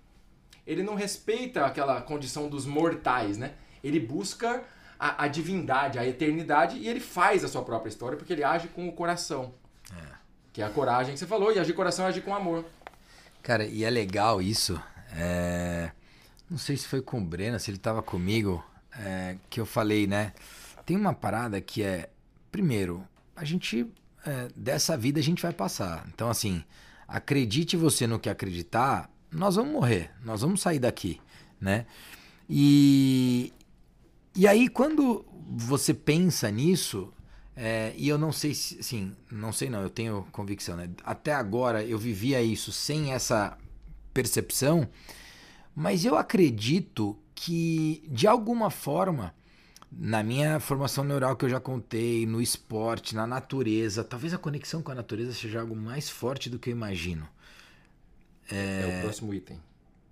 ele 0.67 0.83
não 0.83 0.95
respeita 0.95 1.65
aquela 1.65 2.01
condição 2.01 2.49
dos 2.49 2.65
mortais, 2.65 3.37
né? 3.37 3.53
Ele 3.83 3.99
busca 3.99 4.63
a, 4.99 5.23
a 5.23 5.27
divindade, 5.27 5.97
a 5.97 6.05
eternidade, 6.05 6.77
e 6.77 6.87
ele 6.87 6.99
faz 6.99 7.43
a 7.43 7.47
sua 7.47 7.63
própria 7.63 7.89
história 7.89 8.17
porque 8.17 8.33
ele 8.33 8.43
age 8.43 8.67
com 8.69 8.87
o 8.87 8.91
coração. 8.91 9.53
Que 10.53 10.61
é 10.61 10.65
a 10.65 10.69
coragem 10.69 11.13
que 11.13 11.19
você 11.19 11.25
falou, 11.25 11.51
e 11.51 11.59
agir 11.59 11.73
coração 11.73 12.05
é 12.05 12.09
agir 12.09 12.21
com 12.21 12.33
amor. 12.33 12.63
Cara, 13.41 13.65
e 13.65 13.83
é 13.83 13.89
legal 13.89 14.41
isso. 14.41 14.79
É... 15.11 15.91
Não 16.49 16.57
sei 16.57 16.77
se 16.77 16.87
foi 16.87 17.01
com 17.01 17.17
o 17.17 17.25
Breno, 17.25 17.59
se 17.59 17.71
ele 17.71 17.77
estava 17.77 18.03
comigo, 18.03 18.63
é... 18.97 19.35
que 19.49 19.59
eu 19.59 19.65
falei, 19.65 20.05
né? 20.05 20.31
Tem 20.85 20.95
uma 20.95 21.13
parada 21.13 21.59
que 21.59 21.81
é, 21.81 22.09
primeiro, 22.51 23.03
a 23.35 23.43
gente, 23.43 23.85
é... 24.25 24.47
dessa 24.55 24.95
vida 24.95 25.19
a 25.19 25.23
gente 25.23 25.41
vai 25.41 25.51
passar. 25.51 26.05
Então, 26.13 26.29
assim, 26.29 26.63
acredite 27.07 27.75
você 27.75 28.05
no 28.05 28.19
que 28.19 28.29
acreditar, 28.29 29.09
nós 29.31 29.55
vamos 29.55 29.73
morrer, 29.73 30.11
nós 30.23 30.41
vamos 30.41 30.61
sair 30.61 30.79
daqui, 30.79 31.19
né? 31.59 31.87
E, 32.47 33.51
e 34.35 34.47
aí, 34.47 34.69
quando 34.69 35.25
você 35.49 35.93
pensa 35.93 36.51
nisso, 36.51 37.11
é, 37.55 37.93
e 37.95 38.09
eu 38.09 38.17
não 38.17 38.31
sei 38.31 38.55
se, 38.55 38.81
sim, 38.81 39.15
não 39.31 39.53
sei 39.53 39.69
não, 39.69 39.81
eu 39.81 39.89
tenho 39.89 40.27
convicção, 40.31 40.75
né? 40.75 40.89
Até 41.03 41.33
agora 41.33 41.83
eu 41.83 41.97
vivia 41.97 42.41
isso 42.41 42.71
sem 42.71 43.13
essa 43.13 43.57
percepção, 44.13 44.87
mas 45.75 46.03
eu 46.03 46.17
acredito 46.17 47.17
que 47.35 48.03
de 48.07 48.27
alguma 48.27 48.69
forma 48.69 49.33
na 49.91 50.23
minha 50.23 50.59
formação 50.59 51.03
neural 51.03 51.35
que 51.35 51.45
eu 51.45 51.49
já 51.49 51.59
contei, 51.59 52.25
no 52.25 52.41
esporte, 52.41 53.15
na 53.15 53.27
natureza, 53.27 54.03
talvez 54.03 54.33
a 54.33 54.39
conexão 54.39 54.81
com 54.81 54.91
a 54.91 54.95
natureza 54.95 55.33
seja 55.33 55.61
algo 55.61 55.75
mais 55.75 56.09
forte 56.09 56.49
do 56.49 56.57
que 56.57 56.69
eu 56.69 56.71
imagino. 56.71 57.27
É, 58.51 58.55
é 58.55 58.97
o 58.97 59.01
próximo 59.03 59.33
item. 59.33 59.59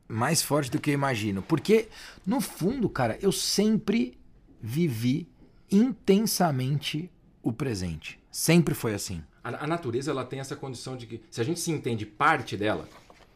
Mais 0.08 0.44
forte 0.44 0.70
do 0.70 0.80
que 0.80 0.92
eu 0.92 0.94
imagino. 0.94 1.42
Porque, 1.42 1.90
no 2.26 2.40
fundo, 2.40 2.88
cara, 2.90 3.18
eu 3.22 3.32
sempre 3.32 4.18
vivi 4.62 5.28
intensamente 5.72 7.10
o 7.44 7.52
presente. 7.52 8.20
Sempre 8.32 8.74
foi 8.74 8.94
assim. 8.94 9.24
A, 9.44 9.64
a, 9.64 9.68
natureza 9.68 10.12
ela 10.12 10.24
tem 10.24 10.40
essa 10.40 10.56
condição 10.56 10.96
de 10.96 11.06
que, 11.06 11.22
se 11.30 11.42
a 11.42 11.44
gente 11.44 11.60
se 11.60 11.72
entende 11.72 12.06
parte 12.06 12.56
dela, 12.56 12.88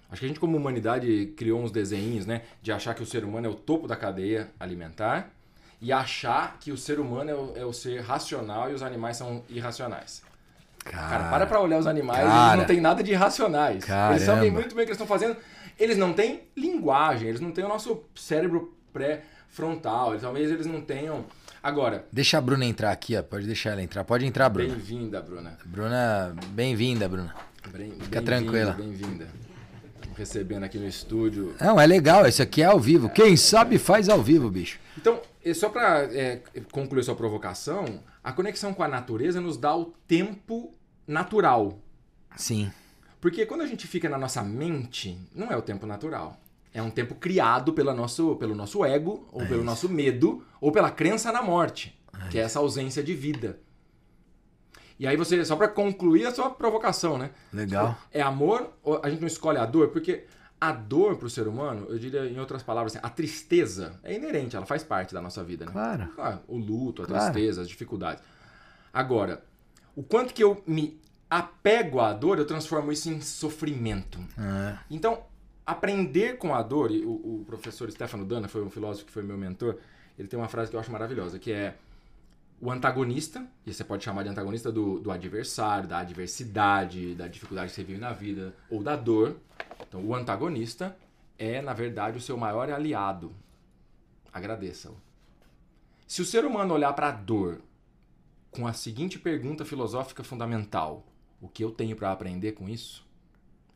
acho 0.09 0.19
que 0.19 0.25
a 0.25 0.27
gente, 0.27 0.39
como 0.39 0.55
humanidade, 0.57 1.33
criou 1.35 1.61
uns 1.61 1.71
desenhos, 1.71 2.25
né? 2.25 2.43
De 2.61 2.71
achar 2.71 2.93
que 2.93 3.03
o 3.03 3.05
ser 3.05 3.23
humano 3.23 3.47
é 3.47 3.49
o 3.49 3.55
topo 3.55 3.87
da 3.87 3.95
cadeia 3.95 4.51
alimentar 4.59 5.31
e 5.81 5.91
achar 5.91 6.57
que 6.59 6.71
o 6.71 6.77
ser 6.77 6.99
humano 6.99 7.29
é 7.29 7.35
o, 7.35 7.53
é 7.57 7.65
o 7.65 7.73
ser 7.73 8.01
racional 8.01 8.71
e 8.71 8.73
os 8.73 8.81
animais 8.81 9.17
são 9.17 9.43
irracionais. 9.49 10.23
Cara, 10.79 11.09
cara 11.09 11.29
para 11.29 11.45
pra 11.47 11.59
olhar 11.59 11.79
os 11.79 11.87
animais, 11.87 12.23
cara, 12.23 12.47
eles 12.47 12.59
não 12.59 12.65
têm 12.65 12.79
nada 12.79 13.03
de 13.03 13.11
irracionais. 13.11 13.83
Caramba. 13.83 14.13
Eles 14.13 14.25
sabem 14.25 14.51
muito 14.51 14.75
bem 14.75 14.83
o 14.83 14.85
que 14.85 14.91
eles 14.91 15.01
estão 15.01 15.07
fazendo. 15.07 15.35
Eles 15.79 15.97
não 15.97 16.13
têm 16.13 16.43
linguagem, 16.55 17.27
eles 17.27 17.41
não 17.41 17.51
têm 17.51 17.65
o 17.65 17.67
nosso 17.67 18.03
cérebro 18.15 18.73
pré-frontal, 18.93 20.17
talvez 20.19 20.49
eles 20.49 20.67
não 20.67 20.79
tenham 20.79 21.25
Agora. 21.65 22.05
Deixa 22.11 22.37
a 22.37 22.41
Bruna 22.41 22.63
entrar 22.63 22.91
aqui, 22.91 23.17
ó. 23.17 23.23
Pode 23.23 23.47
deixar 23.47 23.71
ela 23.71 23.81
entrar. 23.81 24.03
Pode 24.03 24.23
entrar, 24.23 24.47
Bruna. 24.49 24.69
Bem-vinda, 24.69 25.19
Bruna. 25.19 25.57
Bruna, 25.65 26.35
bem-vinda, 26.49 27.09
Bruna. 27.09 27.33
Bem, 27.71 27.91
Fica 27.93 28.21
bem 28.21 28.23
tranquila. 28.23 28.73
Bem-vinda. 28.73 29.27
Recebendo 30.15 30.63
aqui 30.63 30.77
no 30.77 30.87
estúdio. 30.87 31.55
Não, 31.59 31.81
é 31.81 31.87
legal. 31.87 32.27
Isso 32.27 32.43
aqui 32.43 32.61
é 32.61 32.65
ao 32.65 32.79
vivo. 32.79 33.09
Quem 33.09 33.35
sabe 33.35 33.79
faz 33.79 34.09
ao 34.09 34.21
vivo, 34.21 34.47
bicho. 34.47 34.79
Então, 34.95 35.19
só 35.55 35.69
para 35.69 36.03
é, 36.15 36.43
concluir 36.71 37.03
sua 37.03 37.15
provocação, 37.15 37.99
a 38.23 38.31
conexão 38.31 38.71
com 38.71 38.83
a 38.83 38.87
natureza 38.87 39.41
nos 39.41 39.57
dá 39.57 39.75
o 39.75 39.85
tempo 40.07 40.71
natural. 41.07 41.79
Sim. 42.35 42.71
Porque 43.19 43.43
quando 43.43 43.61
a 43.61 43.67
gente 43.67 43.87
fica 43.87 44.07
na 44.07 44.19
nossa 44.19 44.43
mente, 44.43 45.17
não 45.33 45.51
é 45.51 45.57
o 45.57 45.63
tempo 45.63 45.87
natural. 45.87 46.39
É 46.75 46.81
um 46.81 46.89
tempo 46.89 47.15
criado 47.15 47.71
pela 47.71 47.93
nosso, 47.93 48.35
pelo 48.35 48.53
nosso 48.53 48.83
ego, 48.83 49.25
ou 49.31 49.43
é 49.43 49.45
pelo 49.45 49.61
isso. 49.61 49.65
nosso 49.65 49.87
medo, 49.87 50.43
ou 50.59 50.73
pela 50.73 50.91
crença 50.91 51.31
na 51.31 51.41
morte, 51.41 51.97
é 52.25 52.27
que 52.27 52.37
é 52.37 52.41
essa 52.41 52.59
ausência 52.59 53.01
de 53.01 53.13
vida. 53.13 53.61
E 54.99 55.07
aí 55.07 55.15
você, 55.15 55.45
só 55.45 55.55
para 55.55 55.69
concluir 55.69 56.25
a 56.25 56.33
sua 56.33 56.49
provocação, 56.49 57.17
né? 57.17 57.31
Legal. 57.53 57.97
É 58.11 58.21
amor, 58.21 58.73
ou 58.83 58.99
a 59.01 59.09
gente 59.09 59.21
não 59.21 59.27
escolhe 59.27 59.57
a 59.57 59.65
dor, 59.65 59.87
porque 59.87 60.25
a 60.59 60.73
dor 60.73 61.15
para 61.15 61.27
o 61.27 61.29
ser 61.29 61.47
humano, 61.47 61.85
eu 61.87 61.97
diria 61.97 62.25
em 62.25 62.37
outras 62.37 62.61
palavras, 62.61 62.93
assim, 62.93 63.05
a 63.05 63.09
tristeza 63.09 63.97
é 64.03 64.13
inerente, 64.13 64.57
ela 64.57 64.65
faz 64.65 64.83
parte 64.83 65.13
da 65.13 65.21
nossa 65.21 65.41
vida, 65.45 65.65
né? 65.65 65.71
Claro. 65.71 66.09
Ah, 66.17 66.39
o 66.45 66.57
luto, 66.57 67.03
a 67.03 67.05
claro. 67.05 67.31
tristeza, 67.31 67.61
as 67.61 67.69
dificuldades. 67.69 68.21
Agora, 68.93 69.41
o 69.95 70.03
quanto 70.03 70.33
que 70.33 70.43
eu 70.43 70.61
me 70.67 70.99
apego 71.29 72.01
à 72.01 72.11
dor, 72.11 72.37
eu 72.37 72.45
transformo 72.45 72.91
isso 72.91 73.09
em 73.09 73.21
sofrimento. 73.21 74.19
É. 74.37 74.77
Então, 74.91 75.23
aprender 75.65 76.37
com 76.37 76.53
a 76.53 76.61
dor, 76.61 76.91
e 76.91 77.03
o, 77.03 77.11
o, 77.11 77.43
professor 77.45 77.89
Stefano 77.91 78.25
Dana 78.25 78.47
foi 78.47 78.63
um 78.63 78.69
filósofo 78.69 79.05
que 79.05 79.11
foi 79.11 79.23
meu 79.23 79.37
mentor, 79.37 79.77
ele 80.17 80.27
tem 80.27 80.37
uma 80.37 80.47
frase 80.47 80.69
que 80.69 80.75
eu 80.75 80.79
acho 80.79 80.91
maravilhosa, 80.91 81.39
que 81.39 81.51
é 81.51 81.75
o 82.61 82.71
antagonista, 82.71 83.45
e 83.65 83.73
você 83.73 83.83
pode 83.83 84.03
chamar 84.03 84.23
de 84.23 84.29
antagonista 84.29 84.71
do, 84.71 84.99
do 84.99 85.11
adversário, 85.11 85.87
da 85.87 85.99
adversidade, 85.99 87.15
da 87.15 87.27
dificuldade 87.27 87.69
que 87.69 87.75
você 87.75 87.83
vive 87.83 87.99
na 87.99 88.13
vida, 88.13 88.55
ou 88.69 88.81
da 88.81 88.95
dor. 88.95 89.35
Então, 89.87 90.01
o 90.05 90.15
antagonista 90.15 90.95
é, 91.37 91.61
na 91.61 91.73
verdade, 91.73 92.17
o 92.17 92.21
seu 92.21 92.37
maior 92.37 92.69
aliado. 92.69 93.33
Agradeça-o. 94.31 94.95
Se 96.07 96.21
o 96.21 96.25
ser 96.25 96.45
humano 96.45 96.73
olhar 96.73 96.93
para 96.93 97.09
a 97.09 97.11
dor 97.11 97.61
com 98.51 98.65
a 98.65 98.73
seguinte 98.73 99.19
pergunta 99.19 99.65
filosófica 99.65 100.23
fundamental: 100.23 101.05
o 101.41 101.47
que 101.47 101.63
eu 101.63 101.71
tenho 101.71 101.95
para 101.95 102.11
aprender 102.11 102.53
com 102.53 102.69
isso? 102.69 103.05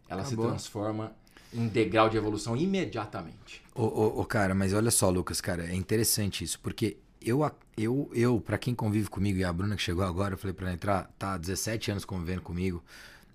Ela 0.08 0.22
Acabou. 0.22 0.46
se 0.46 0.52
transforma 0.52 1.16
em 1.54 1.68
degrau 1.68 2.10
de 2.10 2.18
evolução 2.18 2.56
imediatamente. 2.56 3.62
Ô, 3.74 3.84
ô, 3.84 4.22
ô, 4.22 4.26
cara, 4.26 4.54
mas 4.54 4.74
olha 4.74 4.92
só, 4.92 5.10
Lucas, 5.10 5.42
cara, 5.42 5.66
é 5.66 5.76
interessante 5.76 6.44
isso, 6.44 6.60
porque 6.60 6.98
eu, 7.22 7.50
eu, 7.78 8.10
eu 8.14 8.40
para 8.40 8.58
quem 8.58 8.76
convive 8.76 9.10
comigo, 9.10 9.40
e 9.40 9.44
a 9.44 9.52
Bruna 9.52 9.76
que 9.76 9.82
chegou 9.82 10.04
agora, 10.04 10.34
eu 10.34 10.38
falei 10.38 10.54
para 10.54 10.68
ela 10.68 10.74
entrar, 10.74 11.12
tá 11.18 11.34
há 11.34 11.38
17 11.38 11.92
anos 11.92 12.06
convivendo 12.06 12.42
comigo. 12.42 12.84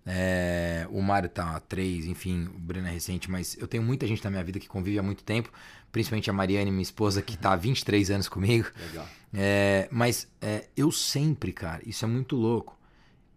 É, 0.07 0.87
o 0.91 1.01
Mário 1.01 1.31
tá 1.31 1.57
há 1.57 1.61
3, 1.61 2.07
enfim, 2.07 2.45
o 2.55 2.59
Bruna 2.59 2.89
é 2.89 2.93
recente, 2.93 3.31
mas 3.31 3.57
eu 3.59 3.67
tenho 3.67 3.83
muita 3.83 4.07
gente 4.07 4.23
na 4.23 4.31
minha 4.31 4.45
vida 4.45 4.61
que 4.61 4.69
convive 4.69 4.99
há 4.99 5.03
muito 5.03 5.25
tempo, 5.25 5.51
principalmente 5.91 6.29
a 6.29 6.33
Mariane, 6.33 6.71
minha 6.71 6.83
esposa, 6.83 7.23
que 7.23 7.39
tá 7.39 7.53
há 7.53 7.57
23 7.57 8.11
anos 8.11 8.29
comigo. 8.29 8.69
Legal. 8.89 9.09
É, 9.33 9.89
mas 9.91 10.29
é, 10.41 10.67
eu 10.77 10.93
sempre, 10.93 11.53
cara, 11.53 11.83
isso 11.85 12.05
é 12.05 12.09
muito 12.09 12.37
louco. 12.37 12.79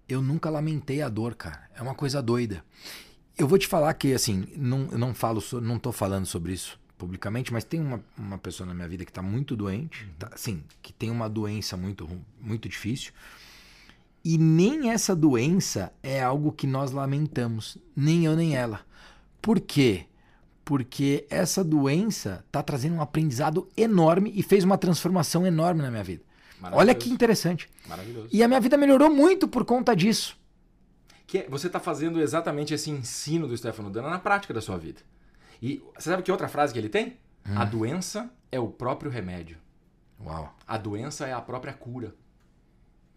Eu 0.07 0.21
nunca 0.21 0.49
lamentei 0.49 1.01
a 1.01 1.09
dor, 1.09 1.35
cara. 1.35 1.69
É 1.75 1.81
uma 1.81 1.95
coisa 1.95 2.21
doida. 2.21 2.63
Eu 3.37 3.47
vou 3.47 3.57
te 3.57 3.67
falar 3.67 3.93
que, 3.93 4.13
assim, 4.13 4.47
não, 4.55 4.87
eu 4.91 4.97
não 4.97 5.13
falo, 5.13 5.43
não 5.61 5.77
tô 5.77 5.91
falando 5.91 6.25
sobre 6.25 6.53
isso 6.53 6.79
publicamente, 6.97 7.53
mas 7.53 7.63
tem 7.63 7.79
uma, 7.79 8.03
uma 8.17 8.37
pessoa 8.37 8.65
na 8.65 8.73
minha 8.73 8.87
vida 8.87 9.05
que 9.05 9.11
está 9.11 9.21
muito 9.21 9.55
doente, 9.55 10.03
uhum. 10.03 10.09
tá, 10.17 10.29
assim, 10.33 10.63
que 10.81 10.91
tem 10.91 11.11
uma 11.11 11.29
doença 11.29 11.77
muito, 11.77 12.09
muito 12.41 12.67
difícil. 12.67 13.13
E 14.25 14.37
nem 14.37 14.89
essa 14.89 15.15
doença 15.15 15.93
é 16.01 16.21
algo 16.21 16.51
que 16.51 16.65
nós 16.65 16.91
lamentamos, 16.91 17.77
nem 17.95 18.25
eu 18.25 18.35
nem 18.35 18.55
ela. 18.55 18.81
Por 19.41 19.59
quê? 19.59 20.05
Porque 20.65 21.25
essa 21.29 21.63
doença 21.63 22.43
está 22.47 22.61
trazendo 22.63 22.95
um 22.95 23.01
aprendizado 23.01 23.69
enorme 23.77 24.33
e 24.35 24.41
fez 24.41 24.63
uma 24.63 24.77
transformação 24.77 25.45
enorme 25.45 25.81
na 25.81 25.91
minha 25.91 26.03
vida. 26.03 26.23
Olha 26.71 26.95
que 26.95 27.09
interessante. 27.09 27.69
Maravilhoso. 27.87 28.27
E 28.31 28.41
a 28.41 28.47
minha 28.47 28.59
vida 28.59 28.75
melhorou 28.75 29.13
muito 29.13 29.47
por 29.47 29.63
conta 29.63 29.95
disso 29.95 30.35
que 31.27 31.39
é, 31.39 31.49
você 31.49 31.67
está 31.67 31.79
fazendo 31.79 32.21
exatamente 32.21 32.73
esse 32.73 32.89
ensino 32.89 33.47
do 33.47 33.55
Stefano 33.55 33.91
Dana 33.91 34.09
na 34.09 34.17
prática 34.17 34.53
da 34.53 34.61
sua 34.61 34.77
vida. 34.77 35.01
E 35.61 35.83
você 35.93 36.09
sabe 36.09 36.23
que 36.23 36.31
outra 36.31 36.47
frase 36.47 36.71
que 36.71 36.79
ele 36.79 36.89
tem? 36.89 37.17
Hum. 37.45 37.57
A 37.59 37.65
doença 37.65 38.31
é 38.49 38.59
o 38.59 38.69
próprio 38.69 39.11
remédio. 39.11 39.57
Uau. 40.23 40.55
A 40.65 40.77
doença 40.77 41.27
é 41.27 41.33
a 41.33 41.41
própria 41.41 41.73
cura. 41.73 42.15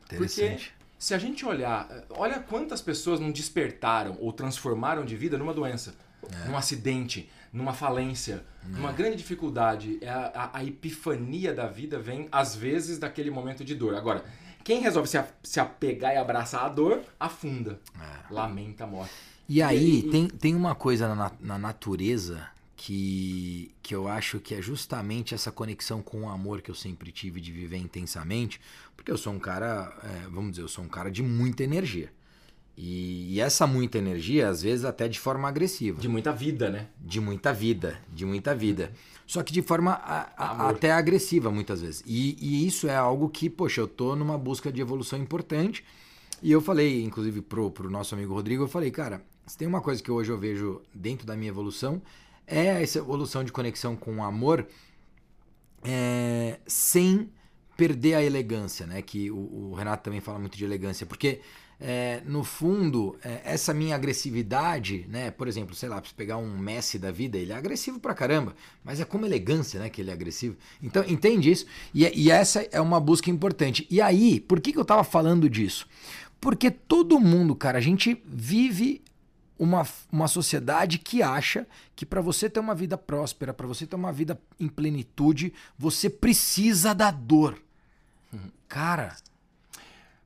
Interessante. 0.04 0.70
Porque 0.70 0.80
se 0.98 1.14
a 1.14 1.18
gente 1.18 1.46
olhar, 1.46 1.88
olha 2.10 2.40
quantas 2.40 2.82
pessoas 2.82 3.20
não 3.20 3.30
despertaram 3.30 4.16
ou 4.20 4.32
transformaram 4.32 5.04
de 5.04 5.16
vida 5.16 5.38
numa 5.38 5.54
doença, 5.54 5.94
é. 6.30 6.48
num 6.48 6.56
acidente, 6.56 7.30
numa 7.52 7.72
falência, 7.72 8.44
é. 8.64 8.68
numa 8.68 8.92
grande 8.92 9.16
dificuldade. 9.16 9.98
É 10.02 10.10
a, 10.10 10.26
a, 10.34 10.58
a 10.58 10.64
epifania 10.64 11.54
da 11.54 11.68
vida 11.68 11.98
vem, 11.98 12.28
às 12.32 12.56
vezes, 12.56 12.98
daquele 12.98 13.30
momento 13.30 13.64
de 13.64 13.74
dor. 13.74 13.94
Agora, 13.94 14.24
quem 14.64 14.80
resolve 14.80 15.08
se, 15.08 15.18
a, 15.18 15.26
se 15.42 15.60
apegar 15.60 16.14
e 16.14 16.16
abraçar 16.16 16.64
a 16.64 16.68
dor, 16.68 17.02
afunda. 17.18 17.80
É. 18.00 18.32
Lamenta 18.32 18.84
a 18.84 18.86
morte. 18.86 19.12
E 19.48 19.62
aí, 19.62 19.98
e, 19.98 20.10
tem, 20.10 20.28
tem 20.28 20.54
uma 20.54 20.74
coisa 20.74 21.12
na, 21.14 21.32
na 21.40 21.58
natureza 21.58 22.48
que, 22.76 23.74
que 23.82 23.94
eu 23.94 24.08
acho 24.08 24.38
que 24.38 24.54
é 24.54 24.62
justamente 24.62 25.34
essa 25.34 25.50
conexão 25.50 26.00
com 26.00 26.22
o 26.22 26.28
amor 26.28 26.62
que 26.62 26.70
eu 26.70 26.74
sempre 26.74 27.12
tive 27.12 27.40
de 27.40 27.52
viver 27.52 27.76
intensamente, 27.76 28.60
porque 28.96 29.10
eu 29.10 29.18
sou 29.18 29.32
um 29.32 29.38
cara, 29.38 29.92
é, 30.02 30.28
vamos 30.30 30.52
dizer, 30.52 30.62
eu 30.62 30.68
sou 30.68 30.84
um 30.84 30.88
cara 30.88 31.10
de 31.10 31.22
muita 31.22 31.62
energia. 31.62 32.10
E, 32.76 33.34
e, 33.34 33.40
essa 33.40 33.66
muita 33.66 33.98
energia, 33.98 34.48
às 34.48 34.62
vezes 34.62 34.86
até 34.86 35.06
de 35.06 35.20
forma 35.20 35.46
agressiva. 35.46 36.00
De 36.00 36.08
muita 36.08 36.32
vida, 36.32 36.70
né? 36.70 36.86
De 36.98 37.20
muita 37.20 37.52
vida, 37.52 38.00
de 38.10 38.24
muita 38.24 38.54
vida. 38.54 38.92
Só 39.30 39.44
que 39.44 39.52
de 39.52 39.62
forma 39.62 39.92
a, 39.92 40.28
a, 40.36 40.70
até 40.70 40.90
agressiva, 40.90 41.52
muitas 41.52 41.80
vezes. 41.80 42.02
E, 42.04 42.36
e, 42.40 42.66
isso 42.66 42.88
é 42.88 42.96
algo 42.96 43.28
que, 43.28 43.48
poxa, 43.48 43.80
eu 43.80 43.86
tô 43.86 44.16
numa 44.16 44.36
busca 44.36 44.72
de 44.72 44.80
evolução 44.80 45.16
importante. 45.20 45.84
E 46.42 46.50
eu 46.50 46.60
falei, 46.60 47.04
inclusive, 47.04 47.40
pro, 47.40 47.70
pro 47.70 47.88
nosso 47.88 48.12
amigo 48.12 48.34
Rodrigo, 48.34 48.64
eu 48.64 48.66
falei, 48.66 48.90
cara, 48.90 49.22
se 49.46 49.56
tem 49.56 49.68
uma 49.68 49.80
coisa 49.80 50.02
que 50.02 50.10
hoje 50.10 50.32
eu 50.32 50.36
vejo 50.36 50.82
dentro 50.92 51.24
da 51.24 51.36
minha 51.36 51.48
evolução, 51.48 52.02
é 52.44 52.82
essa 52.82 52.98
evolução 52.98 53.44
de 53.44 53.52
conexão 53.52 53.94
com 53.94 54.16
o 54.16 54.24
amor 54.24 54.66
é, 55.84 56.58
sem 56.66 57.30
perder 57.76 58.14
a 58.14 58.24
elegância, 58.24 58.84
né? 58.84 59.00
Que 59.00 59.30
o, 59.30 59.70
o 59.70 59.74
Renato 59.74 60.02
também 60.02 60.20
fala 60.20 60.40
muito 60.40 60.58
de 60.58 60.64
elegância, 60.64 61.06
porque 61.06 61.40
é, 61.80 62.20
no 62.26 62.44
fundo, 62.44 63.18
é, 63.24 63.40
essa 63.44 63.72
minha 63.72 63.94
agressividade, 63.94 65.06
né? 65.08 65.30
Por 65.30 65.48
exemplo, 65.48 65.74
sei 65.74 65.88
lá, 65.88 66.00
pra 66.00 66.10
pegar 66.14 66.36
um 66.36 66.58
Messi 66.58 66.98
da 66.98 67.10
vida, 67.10 67.38
ele 67.38 67.52
é 67.52 67.56
agressivo 67.56 67.98
pra 67.98 68.14
caramba, 68.14 68.54
mas 68.84 69.00
é 69.00 69.04
como 69.04 69.24
elegância, 69.24 69.80
né? 69.80 69.88
Que 69.88 70.02
ele 70.02 70.10
é 70.10 70.12
agressivo. 70.12 70.56
Então, 70.82 71.02
entende 71.08 71.50
isso? 71.50 71.64
E, 71.94 72.04
e 72.04 72.30
essa 72.30 72.66
é 72.70 72.80
uma 72.80 73.00
busca 73.00 73.30
importante. 73.30 73.86
E 73.90 74.00
aí, 74.00 74.40
por 74.40 74.60
que, 74.60 74.72
que 74.72 74.78
eu 74.78 74.84
tava 74.84 75.02
falando 75.02 75.48
disso? 75.48 75.88
Porque 76.38 76.70
todo 76.70 77.18
mundo, 77.18 77.54
cara, 77.54 77.78
a 77.78 77.82
gente 77.82 78.22
vive 78.26 79.02
uma, 79.58 79.86
uma 80.10 80.28
sociedade 80.28 80.98
que 80.98 81.22
acha 81.22 81.66
que 81.94 82.06
para 82.06 82.20
você 82.20 82.48
ter 82.48 82.60
uma 82.60 82.74
vida 82.74 82.96
próspera, 82.96 83.52
para 83.52 83.66
você 83.66 83.86
ter 83.86 83.96
uma 83.96 84.12
vida 84.12 84.40
em 84.58 84.68
plenitude, 84.68 85.52
você 85.78 86.08
precisa 86.08 86.94
da 86.94 87.10
dor. 87.10 87.58
Uhum. 88.32 88.50
Cara, 88.66 89.16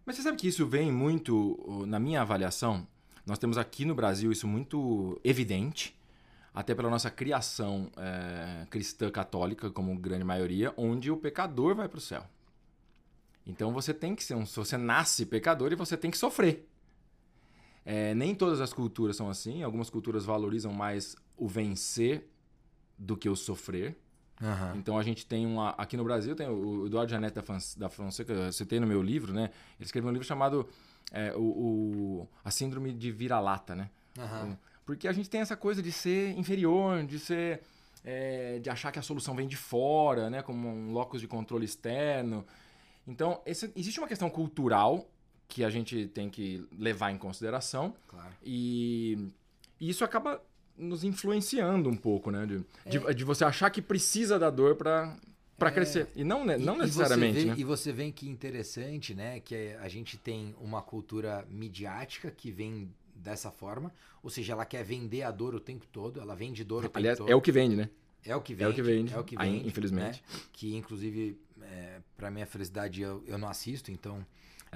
mas 0.05 0.17
você 0.17 0.23
sabe 0.23 0.37
que 0.37 0.49
isso 0.49 0.67
vem 0.67 0.93
muito, 0.93 1.85
na 1.87 1.99
minha 1.99 2.23
avaliação, 2.23 2.87
nós 3.27 3.39
temos 3.39 3.57
aqui 3.57 3.85
no 3.85 3.95
Brasil 3.95 4.31
isso 4.31 4.47
muito 4.47 5.19
evidente, 5.25 5.97
até 6.53 6.75
pela 6.75 6.91
nossa 6.91 7.11
criação 7.11 7.91
é, 7.97 8.67
cristã 8.71 9.11
católica, 9.11 9.71
como 9.71 9.97
grande 9.99 10.25
maioria, 10.25 10.73
onde 10.77 11.11
o 11.11 11.17
pecador 11.17 11.75
vai 11.75 11.89
para 11.89 11.99
o 11.99 12.01
céu. 12.01 12.25
Então 13.47 13.73
você 13.73 13.93
tem 13.93 14.15
que 14.15 14.23
ser 14.23 14.35
um. 14.35 14.47
Você 14.47 14.77
nasce 14.77 15.27
pecador 15.27 15.73
e 15.73 15.77
você 15.77 15.97
tem 15.97 16.11
que 16.11 16.17
sofrer. 16.17 16.69
É, 17.85 18.15
nem 18.15 18.35
todas 18.35 18.61
as 18.61 18.73
culturas 18.73 19.17
são 19.17 19.29
assim. 19.29 19.63
Algumas 19.63 19.91
culturas 19.91 20.25
valorizam 20.25 20.73
mais 20.73 21.17
o 21.37 21.47
vencer 21.47 22.31
do 22.99 23.17
que 23.17 23.29
o 23.29 23.37
sofrer. 23.37 23.99
Uhum. 24.41 24.77
Então 24.77 24.99
a 24.99 25.03
gente 25.03 25.27
tem 25.27 25.47
uma. 25.47 25.71
Aqui 25.71 25.97
no 25.97 26.05
Brasil 26.05 26.35
tem 26.35 26.49
o 26.49 26.87
Eduardo 26.87 27.11
Janete 27.11 27.37
da 27.77 27.89
Fonseca, 27.89 28.33
eu 28.33 28.53
citei 28.53 28.81
no 28.81 28.87
meu 28.87 29.03
livro, 29.03 29.33
né? 29.33 29.51
Ele 29.79 29.87
escreveu 29.87 30.11
um 30.11 30.13
livro 30.13 30.27
chamado 30.27 30.69
é, 31.13 31.33
o, 31.35 31.41
o, 31.41 32.29
A 32.45 32.51
Síndrome 32.51 32.93
de 32.93 33.11
Vira-Lata, 33.11 33.75
né? 33.75 33.91
Uhum. 34.19 34.57
Porque 34.85 35.09
a 35.09 35.13
gente 35.13 35.31
tem 35.31 35.41
essa 35.41 35.57
coisa 35.57 35.83
de 35.83 35.93
ser 35.93 36.37
inferior, 36.37 37.05
de 37.05 37.19
ser. 37.19 37.63
É, 38.07 38.59
de 38.59 38.69
achar 38.69 38.93
que 38.93 38.99
a 38.99 39.03
solução 39.03 39.35
vem 39.35 39.49
de 39.49 39.57
fora, 39.57 40.29
né? 40.29 40.43
Como 40.43 40.69
um 40.69 40.93
locus 40.93 41.21
de 41.21 41.29
controle 41.29 41.65
externo. 41.65 42.45
Então, 43.07 43.41
esse, 43.47 43.73
existe 43.75 43.99
uma 43.99 44.09
questão 44.09 44.29
cultural 44.29 45.09
que 45.49 45.65
a 45.65 45.71
gente 45.71 46.09
tem 46.09 46.29
que 46.29 46.67
levar 46.77 47.11
em 47.13 47.19
consideração. 47.19 47.95
Claro. 48.09 48.33
E, 48.43 49.31
e 49.81 49.89
isso 49.89 50.05
acaba 50.05 50.43
nos 50.77 51.05
influenciando 51.05 51.89
um 51.89 51.97
pouco, 51.97 52.31
né? 52.31 52.47
De, 52.47 52.65
é. 52.85 52.91
de, 52.91 53.15
de, 53.15 53.25
você 53.25 53.45
achar 53.45 53.71
que 53.71 53.81
precisa 53.81 54.39
da 54.39 54.51
dor 54.51 54.77
para 54.77 55.17
para 55.57 55.71
é. 55.71 55.73
crescer. 55.73 56.09
E 56.17 56.25
não, 56.25 56.45
né, 56.45 56.59
não 56.59 56.77
necessariamente. 56.77 57.39
E 57.39 57.41
você, 57.41 57.45
vê, 57.45 57.51
né? 57.51 57.55
e 57.59 57.65
você 57.65 57.93
vê 57.93 58.13
que 58.13 58.29
interessante, 58.29 59.15
né? 59.15 59.41
Que 59.41 59.77
a 59.81 59.89
gente 59.89 60.17
tem 60.19 60.55
uma 60.61 60.83
cultura 60.83 61.47
midiática 61.49 62.31
que 62.31 62.51
vem 62.51 62.91
dessa 63.15 63.51
forma. 63.51 63.93
Ou 64.23 64.31
seja, 64.31 64.53
ela 64.53 64.65
quer 64.65 64.85
vender 64.85 65.23
a 65.23 65.31
dor 65.31 65.55
o 65.55 65.61
tempo 65.61 65.87
todo, 65.93 66.21
ela 66.21 66.35
vende 66.35 66.65
dor 66.65 66.81
o 66.81 66.83
tempo 66.83 66.99
Aliás, 66.99 67.19
todo. 67.19 67.31
É 67.31 67.35
o 67.37 67.41
que 67.41 67.53
vende, 67.53 67.77
né? 67.77 67.89
É 68.25 68.35
o 68.35 68.41
que 68.41 68.55
vende. 68.55 68.65
É 68.65 68.69
o 68.69 68.75
que 68.75 68.83
vende. 68.83 69.15
É 69.15 69.19
o 69.19 69.25
que 69.25 69.37
vende. 69.37 69.69
infelizmente. 69.69 70.23
Né? 70.23 70.41
Que 70.53 70.75
inclusive, 70.75 71.39
é, 71.63 72.01
para 72.17 72.31
minha 72.31 72.47
felicidade, 72.47 73.03
eu, 73.03 73.23
eu 73.27 73.39
não 73.39 73.49
assisto, 73.49 73.93
então 73.93 74.27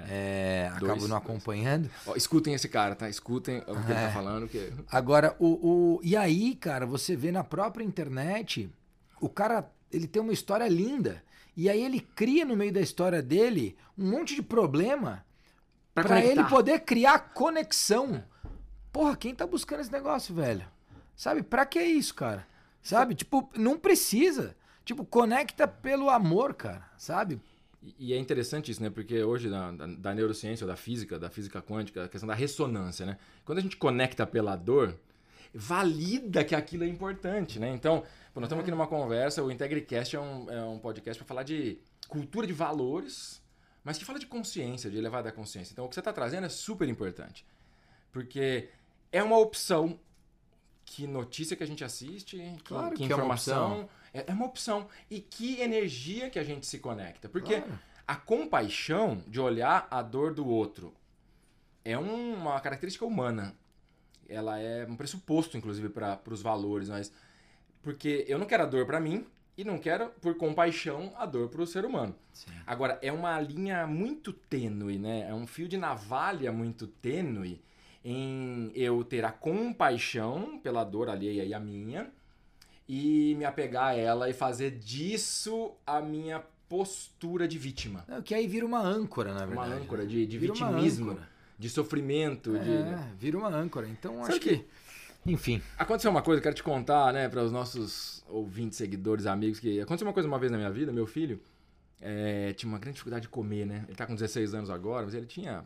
é, 0.07 0.71
é 0.75 0.79
dois, 0.79 0.91
acabo 0.91 1.07
não 1.07 1.17
acompanhando. 1.17 1.89
Ó, 2.05 2.15
escutem 2.15 2.53
esse 2.53 2.69
cara, 2.69 2.95
tá? 2.95 3.09
Escutem 3.09 3.59
o 3.59 3.63
que 3.63 3.71
é. 3.71 3.73
ele 3.73 3.93
tá 3.93 4.01
é. 4.01 4.11
falando. 4.11 4.47
Que... 4.47 4.71
Agora, 4.91 5.35
o, 5.39 5.47
o. 5.47 5.99
E 6.03 6.15
aí, 6.15 6.55
cara, 6.55 6.85
você 6.85 7.15
vê 7.15 7.31
na 7.31 7.43
própria 7.43 7.83
internet, 7.83 8.69
o 9.19 9.27
cara 9.27 9.69
ele 9.91 10.07
tem 10.07 10.21
uma 10.21 10.33
história 10.33 10.67
linda. 10.67 11.23
E 11.55 11.69
aí 11.69 11.83
ele 11.83 11.99
cria 11.99 12.45
no 12.45 12.55
meio 12.55 12.71
da 12.71 12.79
história 12.79 13.21
dele 13.21 13.75
um 13.97 14.09
monte 14.09 14.35
de 14.35 14.41
problema 14.41 15.25
para 15.93 16.23
ele 16.23 16.43
poder 16.45 16.81
criar 16.81 17.33
conexão. 17.33 18.23
Porra, 18.91 19.15
quem 19.17 19.35
tá 19.35 19.45
buscando 19.45 19.81
esse 19.81 19.91
negócio, 19.91 20.33
velho? 20.33 20.65
Sabe? 21.15 21.43
Pra 21.43 21.65
que 21.65 21.81
isso, 21.81 22.15
cara? 22.15 22.47
Sabe? 22.81 23.13
Tipo, 23.13 23.49
não 23.55 23.77
precisa. 23.77 24.55
Tipo, 24.85 25.05
conecta 25.05 25.67
pelo 25.67 26.09
amor, 26.09 26.53
cara. 26.53 26.89
Sabe? 26.97 27.41
E 27.97 28.13
é 28.13 28.17
interessante 28.17 28.71
isso, 28.71 28.83
né? 28.83 28.89
Porque 28.89 29.23
hoje, 29.23 29.49
da, 29.49 29.71
da, 29.71 30.13
neurociência, 30.13 30.67
da 30.67 30.75
física, 30.75 31.17
da 31.17 31.29
física 31.29 31.61
quântica, 31.61 32.05
a 32.05 32.09
questão 32.09 32.27
da 32.27 32.33
ressonância, 32.33 33.05
né? 33.05 33.17
Quando 33.45 33.59
a 33.59 33.61
gente 33.61 33.77
conecta 33.77 34.27
pela 34.27 34.55
dor, 34.55 34.99
valida 35.53 36.43
que 36.43 36.53
aquilo 36.53 36.83
é 36.83 36.87
importante, 36.87 37.57
né? 37.57 37.69
Então, 37.69 38.03
pô, 38.33 38.41
nós 38.41 38.47
estamos 38.47 38.63
aqui 38.63 38.71
numa 38.71 38.87
conversa, 38.87 39.41
o 39.41 39.49
IntegriCast 39.49 40.15
é 40.15 40.19
um, 40.19 40.49
é 40.49 40.63
um 40.63 40.77
podcast 40.77 41.17
para 41.17 41.27
falar 41.27 41.43
de 41.43 41.79
cultura 42.09 42.45
de 42.45 42.53
valores, 42.53 43.41
mas 43.83 43.97
que 43.97 44.03
fala 44.03 44.19
de 44.19 44.27
consciência, 44.27 44.89
de 44.89 44.97
elevar 44.97 45.23
da 45.23 45.31
consciência. 45.31 45.71
Então, 45.71 45.85
o 45.85 45.87
que 45.89 45.95
você 45.95 46.01
está 46.01 46.11
trazendo 46.11 46.45
é 46.45 46.49
super 46.49 46.87
importante. 46.87 47.45
Porque 48.11 48.69
é 49.11 49.23
uma 49.23 49.37
opção 49.37 49.97
que 50.83 51.07
notícia 51.07 51.55
que 51.55 51.63
a 51.63 51.67
gente 51.67 51.83
assiste, 51.83 52.37
claro 52.63 52.89
que, 52.91 52.97
que 52.97 53.03
informação. 53.03 53.87
É 54.13 54.21
uma, 54.21 54.25
é, 54.27 54.33
uma, 54.33 54.45
opção. 54.45 54.87
E 55.09 55.19
que 55.19 55.61
energia 55.61 56.29
que 56.29 56.39
a 56.39 56.43
gente 56.43 56.65
se 56.65 56.79
conecta. 56.79 57.29
Porque 57.29 57.61
claro. 57.61 57.79
a 58.07 58.15
compaixão 58.15 59.23
de 59.27 59.39
olhar 59.39 59.87
a 59.89 60.01
dor 60.01 60.33
do 60.33 60.47
outro 60.47 60.93
é 61.83 61.97
uma 61.97 62.59
característica 62.59 63.05
humana. 63.05 63.55
Ela 64.27 64.59
é 64.59 64.85
um 64.85 64.95
pressuposto, 64.95 65.57
inclusive, 65.57 65.89
para 65.89 66.19
os 66.29 66.41
valores. 66.41 66.89
Mas 66.89 67.11
porque 67.81 68.25
eu 68.27 68.37
não 68.37 68.45
quero 68.45 68.63
a 68.63 68.65
dor 68.65 68.85
para 68.85 68.99
mim 68.99 69.25
e 69.57 69.63
não 69.63 69.77
quero, 69.77 70.09
por 70.21 70.35
compaixão, 70.35 71.11
a 71.17 71.25
dor 71.25 71.49
para 71.49 71.61
o 71.61 71.67
ser 71.67 71.83
humano. 71.83 72.15
Sim. 72.31 72.51
Agora, 72.65 72.97
é 73.01 73.11
uma 73.11 73.39
linha 73.41 73.85
muito 73.85 74.31
tênue, 74.31 74.97
né? 74.97 75.27
É 75.29 75.33
um 75.33 75.45
fio 75.45 75.67
de 75.67 75.77
navalha 75.77 76.51
muito 76.51 76.87
tênue 76.87 77.61
em 78.03 78.71
eu 78.73 79.03
ter 79.03 79.25
a 79.25 79.31
compaixão 79.31 80.57
pela 80.59 80.85
dor 80.85 81.09
alheia 81.09 81.43
e 81.43 81.53
a 81.53 81.59
minha 81.59 82.09
e 82.89 83.35
me 83.35 83.45
apegar 83.45 83.89
a 83.89 83.93
ela 83.95 84.27
e 84.27 84.33
fazer 84.33 84.71
disso 84.71 85.71
a 85.85 86.01
minha 86.01 86.43
postura 86.67 87.47
de 87.47 87.59
vítima. 87.59 88.03
É, 88.09 88.19
que 88.19 88.33
aí 88.33 88.47
vira 88.47 88.65
uma 88.65 88.81
âncora, 88.81 89.31
na 89.31 89.45
verdade. 89.45 89.69
Uma 89.69 89.77
âncora 89.77 90.07
de, 90.07 90.25
de 90.25 90.37
vitimismo, 90.39 91.19
de 91.57 91.69
sofrimento. 91.69 92.55
É, 92.55 92.59
de... 92.59 93.15
vira 93.15 93.37
uma 93.37 93.47
âncora. 93.47 93.87
Então 93.87 94.17
Sabe 94.21 94.29
acho 94.29 94.39
que... 94.39 94.57
que... 94.57 94.65
Enfim. 95.25 95.61
Aconteceu 95.77 96.09
uma 96.09 96.23
coisa, 96.23 96.41
quero 96.41 96.55
te 96.55 96.63
contar, 96.63 97.13
né, 97.13 97.29
para 97.29 97.43
os 97.43 97.51
nossos 97.51 98.23
ouvintes, 98.27 98.77
seguidores, 98.77 99.27
amigos, 99.27 99.59
que 99.59 99.79
aconteceu 99.79 100.07
uma 100.07 100.13
coisa 100.13 100.27
uma 100.27 100.39
vez 100.39 100.51
na 100.51 100.57
minha 100.57 100.71
vida, 100.71 100.91
meu 100.91 101.05
filho 101.05 101.39
é, 102.01 102.53
tinha 102.53 102.71
uma 102.71 102.79
grande 102.79 102.95
dificuldade 102.95 103.23
de 103.23 103.29
comer, 103.29 103.65
né? 103.65 103.83
Ele 103.87 103.95
tá 103.95 104.07
com 104.07 104.15
16 104.15 104.53
anos 104.53 104.69
agora, 104.69 105.05
mas 105.05 105.13
ele 105.13 105.25
tinha 105.25 105.65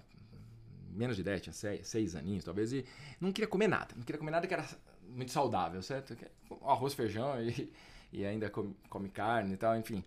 menos 0.92 1.16
de 1.16 1.24
10, 1.24 1.42
tinha 1.42 1.54
6, 1.54 1.88
6 1.88 2.16
aninhos 2.16 2.44
talvez, 2.44 2.74
e 2.74 2.86
não 3.22 3.32
queria 3.32 3.48
comer 3.48 3.68
nada. 3.68 3.94
Não 3.96 4.04
queria 4.04 4.20
comer 4.20 4.32
nada 4.32 4.48
que 4.48 4.54
era 4.54 4.68
muito 5.16 5.32
saudável, 5.32 5.82
certo? 5.82 6.16
Arroz, 6.64 6.94
feijão 6.94 7.42
e, 7.42 7.72
e 8.12 8.26
ainda 8.26 8.50
come, 8.50 8.76
come, 8.90 9.10
carne 9.10 9.54
e 9.54 9.58
tal, 9.58 9.78
enfim. 9.78 10.04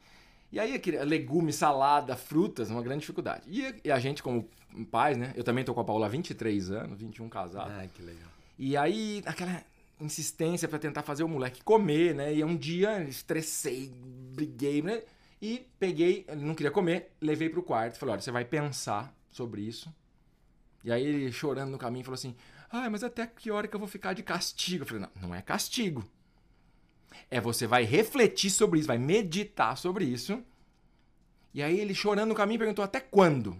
E 0.52 0.60
aí, 0.60 0.80
legumes, 1.04 1.56
salada, 1.56 2.16
frutas, 2.16 2.70
uma 2.70 2.82
grande 2.82 3.00
dificuldade. 3.00 3.42
E, 3.48 3.74
e, 3.84 3.90
a 3.90 3.98
gente, 3.98 4.22
como 4.22 4.48
pais, 4.90 5.16
né? 5.16 5.32
Eu 5.36 5.42
também 5.42 5.64
tô 5.64 5.74
com 5.74 5.80
a 5.80 5.84
Paula 5.84 6.06
há 6.06 6.08
23 6.08 6.70
anos, 6.70 7.00
21 7.00 7.28
casado. 7.28 7.70
Ah, 7.70 7.86
que 7.86 8.02
legal. 8.02 8.28
E 8.58 8.76
aí, 8.76 9.22
aquela 9.26 9.62
insistência 10.00 10.68
para 10.68 10.78
tentar 10.78 11.02
fazer 11.02 11.24
o 11.24 11.28
moleque 11.28 11.62
comer, 11.62 12.14
né? 12.14 12.34
E 12.34 12.44
um 12.44 12.56
dia 12.56 13.02
estressei, 13.02 13.92
briguei, 14.34 14.82
né? 14.82 15.02
E 15.40 15.66
peguei, 15.78 16.24
ele 16.28 16.44
não 16.44 16.54
queria 16.54 16.70
comer, 16.70 17.12
levei 17.20 17.48
pro 17.48 17.62
quarto, 17.62 17.98
falei, 17.98 18.14
olha, 18.14 18.22
você 18.22 18.30
vai 18.30 18.44
pensar 18.44 19.14
sobre 19.30 19.60
isso, 19.60 19.92
e 20.86 20.92
aí 20.92 21.04
ele 21.04 21.32
chorando 21.32 21.70
no 21.70 21.78
caminho 21.78 22.04
falou 22.04 22.14
assim: 22.14 22.34
Ai, 22.70 22.88
mas 22.88 23.04
até 23.04 23.26
que 23.26 23.50
hora 23.50 23.68
que 23.68 23.74
eu 23.74 23.80
vou 23.80 23.88
ficar 23.88 24.12
de 24.12 24.22
castigo? 24.22 24.82
Eu 24.82 24.86
falei: 24.86 25.02
Não, 25.02 25.28
não 25.28 25.34
é 25.34 25.42
castigo. 25.42 26.04
É 27.30 27.40
você 27.40 27.66
vai 27.66 27.84
refletir 27.84 28.50
sobre 28.50 28.78
isso, 28.78 28.88
vai 28.88 28.98
meditar 28.98 29.76
sobre 29.76 30.04
isso. 30.04 30.42
E 31.54 31.62
aí 31.62 31.78
ele 31.78 31.94
chorando 31.94 32.28
no 32.30 32.34
caminho 32.34 32.58
perguntou: 32.58 32.84
Até 32.84 33.00
quando? 33.00 33.56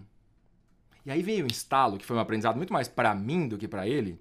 E 1.05 1.11
aí 1.11 1.23
veio 1.23 1.45
um 1.45 1.47
estalo, 1.47 1.97
que 1.97 2.05
foi 2.05 2.17
um 2.17 2.19
aprendizado 2.19 2.57
muito 2.57 2.73
mais 2.73 2.87
para 2.87 3.15
mim 3.15 3.47
do 3.47 3.57
que 3.57 3.67
para 3.67 3.87
ele, 3.87 4.19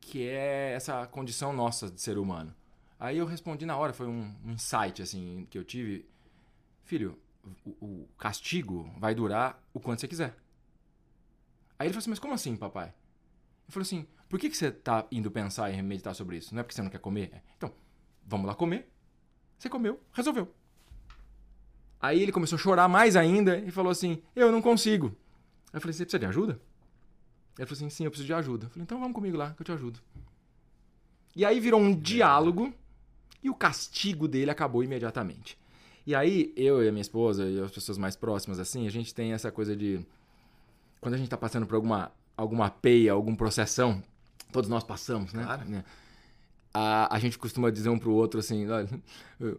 que 0.00 0.26
é 0.26 0.72
essa 0.72 1.06
condição 1.06 1.52
nossa 1.52 1.88
de 1.88 2.00
ser 2.00 2.18
humano. 2.18 2.52
Aí 2.98 3.18
eu 3.18 3.26
respondi 3.26 3.64
na 3.64 3.76
hora, 3.76 3.92
foi 3.92 4.06
um, 4.06 4.34
um 4.44 4.52
insight 4.52 5.00
assim 5.00 5.46
que 5.48 5.56
eu 5.56 5.64
tive. 5.64 6.08
Filho, 6.82 7.18
o, 7.64 7.70
o 7.80 8.08
castigo 8.18 8.90
vai 8.98 9.14
durar 9.14 9.62
o 9.72 9.78
quanto 9.78 10.00
você 10.00 10.08
quiser. 10.08 10.34
Aí 11.78 11.86
ele 11.86 11.92
falou 11.92 12.00
assim, 12.00 12.10
mas 12.10 12.18
como 12.18 12.34
assim, 12.34 12.56
papai? 12.56 12.92
Ele 13.66 13.72
falou 13.72 13.82
assim, 13.82 14.06
por 14.28 14.38
que, 14.38 14.48
que 14.48 14.56
você 14.56 14.70
tá 14.70 15.06
indo 15.10 15.30
pensar 15.30 15.70
e 15.70 15.82
meditar 15.82 16.14
sobre 16.14 16.36
isso? 16.36 16.54
Não 16.54 16.60
é 16.60 16.62
porque 16.62 16.74
você 16.74 16.82
não 16.82 16.90
quer 16.90 16.98
comer? 16.98 17.30
É. 17.32 17.42
Então, 17.56 17.72
vamos 18.24 18.46
lá 18.46 18.54
comer. 18.54 18.88
Você 19.58 19.68
comeu, 19.68 20.00
resolveu. 20.12 20.52
Aí 22.00 22.22
ele 22.22 22.32
começou 22.32 22.56
a 22.56 22.60
chorar 22.60 22.88
mais 22.88 23.16
ainda 23.16 23.58
e 23.58 23.70
falou 23.70 23.90
assim, 23.90 24.22
eu 24.34 24.52
não 24.52 24.62
consigo. 24.62 25.08
Aí 25.72 25.78
eu 25.78 25.80
falei, 25.80 25.92
você 25.92 26.04
precisa 26.04 26.18
de 26.18 26.26
ajuda? 26.26 26.60
Ele 27.58 27.66
falou 27.66 27.76
assim, 27.76 27.90
sim, 27.90 28.04
eu 28.04 28.10
preciso 28.10 28.26
de 28.26 28.34
ajuda. 28.34 28.66
Eu 28.66 28.70
falei, 28.70 28.82
então 28.82 28.98
vamos 29.00 29.14
comigo 29.14 29.36
lá, 29.36 29.52
que 29.52 29.62
eu 29.62 29.64
te 29.64 29.72
ajudo. 29.72 30.00
E 31.34 31.44
aí 31.44 31.58
virou 31.58 31.80
um 31.80 31.94
diálogo 31.94 32.72
e 33.42 33.50
o 33.50 33.54
castigo 33.54 34.28
dele 34.28 34.50
acabou 34.50 34.82
imediatamente. 34.82 35.58
E 36.06 36.14
aí, 36.14 36.52
eu 36.56 36.84
e 36.84 36.88
a 36.88 36.92
minha 36.92 37.02
esposa 37.02 37.44
e 37.48 37.60
as 37.60 37.72
pessoas 37.72 37.98
mais 37.98 38.14
próximas, 38.14 38.60
assim, 38.60 38.86
a 38.86 38.90
gente 38.90 39.12
tem 39.12 39.32
essa 39.32 39.50
coisa 39.50 39.74
de 39.74 40.06
quando 41.00 41.14
a 41.14 41.16
gente 41.16 41.26
está 41.26 41.36
passando 41.36 41.66
por 41.66 41.74
alguma, 41.74 42.12
alguma 42.36 42.70
peia, 42.70 43.12
algum 43.12 43.34
processão, 43.34 44.02
todos 44.52 44.68
nós 44.68 44.84
passamos, 44.84 45.32
né? 45.32 45.42
Claro. 45.44 45.68
Né? 45.68 45.84
A, 46.72 47.16
a 47.16 47.18
gente 47.18 47.38
costuma 47.38 47.70
dizer 47.70 47.88
um 47.88 47.98
pro 47.98 48.12
outro 48.12 48.38
assim: 48.38 48.66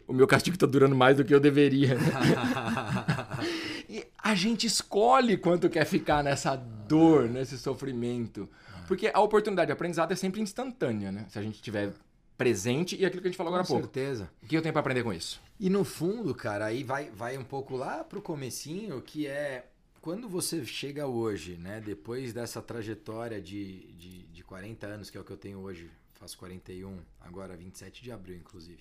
o 0.08 0.14
meu 0.14 0.28
castigo 0.28 0.56
está 0.56 0.68
durando 0.68 0.96
mais 0.96 1.18
do 1.18 1.26
que 1.26 1.34
eu 1.34 1.40
deveria. 1.40 1.98
e 3.90 4.06
a 4.22 4.36
gente 4.36 4.68
escolhe 4.68 5.36
quanto 5.36 5.70
quer 5.70 5.86
ficar 5.86 6.24
nessa 6.24 6.56
dor, 6.56 7.28
nesse 7.28 7.58
sofrimento. 7.58 8.48
Porque 8.88 9.12
a 9.14 9.20
oportunidade 9.20 9.68
de 9.68 9.74
aprendizado 9.74 10.12
é 10.12 10.16
sempre 10.16 10.42
instantânea, 10.42 11.12
né? 11.12 11.26
Se 11.30 11.40
a 11.40 11.42
gente 11.42 11.62
tiver 11.62 11.92
presente 12.38 12.96
e 12.96 13.06
aquilo 13.06 13.22
que 13.22 13.28
a 13.28 13.32
gente 13.32 13.38
falou 13.38 13.50
agora 13.50 13.64
há 13.64 13.68
pouco. 13.68 13.82
Com 13.82 13.94
certeza. 13.94 14.30
O 14.42 14.46
que 14.46 14.56
eu 14.56 14.62
tenho 14.62 14.72
para 14.72 14.80
aprender 14.82 15.04
com 15.04 15.12
isso? 15.12 15.42
E 15.60 15.70
no 15.70 15.84
fundo, 15.84 16.36
cara, 16.36 16.66
aí 16.66 16.84
vai, 16.84 17.10
vai 17.10 17.38
um 17.38 17.44
pouco 17.44 17.76
lá 17.76 18.04
pro 18.04 18.22
comecinho, 18.22 19.02
que 19.02 19.26
é 19.26 19.66
quando 20.08 20.30
você 20.30 20.66
chega 20.66 21.06
hoje, 21.06 21.58
né, 21.58 21.82
depois 21.82 22.32
dessa 22.32 22.62
trajetória 22.62 23.42
de, 23.42 23.92
de, 23.92 24.24
de 24.28 24.42
40 24.42 24.88
anos, 24.88 25.10
que 25.10 25.18
é 25.18 25.20
o 25.20 25.24
que 25.26 25.32
eu 25.32 25.36
tenho 25.36 25.60
hoje, 25.60 25.92
faço 26.14 26.38
41, 26.38 26.98
agora 27.20 27.58
27 27.58 28.02
de 28.02 28.10
abril, 28.10 28.38
inclusive. 28.38 28.80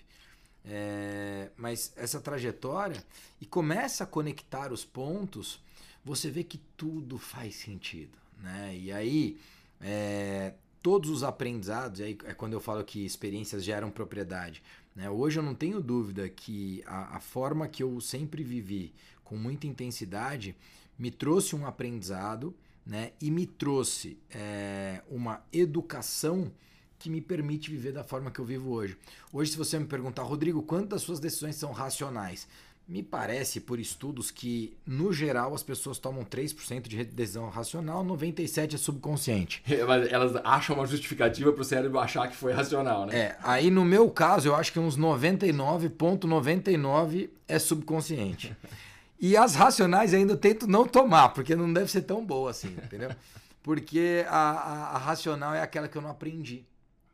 É, 0.65 1.51
mas 1.57 1.93
essa 1.97 2.21
trajetória 2.21 3.05
e 3.41 3.45
começa 3.45 4.05
a 4.05 4.07
conectar 4.07 4.73
os 4.73 4.85
pontos, 4.85 5.61
você 6.05 6.31
vê 6.31 6.45
que 6.45 6.61
tudo 6.77 7.19
faz 7.19 7.57
sentido, 7.57 8.17
né? 8.41 8.77
E 8.79 8.93
aí 8.93 9.37
é, 9.81 10.55
todos 10.81 11.11
os 11.11 11.25
aprendizados, 11.25 12.03
aí 12.03 12.17
é 12.23 12.35
quando 12.35 12.53
eu 12.53 12.61
falo 12.61 12.85
que 12.85 13.05
experiências 13.05 13.65
geram 13.65 13.91
propriedade. 13.91 14.63
Né? 14.95 15.11
Hoje 15.11 15.41
eu 15.41 15.43
não 15.43 15.57
tenho 15.57 15.81
dúvida 15.81 16.29
que 16.29 16.85
a, 16.87 17.17
a 17.17 17.21
forma 17.21 17.67
que 17.67 17.83
eu 17.83 18.01
sempre 18.01 18.45
vivi 18.45 18.95
com 19.25 19.37
muita 19.37 19.67
intensidade 19.67 20.55
me 20.99 21.11
trouxe 21.11 21.55
um 21.55 21.67
aprendizado 21.67 22.55
né? 22.87 23.13
e 23.21 23.31
me 23.31 23.47
trouxe 23.47 24.17
é, 24.31 25.03
uma 25.11 25.43
educação 25.53 26.51
que 26.99 27.11
me 27.11 27.21
permite 27.21 27.71
viver 27.71 27.93
da 27.93 28.05
forma 28.05 28.31
que 28.31 28.39
eu 28.39 28.45
vivo 28.45 28.71
hoje. 28.71 28.97
Hoje, 29.33 29.51
se 29.51 29.59
você 29.59 29.79
me 29.79 29.87
perguntar, 29.87 30.23
Rodrigo, 30.23 30.63
quantas 30.63 31.03
suas 31.03 31.21
decisões 31.21 31.57
são 31.57 31.73
racionais? 31.73 32.49
Me 32.89 33.03
parece, 33.03 33.61
por 33.61 33.81
estudos, 33.81 34.31
que, 34.31 34.77
no 34.87 35.13
geral, 35.13 35.53
as 35.53 35.63
pessoas 35.63 35.99
tomam 35.99 36.25
3% 36.25 36.87
de 36.87 37.05
decisão 37.05 37.49
racional, 37.51 38.05
97% 38.05 38.75
é 38.75 38.77
subconsciente. 38.77 39.61
Elas 39.67 40.37
acham 40.45 40.77
uma 40.77 40.87
justificativa 40.87 41.53
para 41.53 41.63
o 41.63 41.65
cérebro 41.65 41.99
achar 41.99 42.29
que 42.29 42.37
foi 42.37 42.53
racional, 42.53 43.05
né? 43.05 43.19
É, 43.19 43.37
aí 43.43 43.73
no 43.73 43.85
meu 43.85 44.09
caso, 44.09 44.49
eu 44.49 44.55
acho 44.55 44.73
que 44.73 44.79
uns 44.79 44.97
99,99 44.97 46.21
,99 46.21 47.31
é 47.49 47.59
subconsciente. 47.59 48.57
e 49.21 49.37
as 49.37 49.55
racionais 49.55 50.13
ainda 50.15 50.35
eu 50.35 50.37
tento 50.37 50.67
não 50.67 50.87
tomar, 50.87 51.31
porque 51.31 51.57
não 51.57 51.73
deve 51.73 51.91
ser 51.91 52.03
tão 52.03 52.25
boa 52.25 52.51
assim, 52.51 52.69
entendeu? 52.69 53.11
Porque 53.63 54.25
a, 54.29 54.37
a, 54.37 54.73
a 54.95 54.99
racional 54.99 55.53
é 55.53 55.61
aquela 55.61 55.89
que 55.89 55.99
eu 55.99 56.03
não 56.03 56.11
aprendi 56.11 56.65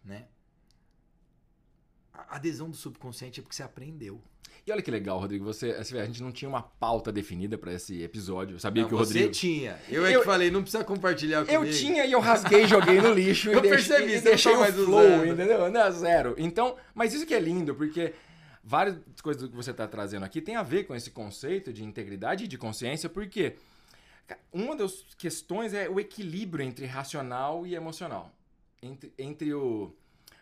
né? 0.04 0.24
A 2.12 2.36
adesão 2.36 2.68
do 2.68 2.76
subconsciente 2.76 3.40
é 3.40 3.42
porque 3.42 3.54
você 3.54 3.62
aprendeu. 3.62 4.20
E 4.66 4.70
olha 4.70 4.82
que 4.82 4.90
legal, 4.90 5.18
Rodrigo. 5.18 5.44
Você, 5.44 5.72
a 5.72 6.04
gente 6.04 6.22
não 6.22 6.30
tinha 6.30 6.48
uma 6.48 6.62
pauta 6.62 7.10
definida 7.10 7.58
para 7.58 7.72
esse 7.72 8.00
episódio. 8.02 8.54
Eu 8.56 8.60
sabia 8.60 8.82
não, 8.82 8.88
que 8.88 8.94
o 8.94 8.98
Rodrigo. 8.98 9.26
Você 9.26 9.40
tinha. 9.40 9.78
Eu, 9.88 10.06
é 10.06 10.12
que 10.12 10.24
falei, 10.24 10.50
não 10.50 10.62
precisa 10.62 10.84
compartilhar 10.84 11.44
comigo. 11.44 11.64
Eu 11.64 11.72
tinha 11.72 12.06
e 12.06 12.12
eu 12.12 12.20
rasguei, 12.20 12.66
joguei 12.66 13.00
no 13.00 13.12
lixo. 13.12 13.50
eu 13.50 13.60
percebi, 13.60 14.06
deixei, 14.06 14.22
deixei 14.22 14.56
mais 14.56 14.78
o 14.78 14.84
flow, 14.84 15.26
entendeu? 15.26 15.70
Não, 15.70 15.90
zero. 15.90 16.34
Então, 16.38 16.76
mas 16.94 17.12
isso 17.12 17.26
que 17.26 17.34
é 17.34 17.40
lindo, 17.40 17.74
porque 17.74 18.14
várias 18.62 18.96
coisas 19.22 19.48
que 19.48 19.56
você 19.56 19.70
está 19.70 19.86
trazendo 19.86 20.24
aqui 20.24 20.40
tem 20.40 20.56
a 20.56 20.62
ver 20.62 20.84
com 20.84 20.94
esse 20.94 21.10
conceito 21.10 21.72
de 21.72 21.84
integridade 21.84 22.44
e 22.44 22.48
de 22.48 22.56
consciência, 22.58 23.08
porque 23.08 23.56
uma 24.52 24.76
das 24.76 25.04
questões 25.18 25.74
é 25.74 25.88
o 25.88 25.98
equilíbrio 25.98 26.64
entre 26.64 26.86
racional 26.86 27.66
e 27.66 27.74
emocional 27.74 28.32
entre, 28.82 29.14
entre 29.16 29.54
o 29.54 29.94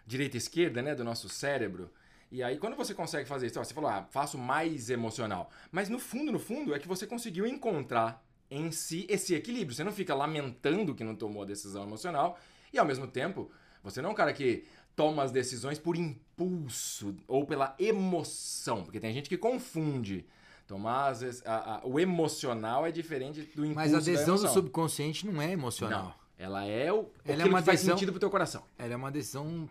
direita 0.07 0.37
e 0.37 0.39
esquerda, 0.39 0.83
né, 0.83 0.95
do 0.95 1.05
nosso 1.05 1.29
cérebro. 1.29 1.91
E 2.33 2.43
aí, 2.43 2.59
quando 2.59 2.77
você 2.77 2.95
consegue 2.95 3.29
fazer 3.29 3.49
isso, 3.49 3.61
ó, 3.61 3.65
você 3.65 3.75
falou, 3.75 3.91
ah, 3.91 4.07
faço 4.11 4.39
mais 4.39 4.89
emocional. 4.89 5.51
Mas 5.71 5.89
no 5.89 5.99
fundo, 5.99 6.33
no 6.33 6.39
fundo, 6.39 6.75
é 6.75 6.79
que 6.79 6.89
você 6.89 7.07
conseguiu 7.07 7.47
encontrar 7.47 8.25
em 8.51 8.73
si 8.73 9.07
esse 9.09 9.35
equilíbrio. 9.35 9.75
Você 9.75 9.85
não 9.85 9.93
fica 9.93 10.15
lamentando 10.15 10.95
que 10.95 11.05
não 11.05 11.15
tomou 11.15 11.43
a 11.43 11.47
decisão 11.47 11.85
emocional 11.85 12.39
e, 12.73 12.79
ao 12.79 12.87
mesmo 12.87 13.07
tempo, 13.07 13.51
você 13.83 14.01
não 14.01 14.11
é 14.11 14.13
um 14.13 14.17
cara 14.17 14.33
que 14.33 14.65
toma 14.95 15.23
as 15.23 15.31
decisões 15.31 15.79
por 15.79 15.97
impulso 15.97 17.15
ou 17.27 17.45
pela 17.45 17.75
emoção. 17.79 18.83
Porque 18.85 19.01
tem 19.01 19.13
gente 19.13 19.29
que 19.29 19.37
confunde. 19.39 20.27
Tomar, 20.67 21.09
às 21.09 21.21
vezes, 21.21 21.43
a, 21.45 21.79
a, 21.79 21.87
o 21.87 21.99
emocional 21.99 22.87
é 22.87 22.93
diferente 22.93 23.41
do 23.41 23.67
impulso. 23.67 23.75
Mas 23.75 23.93
a 23.93 23.99
decisão 23.99 24.37
do 24.37 24.49
subconsciente 24.49 25.27
não 25.27 25.43
é 25.43 25.51
emocional. 25.51 26.05
Não. 26.05 26.21
Ela 26.39 26.65
é 26.65 26.93
o 26.93 27.07
ela 27.25 27.43
é 27.43 27.45
uma 27.45 27.59
que 27.59 27.67
faz 27.67 27.81
decisão, 27.81 27.97
sentido 27.97 28.13
pro 28.13 28.21
teu 28.21 28.31
coração. 28.31 28.63
Ela 28.79 28.95
é 28.95 28.97
uma 28.97 29.11
decisão 29.11 29.69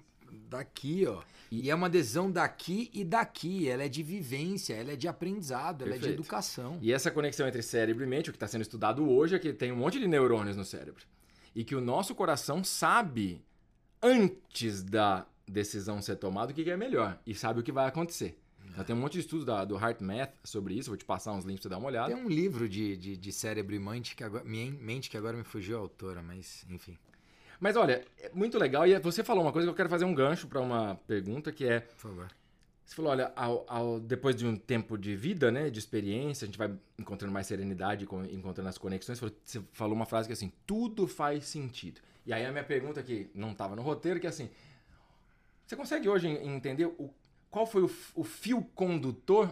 daqui, 0.50 1.06
ó. 1.08 1.22
E, 1.50 1.66
e 1.66 1.70
é 1.70 1.74
uma 1.74 1.90
decisão 1.90 2.30
daqui 2.30 2.92
e 2.94 3.04
daqui. 3.04 3.68
Ela 3.68 3.86
é 3.86 3.90
de 3.90 4.04
vivência, 4.04 4.74
ela 4.76 4.92
é 4.92 4.96
de 4.96 5.08
aprendizado, 5.08 5.80
Perfeito. 5.80 6.04
ela 6.04 6.06
é 6.06 6.08
de 6.10 6.14
educação. 6.14 6.78
E 6.82 6.94
essa 6.94 7.10
conexão 7.10 7.48
entre 7.48 7.62
cérebro 7.64 8.04
e 8.04 8.08
mente, 8.08 8.30
o 8.30 8.34
que 8.34 8.38
está 8.38 8.48
sendo 8.48 8.62
estudado 8.62 9.10
hoje 9.10 9.36
é 9.36 9.40
que 9.40 9.52
tem 9.52 9.72
um 9.72 9.78
monte 9.78 10.00
de 10.00 10.08
neurônios 10.08 10.56
no 10.56 10.66
cérebro. 10.66 11.04
E 11.56 11.64
que 11.64 11.76
o 11.76 11.82
nosso 11.82 12.14
coração 12.14 12.64
sabe, 12.64 13.42
antes 14.02 14.84
da 14.84 15.26
decisão 15.48 16.02
ser 16.02 16.16
tomada, 16.16 16.52
o 16.52 16.56
que 16.56 16.70
é 16.70 16.78
melhor. 16.78 17.20
E 17.26 17.34
sabe 17.34 17.60
o 17.60 17.64
que 17.64 17.72
vai 17.72 17.88
acontecer. 17.88 18.38
Já 18.76 18.84
tem 18.84 18.96
um 18.96 19.00
monte 19.00 19.14
de 19.14 19.20
estudos 19.22 19.46
da, 19.46 19.66
do 19.66 19.76
Heart 19.76 20.00
Math 20.02 20.34
sobre 20.44 20.76
isso, 20.76 20.90
vou 20.90 20.98
te 20.98 21.04
passar 21.04 21.34
uns 21.34 21.44
links 21.44 21.62
pra 21.62 21.70
você 21.70 21.70
dar 21.70 21.78
uma 21.80 21.88
olhada. 21.88 22.14
Tem 22.14 22.24
um 22.24 22.30
livro 22.30 22.70
de, 22.70 22.96
de, 22.96 23.18
de 23.18 23.32
cérebro 23.32 23.76
e 23.76 23.80
mente 23.80 24.16
que, 24.16 24.24
agora, 24.24 24.44
mente 24.44 25.10
que 25.10 25.18
agora 25.18 25.36
me 25.36 25.44
fugiu 25.44 25.78
a 25.78 25.82
autora, 25.82 26.22
mas 26.22 26.66
enfim. 26.70 26.98
Mas 27.60 27.76
olha, 27.76 28.06
é 28.20 28.30
muito 28.34 28.58
legal. 28.58 28.88
E 28.88 28.98
você 29.00 29.24
falou 29.24 29.44
uma 29.44 29.52
coisa 29.52 29.68
que 29.68 29.72
eu 29.72 29.76
quero 29.76 29.90
fazer 29.90 30.06
um 30.06 30.14
gancho 30.14 30.48
para 30.48 30.62
uma 30.62 30.96
pergunta 31.08 31.52
que 31.52 31.66
é. 31.66 31.82
Por 31.82 31.98
favor. 31.98 32.28
Você 32.86 32.96
falou, 32.96 33.12
olha, 33.12 33.32
ao, 33.36 33.66
ao, 33.68 34.00
depois 34.00 34.36
de 34.36 34.48
um 34.48 34.56
tempo 34.56 34.98
de 34.98 35.16
vida, 35.16 35.52
né, 35.52 35.70
de 35.70 35.78
experiência, 35.78 36.46
a 36.46 36.48
gente 36.48 36.58
vai 36.58 36.74
encontrando 36.98 37.32
mais 37.32 37.46
serenidade, 37.46 38.08
encontrando 38.32 38.68
as 38.68 38.80
conexões. 38.80 39.20
Você 39.20 39.62
falou 39.74 39.94
uma 39.94 40.08
frase 40.08 40.28
que 40.28 40.32
é 40.32 40.34
assim, 40.34 40.52
tudo 40.66 41.06
faz 41.06 41.46
sentido. 41.46 42.02
E 42.30 42.34
aí 42.34 42.46
a 42.46 42.52
minha 42.52 42.64
pergunta 42.64 43.02
que 43.02 43.28
não 43.34 43.54
estava 43.54 43.76
no 43.76 43.82
roteiro, 43.82 44.20
que 44.20 44.28
é 44.28 44.30
assim, 44.30 44.52
você 45.66 45.76
consegue 45.76 46.08
hoje 46.08 46.28
entender 46.28 46.86
o 46.86 47.12
qual 47.50 47.66
foi 47.66 47.82
o, 47.82 47.92
o 48.14 48.24
fio 48.24 48.62
condutor 48.76 49.52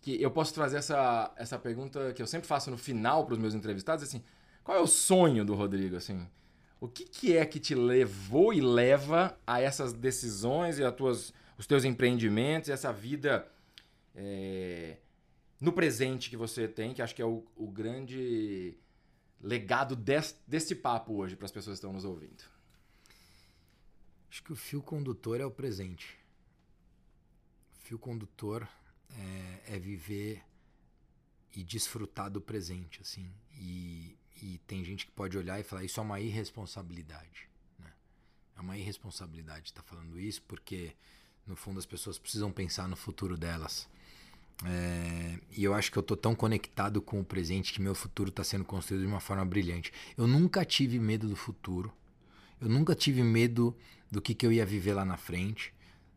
que 0.00 0.20
eu 0.20 0.28
posso 0.28 0.52
trazer 0.52 0.78
essa, 0.78 1.32
essa 1.36 1.56
pergunta 1.60 2.12
que 2.12 2.20
eu 2.20 2.26
sempre 2.26 2.48
faço 2.48 2.72
no 2.72 2.76
final 2.76 3.24
para 3.24 3.34
os 3.34 3.38
meus 3.38 3.54
entrevistados, 3.54 4.02
assim, 4.02 4.20
qual 4.64 4.76
é 4.76 4.80
o 4.80 4.86
sonho 4.88 5.44
do 5.44 5.54
Rodrigo, 5.54 5.94
assim? 5.94 6.26
O 6.80 6.88
que, 6.88 7.04
que 7.04 7.36
é 7.36 7.46
que 7.46 7.60
te 7.60 7.72
levou 7.72 8.52
e 8.52 8.60
leva 8.60 9.38
a 9.46 9.60
essas 9.60 9.92
decisões 9.92 10.80
e 10.80 10.84
a 10.84 10.90
tuas, 10.90 11.32
os 11.56 11.68
teus 11.68 11.84
empreendimentos, 11.84 12.68
essa 12.68 12.92
vida 12.92 13.46
é, 14.12 14.96
no 15.60 15.72
presente 15.72 16.28
que 16.28 16.36
você 16.36 16.66
tem, 16.66 16.92
que 16.92 17.00
acho 17.00 17.14
que 17.14 17.22
é 17.22 17.26
o, 17.26 17.44
o 17.54 17.68
grande 17.68 18.76
legado 19.42 19.96
desse 19.96 20.74
papo 20.74 21.14
hoje 21.14 21.36
para 21.36 21.46
as 21.46 21.52
pessoas 21.52 21.74
que 21.74 21.78
estão 21.78 21.92
nos 21.92 22.04
ouvindo? 22.04 22.44
Acho 24.30 24.42
que 24.42 24.52
o 24.52 24.56
fio 24.56 24.82
condutor 24.82 25.40
é 25.40 25.44
o 25.44 25.50
presente 25.50 26.22
fio 27.92 27.98
condutor 27.98 28.66
é, 29.10 29.74
é, 29.74 29.78
viver 29.78 30.42
e 31.54 31.62
desfrutar 31.62 32.30
do 32.30 32.40
presente, 32.40 33.02
assim. 33.02 33.30
E, 33.58 34.16
e, 34.40 34.58
tem 34.66 34.82
gente 34.82 35.04
que 35.04 35.12
pode 35.12 35.36
olhar 35.36 35.60
e 35.60 35.62
falar 35.62 35.84
isso 35.84 36.00
é 36.00 36.02
uma 36.02 36.18
irresponsabilidade, 36.18 37.50
né? 37.78 37.92
É 38.56 38.60
uma 38.60 38.78
irresponsabilidade 38.78 39.66
estar 39.68 39.82
tá 39.82 39.88
falando 39.88 40.18
isso 40.18 40.40
porque 40.42 40.96
no 41.46 41.54
fundo 41.54 41.78
as 41.78 41.84
pessoas 41.84 42.18
precisam 42.18 42.50
pensar 42.50 42.88
no 42.88 42.96
futuro 42.96 43.36
delas. 43.36 43.86
É, 44.64 45.38
e 45.56 45.64
eu 45.64 45.74
acho 45.74 45.90
que 45.90 45.98
eu 45.98 46.02
tô 46.02 46.16
tão 46.16 46.34
conectado 46.34 47.02
com 47.02 47.20
o 47.20 47.24
presente 47.24 47.72
que 47.72 47.82
meu 47.82 47.94
futuro 47.94 48.28
está 48.28 48.44
sendo 48.44 48.64
construído 48.64 49.02
de 49.02 49.08
uma 49.08 49.20
forma 49.20 49.44
brilhante. 49.44 49.92
Eu 50.16 50.26
nunca 50.26 50.64
tive 50.64 50.98
medo 50.98 51.28
do 51.28 51.36
futuro. 51.36 51.92
Eu 52.60 52.68
nunca 52.68 52.94
tive 52.94 53.22
medo 53.22 53.76
do 54.10 54.20
que, 54.20 54.34
que 54.34 54.46
eu 54.46 54.52
ia 54.52 54.64
viver 54.64 54.94
lá 54.94 55.04
na 55.04 55.16
frente 55.16 55.72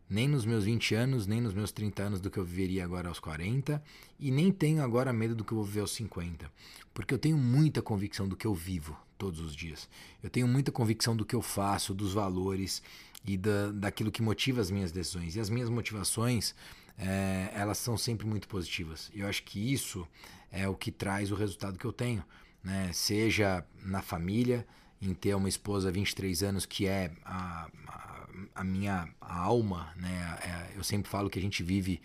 nem 0.10 0.28
nos 0.28 0.46
meus 0.46 0.64
20 0.64 0.96
anos, 0.96 1.28
nem 1.28 1.42
nos 1.42 1.54
meus 1.54 1.72
30 1.72 2.04
anos 2.04 2.22
do 2.22 2.30
que 2.30 2.38
eu 2.38 2.46
viveria 2.46 2.84
agora 2.84 3.10
aos 3.10 3.20
40, 3.20 3.82
e 4.20 4.32
nem 4.32 4.52
tenho 4.52 4.84
agora 4.84 5.12
medo 5.12 5.36
do 5.36 5.44
que 5.44 5.52
eu 5.52 5.58
vou 5.58 5.66
viver 5.66 5.82
aos 5.82 5.92
50, 5.92 6.52
porque 6.94 7.14
eu 7.14 7.18
tenho 7.18 7.38
muita 7.38 7.82
convicção 7.82 8.28
do 8.28 8.36
que 8.36 8.46
eu 8.46 8.54
vivo 8.54 8.98
todos 9.18 9.40
os 9.40 9.56
dias. 9.56 9.90
Eu 10.22 10.30
tenho 10.30 10.48
muita 10.48 10.72
convicção 10.72 11.16
do 11.16 11.26
que 11.26 11.36
eu 11.36 11.42
faço, 11.42 11.94
dos 11.94 12.14
valores 12.14 12.84
e 13.26 13.38
da, 13.38 13.72
daquilo 13.72 14.12
que 14.12 14.22
motiva 14.22 14.62
as 14.62 14.70
minhas 14.70 14.92
decisões. 14.92 15.36
E 15.36 15.40
as 15.40 15.50
minhas 15.50 15.70
motivações, 15.70 16.54
é, 16.98 17.52
elas 17.54 17.78
são 17.78 17.98
sempre 17.98 18.26
muito 18.26 18.48
positivas. 18.48 19.12
E 19.14 19.22
eu 19.22 19.28
acho 19.28 19.44
que 19.44 19.74
isso 19.74 20.08
é 20.52 20.68
o 20.68 20.76
que 20.76 20.92
traz 20.92 21.32
o 21.32 21.36
resultado 21.36 21.78
que 21.78 21.86
eu 21.86 21.94
tenho, 21.94 22.24
né? 22.64 22.92
seja 22.94 23.66
na 23.84 24.02
família, 24.02 24.66
em 25.02 25.14
ter 25.14 25.36
uma 25.36 25.50
esposa 25.50 25.90
há 25.90 25.92
23 25.92 26.44
anos 26.44 26.66
que 26.66 26.88
é 26.88 27.12
a, 27.24 27.70
a, 27.88 28.28
a 28.56 28.64
minha 28.64 29.08
alma, 29.20 29.94
né? 29.96 30.40
É, 30.42 30.78
eu 30.78 30.84
sempre 30.84 31.10
falo 31.10 31.30
que 31.30 31.38
a 31.38 31.42
gente 31.42 31.62
vive 31.62 32.02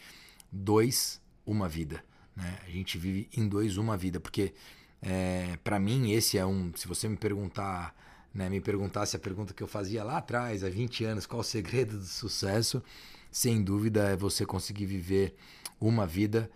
dois, 0.51 1.21
uma 1.47 1.69
vida, 1.69 2.05
né? 2.35 2.59
A 2.67 2.71
gente 2.71 2.99
vive 2.99 3.29
em 3.35 3.49
dois, 3.49 3.77
uma 3.77 3.97
vida, 3.97 4.19
porque 4.21 4.53
é, 5.01 5.57
para 5.63 5.79
mim 5.79 6.13
esse 6.13 6.37
é 6.37 6.45
um, 6.45 6.73
se 6.75 6.87
você 6.87 7.09
me 7.09 7.17
perguntar, 7.17 7.95
né, 8.35 8.49
me 8.49 8.61
perguntasse 8.61 9.17
a 9.17 9.19
pergunta 9.19 9.55
que 9.55 9.63
eu 9.63 9.69
fazia 9.69 10.05
lá 10.05 10.19
atrás, 10.19 10.63
há 10.63 10.69
20 10.69 11.05
anos, 11.05 11.27
qual 11.27 11.41
o 11.41 11.45
segredo 11.45 11.97
do 11.97 12.05
sucesso, 12.05 12.83
sem 13.31 13.63
dúvida 13.63 14.11
é 14.11 14.17
você 14.17 14.45
conseguir 14.45 14.87
viver 14.87 15.35
uma 15.81 16.07
vida 16.07 16.51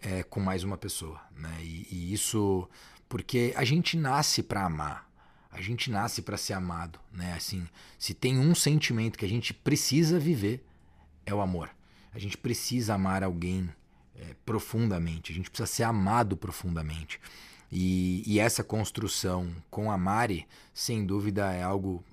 é, 0.00 0.22
com 0.22 0.40
mais 0.40 0.64
uma 0.64 0.76
pessoa, 0.76 1.20
né? 1.36 1.54
E, 1.60 1.86
e 1.90 2.12
isso 2.12 2.68
porque 3.08 3.52
a 3.56 3.64
gente 3.64 3.96
nasce 3.96 4.42
para 4.42 4.64
amar, 4.64 5.08
a 5.50 5.60
gente 5.60 5.90
nasce 5.90 6.22
para 6.22 6.36
ser 6.36 6.54
amado, 6.54 6.98
né? 7.12 7.34
Assim, 7.34 7.66
se 7.98 8.14
tem 8.14 8.38
um 8.38 8.54
sentimento 8.54 9.18
que 9.18 9.24
a 9.24 9.28
gente 9.28 9.52
precisa 9.52 10.18
viver, 10.18 10.64
é 11.26 11.34
o 11.34 11.40
amor. 11.40 11.70
A 12.14 12.18
gente 12.18 12.36
precisa 12.36 12.94
amar 12.94 13.22
alguém 13.22 13.70
é, 14.16 14.34
profundamente, 14.44 15.32
a 15.32 15.34
gente 15.34 15.50
precisa 15.50 15.66
ser 15.66 15.82
amado 15.82 16.36
profundamente. 16.36 17.20
E, 17.70 18.22
e, 18.26 18.38
essa 18.38 18.62
construção 18.62 19.50
com 19.70 19.90
a 19.90 19.96
Mari, 19.96 20.46
sem 20.74 21.06
dúvida, 21.06 21.52
é 21.52 21.62
algo 21.62 22.04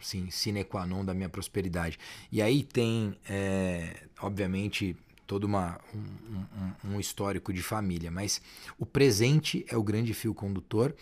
assim, 0.00 0.30
sine 0.30 0.64
qua 0.64 0.86
non 0.86 1.04
da 1.04 1.14
minha 1.14 1.28
prosperidade. 1.28 1.98
E 2.30 2.40
aí 2.40 2.62
tem, 2.62 3.16
é, 3.28 3.94
obviamente, 4.20 4.96
todo 5.26 5.44
uma, 5.44 5.78
um, 5.94 6.88
um, 6.88 6.94
um, 6.94 7.00
histórico 7.00 7.52
de 7.52 7.62
família, 7.62 8.10
mas 8.10 8.42
o 8.78 8.84
presente 8.84 9.64
é 9.68 9.76
o 9.76 9.82
grande 9.82 10.12
fio 10.12 10.34
condutor 10.34 10.92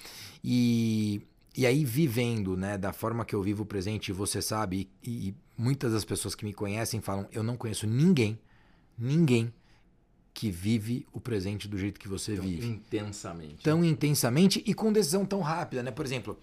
e, 0.44 1.22
e 1.57 1.64
aí 1.64 1.82
vivendo, 1.82 2.55
né, 2.55 2.76
da 2.76 2.92
forma 2.92 3.24
que 3.24 3.34
eu 3.34 3.42
vivo 3.42 3.62
o 3.62 3.66
presente, 3.66 4.12
você 4.12 4.42
sabe, 4.42 4.86
e, 5.03 5.28
e 5.28 5.34
muitas 5.57 5.92
das 5.92 6.05
pessoas 6.05 6.34
que 6.34 6.44
me 6.44 6.53
conhecem 6.53 7.01
falam, 7.01 7.26
eu 7.32 7.42
não 7.42 7.57
conheço 7.57 7.86
ninguém, 7.86 8.38
ninguém 8.99 9.51
que 10.38 10.51
vive 10.51 11.05
o 11.12 11.18
presente 11.18 11.66
do 11.66 11.76
jeito 11.76 11.99
que 11.99 12.07
você 12.07 12.36
tão 12.36 12.44
vive. 12.44 12.66
Intensamente. 12.66 13.62
Tão 13.62 13.84
intensamente 13.84 14.62
e 14.64 14.72
com 14.72 14.92
decisão 14.92 15.26
tão 15.26 15.40
rápida, 15.40 15.82
né? 15.82 15.90
Por 15.90 16.05
exemplo, 16.05 16.38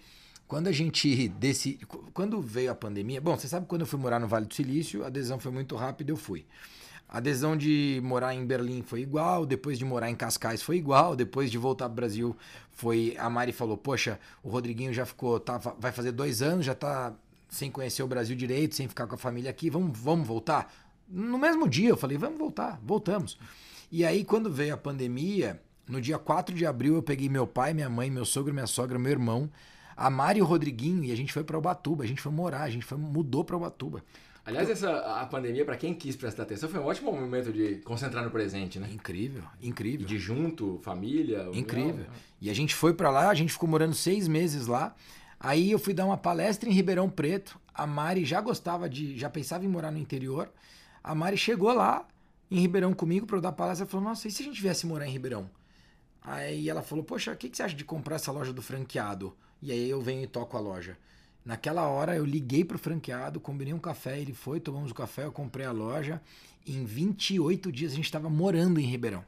quando 0.48 0.68
a 0.68 0.72
gente 0.72 1.28
desse, 1.28 1.78
quando 2.12 2.40
veio 2.40 2.70
a 2.70 2.74
pandemia, 2.74 3.20
bom, 3.20 3.36
você 3.36 3.48
sabe 3.48 3.66
quando 3.66 3.80
eu 3.82 3.86
fui 3.86 3.98
morar 3.98 4.20
no 4.20 4.28
Vale 4.28 4.46
do 4.46 4.54
Silício, 4.54 5.04
a 5.04 5.08
decisão 5.08 5.38
foi 5.38 5.50
muito 5.50 5.74
rápida, 5.76 6.12
eu 6.12 6.16
fui. 6.16 6.46
A 7.08 7.20
decisão 7.20 7.56
de 7.56 8.00
morar 8.02 8.34
em 8.34 8.44
Berlim 8.44 8.82
foi 8.82 9.00
igual, 9.00 9.46
depois 9.46 9.78
de 9.78 9.84
morar 9.84 10.10
em 10.10 10.14
Cascais 10.14 10.62
foi 10.62 10.76
igual, 10.76 11.14
depois 11.14 11.50
de 11.50 11.58
voltar 11.58 11.84
para 11.86 11.92
o 11.92 11.96
Brasil 11.96 12.36
foi. 12.72 13.16
A 13.18 13.30
Mari 13.30 13.52
falou: 13.52 13.76
Poxa, 13.76 14.18
o 14.42 14.48
Rodriguinho 14.48 14.92
já 14.92 15.06
ficou, 15.06 15.38
tá, 15.38 15.58
vai 15.78 15.92
fazer 15.92 16.10
dois 16.10 16.42
anos, 16.42 16.66
já 16.66 16.74
tá 16.74 17.14
sem 17.48 17.70
conhecer 17.70 18.02
o 18.02 18.08
Brasil 18.08 18.34
direito, 18.34 18.74
sem 18.74 18.88
ficar 18.88 19.06
com 19.06 19.14
a 19.14 19.18
família 19.18 19.50
aqui, 19.50 19.70
vamos, 19.70 19.96
vamos 19.96 20.26
voltar? 20.26 20.72
No 21.08 21.38
mesmo 21.38 21.68
dia 21.68 21.90
eu 21.90 21.96
falei: 21.96 22.18
Vamos 22.18 22.38
voltar, 22.38 22.80
voltamos. 22.82 23.38
E 23.90 24.04
aí, 24.04 24.24
quando 24.24 24.50
veio 24.52 24.74
a 24.74 24.76
pandemia, 24.76 25.60
no 25.88 26.00
dia 26.00 26.18
4 26.18 26.54
de 26.56 26.66
abril, 26.66 26.96
eu 26.96 27.02
peguei 27.02 27.28
meu 27.28 27.46
pai, 27.46 27.72
minha 27.72 27.88
mãe, 27.88 28.10
meu 28.10 28.24
sogro, 28.24 28.52
minha 28.52 28.66
sogra, 28.66 28.98
meu 28.98 29.12
irmão, 29.12 29.48
a 29.96 30.10
Mari 30.10 30.40
e 30.40 30.42
o 30.42 30.44
Rodriguinho, 30.44 31.02
e 31.04 31.10
a 31.10 31.16
gente 31.16 31.32
foi 31.32 31.42
para 31.42 31.56
Ubatuba, 31.56 32.04
a 32.04 32.06
gente 32.06 32.20
foi 32.20 32.30
morar, 32.30 32.62
a 32.62 32.70
gente 32.70 32.84
foi, 32.84 32.98
mudou 32.98 33.44
para 33.44 33.56
Ubatuba. 33.56 34.04
Aliás, 34.44 34.70
essa, 34.70 34.98
a 35.20 35.26
pandemia, 35.26 35.64
para 35.64 35.76
quem 35.76 35.92
quis 35.92 36.14
prestar 36.14 36.44
atenção, 36.44 36.68
foi 36.68 36.78
um 36.78 36.84
ótimo 36.84 37.10
momento 37.10 37.52
de 37.52 37.76
concentrar 37.78 38.22
no 38.22 38.30
presente, 38.30 38.78
né? 38.78 38.88
Incrível, 38.92 39.42
incrível. 39.60 40.06
E 40.06 40.08
de 40.08 40.18
junto, 40.18 40.78
família. 40.84 41.48
Incrível. 41.52 42.06
E 42.40 42.48
a 42.48 42.54
gente 42.54 42.72
foi 42.72 42.94
para 42.94 43.10
lá, 43.10 43.28
a 43.28 43.34
gente 43.34 43.52
ficou 43.52 43.68
morando 43.68 43.94
seis 43.94 44.28
meses 44.28 44.68
lá. 44.68 44.94
Aí 45.40 45.72
eu 45.72 45.80
fui 45.80 45.92
dar 45.92 46.04
uma 46.04 46.16
palestra 46.16 46.68
em 46.68 46.72
Ribeirão 46.72 47.10
Preto. 47.10 47.58
A 47.74 47.88
Mari 47.88 48.24
já 48.24 48.40
gostava 48.40 48.88
de, 48.88 49.18
já 49.18 49.28
pensava 49.28 49.64
em 49.64 49.68
morar 49.68 49.90
no 49.90 49.98
interior. 49.98 50.48
A 51.02 51.12
Mari 51.12 51.36
chegou 51.36 51.72
lá, 51.72 52.06
em 52.48 52.60
Ribeirão 52.60 52.94
comigo 52.94 53.26
para 53.26 53.38
eu 53.38 53.40
dar 53.40 53.50
palestra. 53.50 53.82
Ela 53.82 53.90
falou: 53.90 54.06
Nossa, 54.06 54.28
e 54.28 54.30
se 54.30 54.42
a 54.42 54.44
gente 54.44 54.62
viesse 54.62 54.86
morar 54.86 55.08
em 55.08 55.10
Ribeirão? 55.10 55.50
Aí 56.22 56.68
ela 56.68 56.82
falou: 56.82 57.04
Poxa, 57.04 57.32
o 57.32 57.36
que, 57.36 57.48
que 57.48 57.56
você 57.56 57.64
acha 57.64 57.74
de 57.74 57.84
comprar 57.84 58.16
essa 58.16 58.30
loja 58.30 58.52
do 58.52 58.62
franqueado? 58.62 59.36
E 59.62 59.72
aí 59.72 59.88
eu 59.88 60.00
venho 60.00 60.22
e 60.22 60.26
toco 60.26 60.56
a 60.56 60.60
loja. 60.60 60.96
Naquela 61.44 61.86
hora 61.86 62.16
eu 62.16 62.24
liguei 62.24 62.64
pro 62.64 62.78
franqueado, 62.78 63.38
combinei 63.38 63.72
um 63.72 63.78
café, 63.78 64.20
ele 64.20 64.32
foi, 64.32 64.58
tomamos 64.58 64.90
o 64.90 64.94
café, 64.94 65.24
eu 65.24 65.32
comprei 65.32 65.64
a 65.64 65.72
loja. 65.72 66.20
Em 66.66 66.84
28 66.84 67.70
dias 67.70 67.92
a 67.92 67.94
gente 67.94 68.06
estava 68.06 68.28
morando 68.28 68.80
em 68.80 68.84
Ribeirão. 68.84 69.24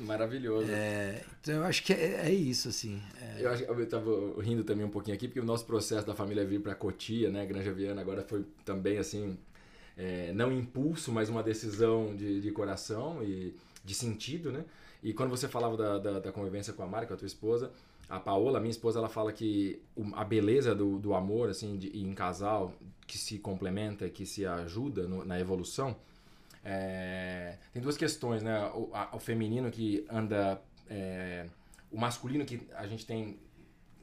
Maravilhoso. 0.00 0.70
É, 0.70 1.22
então 1.40 1.54
eu 1.54 1.64
acho 1.64 1.82
que 1.82 1.92
é, 1.92 2.26
é 2.26 2.32
isso, 2.32 2.68
assim. 2.68 3.00
É... 3.20 3.44
Eu, 3.44 3.50
acho, 3.50 3.62
eu 3.64 3.88
tava 3.88 4.10
rindo 4.42 4.64
também 4.64 4.84
um 4.84 4.90
pouquinho 4.90 5.14
aqui, 5.14 5.28
porque 5.28 5.40
o 5.40 5.44
nosso 5.44 5.64
processo 5.66 6.06
da 6.06 6.14
família 6.14 6.44
vir 6.44 6.60
para 6.60 6.74
Cotia, 6.74 7.30
né, 7.30 7.44
Granja 7.44 7.72
Viana, 7.72 8.00
agora 8.00 8.22
foi 8.22 8.44
também 8.64 8.98
assim 8.98 9.36
é, 9.96 10.32
não 10.32 10.50
impulso, 10.50 11.12
mas 11.12 11.28
uma 11.28 11.42
decisão 11.42 12.16
de, 12.16 12.40
de, 12.40 12.50
coração 12.50 13.22
e 13.22 13.54
de 13.84 13.94
sentido, 13.94 14.50
né? 14.50 14.64
E 15.02 15.12
quando 15.12 15.30
você 15.30 15.46
falava 15.46 15.76
da, 15.76 15.98
da, 15.98 16.18
da 16.18 16.32
convivência 16.32 16.72
com 16.72 16.82
a 16.82 16.86
Mari, 16.86 17.06
com 17.06 17.14
a 17.14 17.16
tua 17.16 17.26
esposa, 17.26 17.70
a 18.10 18.18
Paola, 18.18 18.58
minha 18.58 18.72
esposa, 18.72 18.98
ela 18.98 19.08
fala 19.08 19.32
que 19.32 19.80
a 20.14 20.24
beleza 20.24 20.74
do, 20.74 20.98
do 20.98 21.14
amor, 21.14 21.48
assim, 21.48 21.78
de, 21.78 21.96
em 21.96 22.12
casal, 22.12 22.74
que 23.06 23.16
se 23.16 23.38
complementa, 23.38 24.08
que 24.10 24.26
se 24.26 24.44
ajuda 24.44 25.06
no, 25.06 25.24
na 25.24 25.38
evolução, 25.38 25.96
é, 26.64 27.56
tem 27.72 27.80
duas 27.80 27.96
questões, 27.96 28.42
né? 28.42 28.66
O, 28.74 28.90
a, 28.92 29.14
o 29.14 29.20
feminino 29.20 29.70
que 29.70 30.04
anda, 30.10 30.60
é, 30.88 31.46
o 31.90 31.98
masculino 31.98 32.44
que 32.44 32.60
a 32.74 32.86
gente 32.86 33.06
tem 33.06 33.38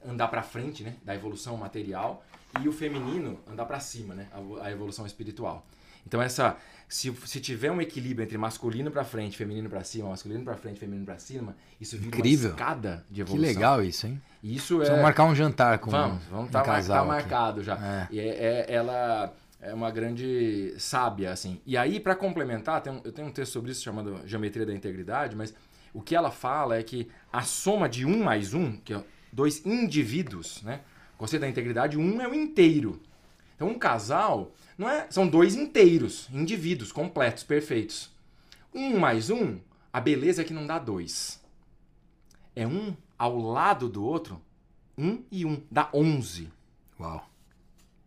andar 0.05 0.29
para 0.29 0.41
frente, 0.41 0.83
né? 0.83 0.95
Da 1.03 1.13
evolução 1.13 1.57
material 1.57 2.23
e 2.63 2.67
o 2.67 2.71
feminino 2.71 3.39
andar 3.45 3.65
para 3.65 3.79
cima, 3.81 4.15
né? 4.15 4.29
A, 4.31 4.67
a 4.67 4.71
evolução 4.71 5.05
espiritual. 5.05 5.65
Então 6.07 6.21
essa 6.21 6.57
se, 6.87 7.13
se 7.25 7.41
tiver 7.41 7.69
um 7.69 7.81
equilíbrio 7.81 8.23
entre 8.23 8.37
masculino 8.37 8.89
para 8.89 9.03
frente, 9.03 9.35
feminino 9.35 9.69
para 9.69 9.83
cima, 9.83 10.09
masculino 10.09 10.43
para 10.43 10.55
frente, 10.55 10.79
feminino 10.79 11.05
para 11.05 11.19
cima, 11.19 11.55
isso 11.81 11.97
vira 11.97 12.15
Incrível. 12.15 12.51
uma 12.51 12.55
escada 12.55 13.05
de 13.11 13.21
evolução. 13.21 13.49
Que 13.49 13.55
legal 13.55 13.83
isso, 13.83 14.07
hein? 14.07 14.21
Isso 14.41 14.81
é 14.81 14.85
Vamos 14.85 15.01
marcar 15.01 15.25
um 15.25 15.35
jantar 15.35 15.79
com 15.79 15.91
Vamos, 15.91 16.23
vamos 16.31 16.47
um 16.47 16.51
tá, 16.51 16.61
casal 16.61 17.05
tá 17.05 17.05
marcado 17.05 17.61
já. 17.61 17.75
É. 17.75 18.07
E 18.09 18.19
é, 18.19 18.25
é, 18.25 18.65
ela 18.69 19.33
é 19.59 19.73
uma 19.73 19.91
grande 19.91 20.73
sábia 20.77 21.31
assim. 21.31 21.59
E 21.65 21.75
aí 21.75 21.99
para 21.99 22.15
complementar, 22.15 22.81
um, 22.87 23.01
eu 23.03 23.11
tenho 23.11 23.27
um 23.27 23.31
texto 23.31 23.51
sobre 23.51 23.71
isso 23.71 23.83
chamado 23.83 24.21
Geometria 24.25 24.65
da 24.65 24.73
Integridade, 24.73 25.35
mas 25.35 25.53
o 25.93 26.01
que 26.01 26.15
ela 26.15 26.31
fala 26.31 26.77
é 26.77 26.83
que 26.83 27.09
a 27.33 27.41
soma 27.41 27.89
de 27.89 28.05
um 28.05 28.23
mais 28.23 28.53
um, 28.53 28.77
que 28.77 28.93
é 28.93 29.03
dois 29.33 29.65
indivíduos, 29.65 30.63
né? 30.63 30.79
O 31.15 31.17
conceito 31.17 31.41
da 31.41 31.49
integridade, 31.49 31.97
um 31.97 32.21
é 32.21 32.27
o 32.27 32.33
inteiro. 32.33 33.01
Então 33.55 33.67
um 33.67 33.77
casal 33.77 34.53
não 34.77 34.89
é, 34.89 35.07
são 35.09 35.27
dois 35.27 35.55
inteiros, 35.55 36.29
indivíduos 36.31 36.91
completos, 36.91 37.43
perfeitos. 37.43 38.11
Um 38.73 38.99
mais 38.99 39.29
um, 39.29 39.59
a 39.91 39.99
beleza 39.99 40.41
é 40.41 40.45
que 40.45 40.53
não 40.53 40.67
dá 40.67 40.77
dois. 40.77 41.41
É 42.55 42.67
um 42.67 42.95
ao 43.17 43.39
lado 43.39 43.89
do 43.89 44.03
outro, 44.03 44.39
um 44.97 45.23
e 45.31 45.45
um, 45.45 45.61
dá 45.71 45.89
onze. 45.93 46.49
Uau. 46.99 47.27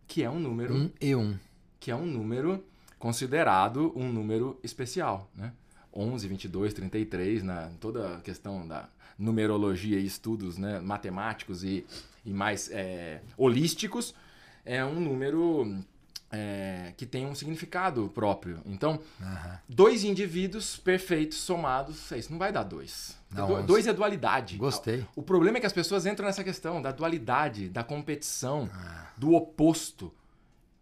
Que 0.06 0.22
é 0.22 0.30
um 0.30 0.38
número. 0.38 0.74
Um 0.74 0.90
e 1.00 1.14
um. 1.14 1.36
Que 1.78 1.90
é 1.90 1.96
um 1.96 2.06
número 2.06 2.64
considerado 2.98 3.92
um 3.96 4.12
número 4.12 4.58
especial, 4.62 5.30
né? 5.34 5.52
11, 5.92 6.28
22, 6.28 6.72
33, 6.72 7.42
na 7.42 7.70
toda 7.80 8.16
a 8.16 8.20
questão 8.20 8.66
da 8.66 8.88
numerologia 9.18 9.98
e 9.98 10.06
estudos 10.06 10.56
né, 10.56 10.78
matemáticos 10.80 11.64
e, 11.64 11.84
e 12.24 12.32
mais 12.32 12.70
é, 12.70 13.20
holísticos, 13.36 14.14
é 14.64 14.84
um 14.84 15.00
número 15.00 15.82
é, 16.32 16.92
que 16.96 17.04
tem 17.06 17.26
um 17.26 17.34
significado 17.34 18.08
próprio. 18.14 18.60
Então, 18.64 19.00
Aham. 19.20 19.58
dois 19.68 20.04
indivíduos 20.04 20.76
perfeitos 20.76 21.38
somados, 21.38 22.10
é 22.12 22.18
isso 22.18 22.30
não 22.30 22.38
vai 22.38 22.52
dar 22.52 22.62
dois. 22.62 23.18
Dá 23.30 23.44
Do- 23.46 23.62
dois 23.64 23.86
é 23.86 23.92
dualidade. 23.92 24.56
Gostei. 24.56 25.04
O 25.16 25.22
problema 25.22 25.58
é 25.58 25.60
que 25.60 25.66
as 25.66 25.72
pessoas 25.72 26.06
entram 26.06 26.26
nessa 26.26 26.44
questão 26.44 26.80
da 26.80 26.92
dualidade, 26.92 27.68
da 27.68 27.82
competição, 27.82 28.68
Ah. 28.72 29.08
do 29.16 29.34
oposto. 29.34 30.12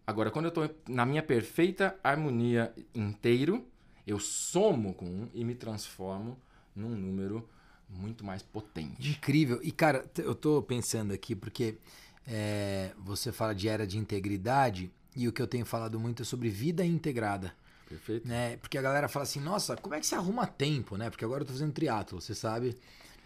Agora, 0.05 0.31
quando 0.31 0.45
eu 0.45 0.49
estou 0.49 0.69
na 0.87 1.05
minha 1.05 1.21
perfeita 1.21 1.95
harmonia 2.03 2.73
inteiro, 2.95 3.65
eu 4.07 4.19
somo 4.19 4.93
com 4.93 5.05
um 5.05 5.29
e 5.33 5.43
me 5.45 5.53
transformo 5.53 6.37
num 6.75 6.89
número 6.89 7.47
muito 7.87 8.23
mais 8.25 8.41
potente. 8.41 9.09
Incrível. 9.09 9.59
E, 9.63 9.71
cara, 9.71 10.05
eu 10.17 10.33
tô 10.35 10.61
pensando 10.63 11.11
aqui, 11.13 11.35
porque 11.35 11.77
é, 12.27 12.91
você 12.97 13.31
fala 13.31 13.53
de 13.53 13.67
era 13.67 13.85
de 13.85 13.97
integridade, 13.97 14.91
e 15.15 15.27
o 15.27 15.33
que 15.33 15.41
eu 15.41 15.47
tenho 15.47 15.65
falado 15.65 15.99
muito 15.99 16.21
é 16.21 16.25
sobre 16.25 16.49
vida 16.49 16.85
integrada. 16.85 17.53
Perfeito? 17.87 18.27
né? 18.27 18.57
Porque 18.57 18.77
a 18.77 18.81
galera 18.83 19.07
fala 19.07 19.23
assim, 19.23 19.39
nossa, 19.39 19.75
como 19.75 19.95
é 19.95 19.99
que 19.99 20.05
você 20.05 20.13
arruma 20.13 20.45
tempo, 20.45 20.95
né? 20.95 21.09
Porque 21.09 21.25
agora 21.25 21.41
eu 21.41 21.47
tô 21.47 21.53
fazendo 21.53 21.71
triatlo, 21.73 22.21
você 22.21 22.35
sabe, 22.35 22.77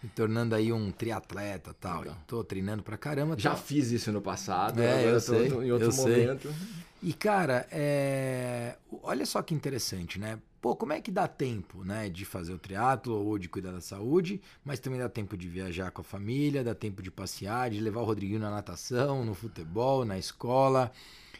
me 0.02 0.08
tornando 0.08 0.54
aí 0.54 0.72
um 0.72 0.90
triatleta 0.90 1.70
e 1.70 1.74
tal. 1.74 2.00
Legal. 2.00 2.16
E 2.22 2.26
tô 2.26 2.42
treinando 2.42 2.82
pra 2.82 2.96
caramba. 2.96 3.36
Já 3.38 3.50
tô- 3.50 3.58
fiz 3.58 3.90
isso 3.90 4.10
no 4.10 4.22
passado, 4.22 4.80
É, 4.80 5.00
agora 5.00 5.16
eu 5.16 5.20
tô 5.20 5.32
sei, 5.32 5.46
em 5.66 5.72
outro 5.72 5.88
eu 5.88 5.92
sei. 5.92 6.26
momento. 6.26 6.54
E, 7.02 7.12
cara, 7.12 7.68
é... 7.70 8.78
olha 9.02 9.26
só 9.26 9.42
que 9.42 9.54
interessante, 9.54 10.18
né? 10.18 10.38
Pô, 10.62 10.74
como 10.74 10.94
é 10.94 11.00
que 11.02 11.10
dá 11.10 11.28
tempo, 11.28 11.84
né, 11.84 12.08
de 12.08 12.24
fazer 12.24 12.54
o 12.54 12.58
triatlo 12.58 13.14
ou 13.22 13.38
de 13.38 13.50
cuidar 13.50 13.72
da 13.72 13.82
saúde, 13.82 14.40
mas 14.64 14.80
também 14.80 14.98
dá 14.98 15.10
tempo 15.10 15.36
de 15.36 15.46
viajar 15.46 15.90
com 15.90 16.00
a 16.00 16.04
família, 16.04 16.64
dá 16.64 16.74
tempo 16.74 17.02
de 17.02 17.10
passear, 17.10 17.68
de 17.68 17.78
levar 17.80 18.00
o 18.00 18.04
Rodriguinho 18.04 18.40
na 18.40 18.50
natação, 18.50 19.22
no 19.26 19.34
futebol, 19.34 20.06
na 20.06 20.16
escola, 20.18 20.90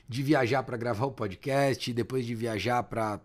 de 0.08 0.22
viajar 0.22 0.62
para 0.62 0.76
gravar 0.76 1.06
o 1.06 1.12
podcast, 1.12 1.92
depois 1.92 2.26
de 2.26 2.34
viajar 2.34 2.82
para 2.82 3.20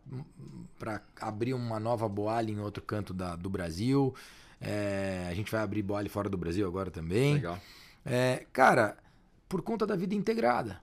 abrir 1.20 1.54
uma 1.54 1.80
nova 1.80 2.08
boalha 2.08 2.52
em 2.52 2.60
outro 2.60 2.82
canto 2.84 3.14
da, 3.14 3.36
do 3.36 3.50
Brasil. 3.50 4.14
É, 4.62 5.28
a 5.30 5.34
gente 5.34 5.52
vai 5.52 5.62
abrir 5.62 5.82
boalha 5.82 6.10
fora 6.10 6.30
do 6.30 6.38
Brasil 6.38 6.66
agora 6.68 6.90
também. 6.92 7.36
Legal. 7.36 7.60
É, 8.06 8.46
cara, 8.54 8.98
por 9.48 9.62
conta 9.62 9.86
da 9.86 9.96
vida 9.96 10.16
integrada, 10.16 10.82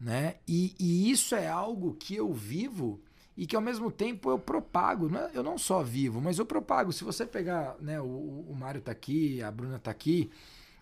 né? 0.00 0.36
E, 0.48 0.74
e 0.78 1.10
isso 1.10 1.34
é 1.34 1.48
algo 1.48 1.94
que 1.94 2.16
eu 2.16 2.32
vivo 2.32 3.00
e 3.36 3.46
que 3.46 3.56
ao 3.56 3.62
mesmo 3.62 3.90
tempo 3.90 4.30
eu 4.30 4.38
propago. 4.38 5.14
É- 5.16 5.30
eu 5.34 5.42
não 5.42 5.58
só 5.58 5.82
vivo, 5.82 6.20
mas 6.20 6.38
eu 6.38 6.46
propago. 6.46 6.92
Se 6.92 7.04
você 7.04 7.26
pegar, 7.26 7.76
né? 7.80 8.00
O, 8.00 8.04
o- 8.04 8.46
o 8.50 8.54
Mário 8.56 8.80
tá 8.80 8.92
aqui, 8.92 9.42
a 9.42 9.50
Bruna 9.50 9.78
tá 9.78 9.90
aqui. 9.90 10.30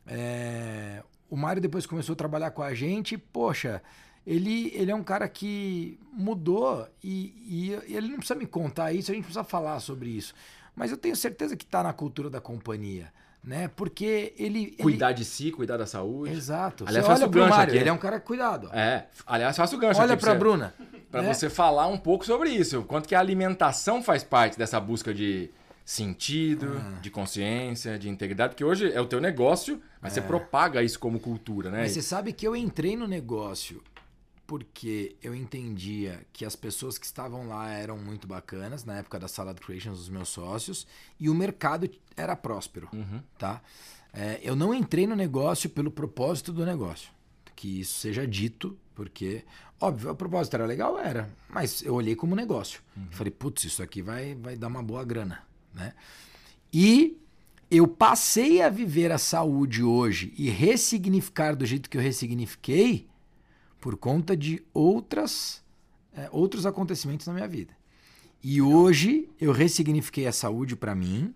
é, 0.06 1.02
o 1.30 1.36
Mário 1.36 1.62
depois 1.62 1.86
começou 1.86 2.12
a 2.12 2.16
trabalhar 2.16 2.50
com 2.50 2.62
a 2.62 2.74
gente. 2.74 3.16
Poxa, 3.16 3.82
ele, 4.26 4.70
ele 4.74 4.90
é 4.90 4.94
um 4.94 5.02
cara 5.02 5.28
que 5.28 5.98
mudou 6.12 6.86
e, 7.02 7.34
e 7.88 7.94
ele 7.94 8.08
não 8.08 8.18
precisa 8.18 8.38
me 8.38 8.46
contar 8.46 8.92
isso. 8.92 9.10
A 9.10 9.14
gente 9.14 9.24
precisa 9.24 9.44
falar 9.44 9.80
sobre 9.80 10.10
isso. 10.10 10.34
mas 10.76 10.90
eu 10.90 10.96
tenho 10.96 11.16
certeza 11.16 11.56
que 11.56 11.64
está 11.64 11.82
na 11.82 11.92
cultura 11.92 12.30
da 12.30 12.40
companhia. 12.40 13.12
Né? 13.44 13.66
Porque 13.74 14.32
ele. 14.38 14.70
Cuidar 14.80 15.08
ele... 15.10 15.18
de 15.18 15.24
si, 15.24 15.50
cuidar 15.50 15.76
da 15.76 15.84
saúde. 15.86 16.32
Exato. 16.32 16.84
Aliás, 16.86 17.04
você 17.04 17.12
olha 17.12 17.26
o 17.26 17.28
gancho 17.30 17.48
Mário, 17.50 17.72
aqui. 17.74 17.80
ele 17.82 17.88
é 17.88 17.92
um 17.92 17.98
cara 17.98 18.20
cuidado. 18.20 18.70
É, 18.72 19.06
aliás, 19.26 19.56
faço 19.56 19.74
o 19.74 19.78
gancho 19.80 20.00
Olha 20.00 20.14
aqui 20.14 20.22
pra 20.22 20.32
você- 20.32 20.38
Bruna. 20.38 20.74
Pra 21.10 21.22
né? 21.22 21.34
você 21.34 21.50
falar 21.50 21.88
um 21.88 21.98
pouco 21.98 22.24
sobre 22.24 22.50
isso. 22.50 22.78
o 22.78 22.84
Quanto 22.84 23.08
que 23.08 23.16
a 23.16 23.18
alimentação 23.20 24.00
faz 24.00 24.22
parte 24.22 24.56
dessa 24.56 24.78
busca 24.78 25.12
de 25.12 25.50
sentido, 25.84 26.80
Ah. 26.80 27.00
de 27.02 27.10
consciência, 27.10 27.98
de 27.98 28.08
integridade, 28.08 28.50
porque 28.50 28.64
hoje 28.64 28.92
é 28.92 29.00
o 29.00 29.06
teu 29.06 29.20
negócio, 29.20 29.82
mas 30.00 30.12
você 30.12 30.20
propaga 30.20 30.80
isso 30.82 30.98
como 30.98 31.18
cultura, 31.18 31.68
né? 31.68 31.80
Mas 31.80 31.90
você 31.92 32.00
sabe 32.00 32.32
que 32.32 32.46
eu 32.46 32.54
entrei 32.54 32.96
no 32.96 33.08
negócio 33.08 33.82
porque 34.46 35.16
eu 35.22 35.34
entendia 35.34 36.26
que 36.32 36.44
as 36.44 36.54
pessoas 36.56 36.98
que 36.98 37.06
estavam 37.06 37.46
lá 37.48 37.70
eram 37.70 37.96
muito 37.96 38.26
bacanas, 38.26 38.84
na 38.84 38.98
época 38.98 39.18
da 39.18 39.28
Salad 39.28 39.58
Creations, 39.58 39.98
os 40.00 40.08
meus 40.08 40.28
sócios, 40.28 40.86
e 41.18 41.28
o 41.30 41.34
mercado 41.34 41.88
era 42.16 42.36
próspero, 42.36 42.88
Uhum. 42.92 43.20
tá? 43.38 43.62
É, 44.12 44.40
eu 44.42 44.54
não 44.54 44.74
entrei 44.74 45.06
no 45.06 45.16
negócio 45.16 45.70
pelo 45.70 45.90
propósito 45.90 46.52
do 46.52 46.66
negócio. 46.66 47.10
Que 47.56 47.80
isso 47.80 47.98
seja 48.00 48.26
dito, 48.26 48.76
porque, 48.94 49.44
óbvio, 49.80 50.10
o 50.10 50.14
propósito 50.14 50.54
era 50.54 50.66
legal, 50.66 50.98
era, 50.98 51.30
mas 51.48 51.80
eu 51.82 51.94
olhei 51.94 52.14
como 52.16 52.34
negócio. 52.36 52.82
Falei, 53.10 53.30
putz, 53.30 53.64
isso 53.64 53.82
aqui 53.82 54.02
vai, 54.02 54.34
vai 54.34 54.56
dar 54.56 54.66
uma 54.66 54.82
boa 54.82 55.04
grana, 55.04 55.42
né? 55.72 55.94
E 56.72 57.16
eu 57.70 57.86
passei 57.88 58.60
a 58.60 58.68
viver 58.68 59.12
a 59.12 59.18
saúde 59.18 59.82
hoje 59.82 60.34
e 60.36 60.50
ressignificar 60.50 61.54
do 61.54 61.64
jeito 61.64 61.88
que 61.88 61.96
eu 61.96 62.02
ressignifiquei 62.02 63.08
por 63.82 63.96
conta 63.96 64.36
de 64.36 64.62
outras, 64.72 65.60
é, 66.14 66.28
outros 66.30 66.64
acontecimentos 66.64 67.26
na 67.26 67.34
minha 67.34 67.48
vida. 67.48 67.76
E 68.40 68.62
hoje 68.62 69.28
eu 69.40 69.50
ressignifiquei 69.50 70.24
a 70.28 70.32
saúde 70.32 70.76
para 70.76 70.94
mim 70.94 71.34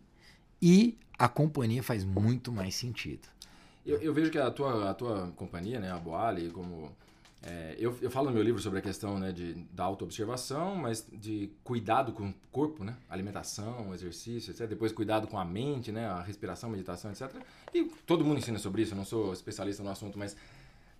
e 0.62 0.96
a 1.18 1.28
companhia 1.28 1.82
faz 1.82 2.04
muito 2.04 2.52
mais 2.52 2.76
sentido. 2.76 3.26
Eu, 3.84 4.00
eu 4.00 4.14
vejo 4.14 4.30
que 4.30 4.38
a 4.38 4.48
tua, 4.50 4.90
a 4.90 4.94
tua 4.94 5.32
companhia, 5.34 5.80
né, 5.80 5.90
a 5.90 5.98
Boali, 5.98 6.50
como. 6.50 6.92
é, 7.42 7.74
eu, 7.80 7.98
eu 8.00 8.10
falo 8.12 8.28
no 8.28 8.32
meu 8.32 8.44
livro 8.44 8.62
sobre 8.62 8.78
a 8.78 8.82
questão 8.82 9.18
né, 9.18 9.32
de, 9.32 9.54
da 9.72 9.82
autoobservação, 9.82 10.76
mas 10.76 11.04
de 11.12 11.50
cuidado 11.64 12.12
com 12.12 12.28
o 12.28 12.34
corpo, 12.52 12.84
né? 12.84 12.96
Alimentação, 13.10 13.92
exercício, 13.92 14.52
etc. 14.52 14.68
Depois 14.68 14.92
cuidado 14.92 15.26
com 15.26 15.36
a 15.38 15.44
mente, 15.44 15.90
né? 15.90 16.06
A 16.06 16.22
respiração, 16.22 16.70
meditação, 16.70 17.10
etc. 17.10 17.28
E 17.74 17.84
todo 18.06 18.24
mundo 18.24 18.38
ensina 18.38 18.58
sobre 18.58 18.82
isso, 18.82 18.92
eu 18.92 18.96
não 18.96 19.04
sou 19.04 19.32
especialista 19.32 19.82
no 19.82 19.90
assunto, 19.90 20.16
mas 20.16 20.36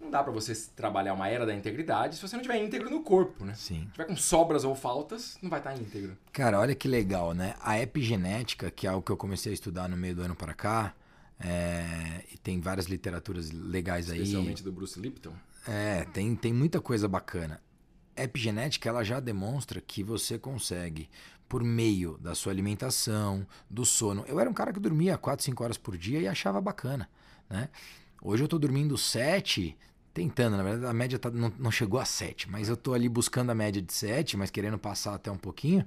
não 0.01 0.11
dá 0.11 0.23
pra 0.23 0.33
você 0.33 0.55
trabalhar 0.75 1.15
uma 1.15 1.29
era 1.29 1.47
da 1.47 1.55
integridade 1.55 2.17
se 2.17 2.23
você 2.23 2.37
não 2.37 2.43
tiver 2.43 2.63
íntegro 2.63 2.91
no 2.91 3.03
corpo, 3.03 3.45
né? 3.45 3.55
Sim. 3.55 3.87
Se 3.87 3.93
tiver 3.93 4.05
com 4.05 4.17
sobras 4.17 4.65
ou 4.65 4.75
faltas, 4.75 5.39
não 5.43 5.51
vai 5.51 5.61
estar 5.61 5.77
íntegro. 5.77 6.17
Cara, 6.33 6.61
olha 6.61 6.75
que 6.75 6.87
legal, 6.87 7.33
né? 7.33 7.55
A 7.61 7.81
epigenética, 7.81 8.71
que 8.71 8.87
é 8.87 8.91
algo 8.91 9.03
que 9.03 9.11
eu 9.11 9.17
comecei 9.17 9.53
a 9.53 9.55
estudar 9.55 9.89
no 9.89 9.97
meio 9.97 10.15
do 10.15 10.23
ano 10.23 10.37
para 10.37 10.55
cá, 10.55 10.95
é, 11.39 12.25
e 12.33 12.39
tem 12.39 12.61
várias 12.61 12.87
literaturas 12.87 13.51
legais 13.51 14.11
aí. 14.11 14.21
Especialmente 14.21 14.63
do 14.63 14.73
Bruce 14.73 14.99
Lipton. 14.99 15.33
É, 15.67 16.05
tem, 16.13 16.35
tem 16.35 16.53
muita 16.53 16.81
coisa 16.81 17.09
bacana. 17.09 17.61
Epigenética 18.17 18.89
ela 18.89 19.05
já 19.05 19.21
demonstra 19.21 19.81
que 19.81 20.03
você 20.03 20.39
consegue, 20.39 21.09
por 21.49 21.63
meio 21.63 22.17
da 22.19 22.35
sua 22.35 22.53
alimentação, 22.53 23.47
do 23.69 23.85
sono. 23.85 24.25
Eu 24.27 24.41
era 24.41 24.49
um 24.49 24.55
cara 24.55 24.73
que 24.73 24.81
dormia 24.81 25.19
4, 25.19 25.45
5 25.45 25.65
horas 25.65 25.77
por 25.77 25.97
dia 25.97 26.21
e 26.21 26.29
achava 26.29 26.61
bacana. 26.61 27.09
Né? 27.49 27.69
Hoje 28.29 28.43
eu 28.43 28.49
tô 28.49 28.59
dormindo 28.59 28.99
7, 28.99 29.77
tentando, 30.13 30.57
na 30.57 30.63
verdade 30.65 30.87
a 30.87 30.93
média 30.93 31.17
tá- 31.17 31.31
não, 31.31 31.53
não 31.57 31.71
chegou 31.71 32.01
a 32.01 32.05
7, 32.05 32.51
mas 32.51 32.69
eu 32.69 32.77
tô 32.77 32.93
ali 32.93 33.09
buscando 33.09 33.51
a 33.51 33.55
média 33.55 33.81
de 33.81 33.93
7, 33.93 34.37
mas 34.37 34.51
querendo 34.51 34.77
passar 34.77 35.15
até 35.15 35.31
um 35.31 35.37
pouquinho. 35.39 35.87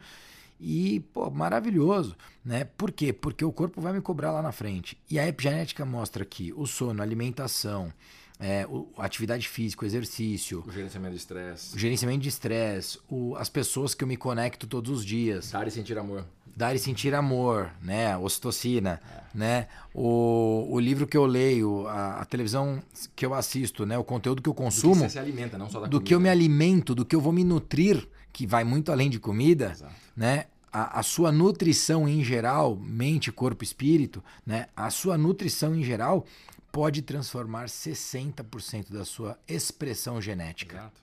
E, 0.58 1.02
pô, 1.14 1.30
maravilhoso, 1.30 2.16
né? 2.44 2.64
Por 2.64 2.94
quê? 2.94 3.12
Porque 3.12 3.44
o 3.44 3.52
corpo 3.52 3.82
vai 3.82 3.92
me 3.92 4.00
cobrar 4.00 4.32
lá 4.32 4.42
na 4.42 4.54
frente. 4.54 4.98
E 5.10 5.20
a 5.20 5.28
epigenética 5.28 5.84
mostra 5.86 6.24
que 6.24 6.54
o 6.56 6.66
sono, 6.66 7.02
a 7.02 7.04
alimentação, 7.04 7.92
é, 8.40 8.66
o- 8.68 8.88
a 8.98 9.04
atividade 9.06 9.46
física, 9.46 9.84
o 9.84 9.86
exercício, 9.86 10.64
O 10.66 10.72
gerenciamento 10.72 11.14
de 11.16 11.20
estresse. 11.20 11.76
o 11.76 11.78
gerenciamento 11.78 12.22
de 12.22 12.30
estresse, 12.30 13.00
as 13.38 13.50
pessoas 13.50 13.94
que 13.94 14.02
eu 14.02 14.08
me 14.08 14.16
conecto 14.16 14.66
todos 14.66 14.90
os 15.00 15.06
dias, 15.06 15.52
Dar 15.52 15.68
e 15.68 15.72
sentir 15.72 15.98
amor. 15.98 16.26
Dar 16.60 16.76
e 16.76 16.80
sentir 16.80 17.16
amor, 17.16 17.72
né? 17.82 18.18
Ocitocina, 18.18 19.00
né? 19.34 19.68
O, 19.94 20.68
o 20.70 20.78
livro 20.78 21.08
que 21.08 21.16
eu 21.16 21.26
leio, 21.26 21.88
a, 21.88 22.20
a 22.20 22.26
televisão 22.26 22.84
que 23.16 23.26
eu 23.26 23.34
assisto, 23.34 23.86
né? 23.86 23.98
O 23.98 24.04
conteúdo 24.04 24.42
que 24.42 24.50
eu 24.50 24.54
Do 24.54 24.58
que 24.58 24.64
consumo, 24.64 24.96
você 24.96 25.10
se 25.12 25.20
alimenta, 25.20 25.58
não 25.58 25.70
só 25.70 25.80
da 25.80 25.86
do 25.88 25.92
comida. 25.92 26.06
que 26.06 26.14
eu 26.14 26.20
me 26.20 26.28
alimento, 26.28 26.94
do 26.94 27.06
que 27.06 27.16
eu 27.16 27.22
vou 27.22 27.32
me 27.32 27.46
nutrir, 27.46 28.06
que 28.34 28.46
vai 28.46 28.66
muito 28.66 28.92
além 28.92 29.10
de 29.10 29.20
comida, 29.20 29.72
Exato. 29.72 29.94
né? 30.18 30.46
A, 30.72 31.00
a 31.00 31.04
sua 31.04 31.32
nutrição 31.32 32.08
em 32.10 32.22
geral, 32.26 32.76
mente, 32.76 33.32
corpo, 33.32 33.64
espírito, 33.64 34.22
né? 34.46 34.68
A 34.76 34.90
sua 34.90 35.18
nutrição 35.18 35.74
em 35.74 35.82
geral 35.84 36.26
pode 36.74 37.02
transformar 37.02 37.68
60% 37.68 38.92
da 38.92 39.06
sua 39.06 39.40
expressão 39.48 40.22
genética. 40.22 40.76
Exato. 40.76 41.02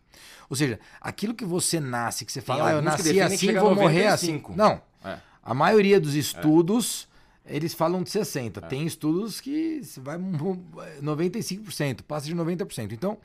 Ou 0.50 0.56
seja, 0.56 0.78
aquilo 1.00 1.34
que 1.34 1.46
você 1.46 1.80
nasce, 1.80 2.26
que 2.26 2.32
você 2.32 2.42
fala, 2.42 2.68
ah, 2.68 2.72
eu 2.72 2.82
nasci 2.82 3.20
assim, 3.22 3.52
vou 3.54 3.74
morrer 3.74 4.04
95. 4.04 4.52
assim. 4.52 4.58
Não. 4.58 4.80
É. 5.02 5.18
A 5.46 5.54
maioria 5.54 6.00
dos 6.00 6.14
estudos, 6.14 7.08
eles 7.44 7.72
falam 7.72 8.02
de 8.02 8.10
60. 8.10 8.58
É. 8.60 8.66
Tem 8.68 8.84
estudos 8.84 9.40
que 9.40 9.80
vai 9.98 10.18
mu- 10.18 10.62
95%, 11.00 12.02
passa 12.02 12.26
de 12.26 12.34
90%. 12.34 12.92
Então, 12.92 13.16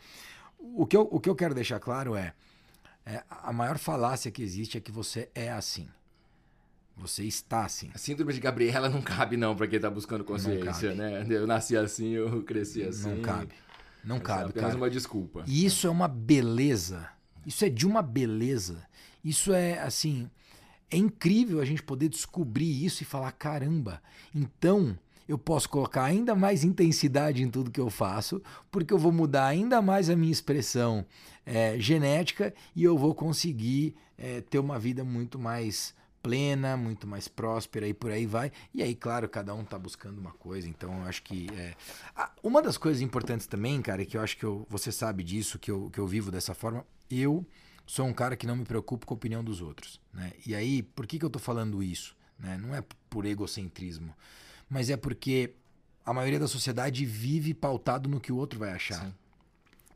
o 0.59 0.86
que 0.86 0.95
eu, 0.95 1.07
o 1.11 1.19
que 1.19 1.28
eu 1.30 1.36
quero 1.36 1.55
deixar 1.55 1.80
claro 1.80 2.15
é, 2.15 2.34
é, 3.05 3.24
a 3.30 3.51
maior 3.51 3.78
falácia 3.80 4.30
que 4.32 4.43
existe 4.43 4.78
é 4.78 4.82
que 4.82 4.91
você 4.91 5.30
é 5.34 5.51
assim. 5.51 5.88
Você 6.97 7.24
está 7.24 7.65
assim. 7.65 7.89
A 7.95 7.97
síndrome 7.97 8.32
de 8.34 8.39
Gabriela 8.39 8.88
não 8.88 9.01
cabe, 9.01 9.36
não, 9.36 9.55
pra 9.55 9.67
quem 9.67 9.80
tá 9.80 9.89
buscando 9.89 10.24
consciência, 10.24 10.93
né? 10.93 11.26
Eu 11.28 11.47
nasci 11.47 11.76
assim, 11.76 12.09
eu 12.09 12.43
cresci 12.43 12.84
assim. 12.84 13.09
Não 13.15 13.22
cabe. 13.22 13.53
Não 14.03 14.17
Essa 14.17 14.24
é 14.24 14.28
cabe, 14.28 14.49
apenas 14.51 14.69
cara. 14.69 14.78
uma 14.78 14.89
desculpa. 14.89 15.43
E 15.47 15.65
isso 15.65 15.88
é 15.88 15.89
uma 15.89 16.07
beleza. 16.07 17.09
Isso 17.45 17.65
é 17.65 17.69
de 17.69 17.88
uma 17.88 18.03
beleza. 18.03 18.84
Isso 19.24 19.51
é 19.51 19.80
assim. 19.80 20.30
É 20.91 20.97
incrível 20.97 21.61
a 21.61 21.65
gente 21.65 21.81
poder 21.81 22.09
descobrir 22.09 22.85
isso 22.85 23.01
e 23.01 23.05
falar: 23.05 23.31
caramba, 23.31 24.01
então 24.35 24.97
eu 25.27 25.37
posso 25.37 25.69
colocar 25.69 26.03
ainda 26.03 26.35
mais 26.35 26.65
intensidade 26.65 27.41
em 27.41 27.49
tudo 27.49 27.71
que 27.71 27.79
eu 27.79 27.89
faço, 27.89 28.41
porque 28.69 28.93
eu 28.93 28.97
vou 28.97 29.13
mudar 29.13 29.45
ainda 29.45 29.81
mais 29.81 30.09
a 30.09 30.15
minha 30.15 30.31
expressão 30.31 31.05
é, 31.45 31.79
genética 31.79 32.53
e 32.75 32.83
eu 32.83 32.97
vou 32.97 33.15
conseguir 33.15 33.95
é, 34.17 34.41
ter 34.41 34.59
uma 34.59 34.77
vida 34.77 35.05
muito 35.05 35.39
mais 35.39 35.95
plena, 36.21 36.77
muito 36.77 37.07
mais 37.07 37.27
próspera 37.27 37.87
e 37.87 37.93
por 37.93 38.11
aí 38.11 38.25
vai. 38.25 38.51
E 38.73 38.83
aí, 38.83 38.93
claro, 38.93 39.27
cada 39.27 39.53
um 39.55 39.63
tá 39.63 39.79
buscando 39.79 40.19
uma 40.19 40.31
coisa, 40.31 40.67
então 40.67 40.99
eu 40.99 41.03
acho 41.05 41.23
que 41.23 41.47
é... 41.53 41.73
Ah, 42.15 42.31
uma 42.43 42.61
das 42.61 42.77
coisas 42.77 43.01
importantes 43.01 43.47
também, 43.47 43.81
cara, 43.81 44.05
que 44.05 44.17
eu 44.17 44.21
acho 44.21 44.37
que 44.37 44.43
eu, 44.43 44.65
você 44.69 44.91
sabe 44.91 45.23
disso, 45.23 45.57
que 45.57 45.71
eu, 45.71 45.89
que 45.89 45.99
eu 45.99 46.05
vivo 46.05 46.29
dessa 46.29 46.53
forma, 46.53 46.85
eu 47.09 47.45
sou 47.91 48.05
um 48.05 48.13
cara 48.13 48.37
que 48.37 48.47
não 48.47 48.55
me 48.55 48.63
preocupo 48.63 49.05
com 49.05 49.13
a 49.13 49.17
opinião 49.17 49.43
dos 49.43 49.59
outros, 49.59 49.99
né? 50.13 50.31
E 50.47 50.55
aí, 50.55 50.81
por 50.81 51.05
que, 51.05 51.19
que 51.19 51.25
eu 51.25 51.29
tô 51.29 51.39
falando 51.39 51.83
isso? 51.83 52.15
Né? 52.39 52.57
Não 52.57 52.73
é 52.73 52.81
por 53.09 53.25
egocentrismo, 53.25 54.15
mas 54.69 54.89
é 54.89 54.95
porque 54.95 55.55
a 56.05 56.13
maioria 56.13 56.39
da 56.39 56.47
sociedade 56.47 57.03
vive 57.03 57.53
pautado 57.53 58.07
no 58.07 58.21
que 58.21 58.31
o 58.31 58.37
outro 58.37 58.57
vai 58.57 58.71
achar. 58.71 59.07
Sim. 59.07 59.13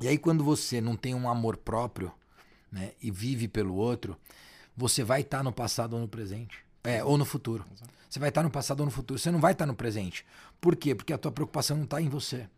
E 0.02 0.10
aí, 0.10 0.18
quando 0.18 0.44
você 0.44 0.82
não 0.82 0.98
tem 0.98 1.16
um 1.16 1.30
amor 1.30 1.56
próprio, 1.56 2.12
né, 2.70 2.92
e 3.02 3.10
vive 3.10 3.48
pelo 3.48 3.76
outro, 3.76 4.18
você 4.76 5.02
vai 5.02 5.22
estar 5.22 5.42
no 5.42 5.54
passado 5.54 5.94
ou 5.94 6.02
no 6.02 6.08
presente. 6.10 6.66
É, 6.84 7.02
ou 7.02 7.18
no 7.18 7.24
futuro. 7.24 7.64
Exato. 7.74 7.94
Você 8.10 8.20
vai 8.20 8.28
estar 8.28 8.44
no 8.44 8.52
passado 8.52 8.82
ou 8.82 8.86
no 8.88 8.92
futuro. 8.92 9.18
Você 9.18 9.32
não 9.32 9.40
vai 9.40 9.54
estar 9.54 9.66
no 9.66 9.74
presente. 9.74 10.26
Por 10.60 10.76
quê? 10.76 10.94
Porque 10.94 11.14
a 11.14 11.18
tua 11.18 11.32
preocupação 11.32 11.78
não 11.78 11.86
está 11.86 12.02
em 12.02 12.10
você. 12.10 12.50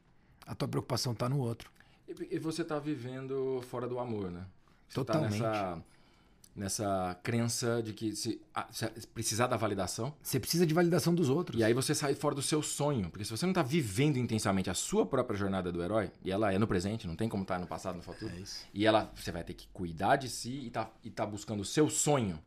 A 0.48 0.56
tua 0.56 0.68
preocupação 0.68 1.14
está 1.14 1.30
no 1.30 1.38
outro. 1.38 1.70
E, 2.08 2.36
e 2.38 2.40
você 2.40 2.64
tá 2.64 2.80
vivendo 2.80 3.62
fora 3.70 3.88
do 3.88 4.00
amor, 4.00 4.32
né? 4.32 4.44
Você 4.88 4.96
Totalmente. 4.96 5.40
Tá 5.40 5.76
nessa, 5.76 5.84
nessa 6.56 7.20
crença 7.22 7.82
de 7.84 7.94
que 7.94 8.16
se, 8.16 8.42
se 8.72 9.08
precisar 9.08 9.48
da 9.48 9.58
validação, 9.58 10.14
Você 10.24 10.40
precisa 10.40 10.66
de 10.66 10.74
validação 10.74 11.14
dos 11.14 11.30
outros. 11.30 11.60
e 11.60 11.64
aí 11.64 11.74
você 11.74 11.94
sai 11.94 12.16
fora 12.16 12.34
do 12.34 12.42
seu 12.42 12.64
sonho. 12.64 13.10
Porque 13.10 13.24
se 13.24 13.32
você 13.32 13.46
não 13.46 13.54
tá 13.54 13.62
vivendo 13.62 14.18
intensamente 14.18 14.70
a 14.70 14.74
sua 14.74 15.06
própria 15.06 15.38
jornada 15.38 15.72
do 15.72 15.84
herói, 15.84 16.12
e 16.24 16.32
ela 16.32 16.52
é 16.52 16.58
no 16.58 16.66
presente, 16.68 17.06
não 17.06 17.16
tem 17.16 17.30
como 17.30 17.44
estar 17.44 17.60
no 17.60 17.68
passado, 17.68 17.96
no 17.96 18.02
futuro. 18.02 18.34
É 18.36 18.40
isso. 18.40 18.66
E 18.74 18.86
ela, 18.86 19.12
você 19.16 19.32
vai 19.32 19.44
ter 19.44 19.54
que 19.54 19.68
cuidar 19.74 20.16
de 20.16 20.30
si 20.30 20.62
e 20.66 20.70
tá, 20.70 20.90
e 21.04 21.10
tá 21.10 21.26
buscando 21.26 21.62
o 21.62 21.66
seu 21.66 21.90
sonho. 21.90 22.40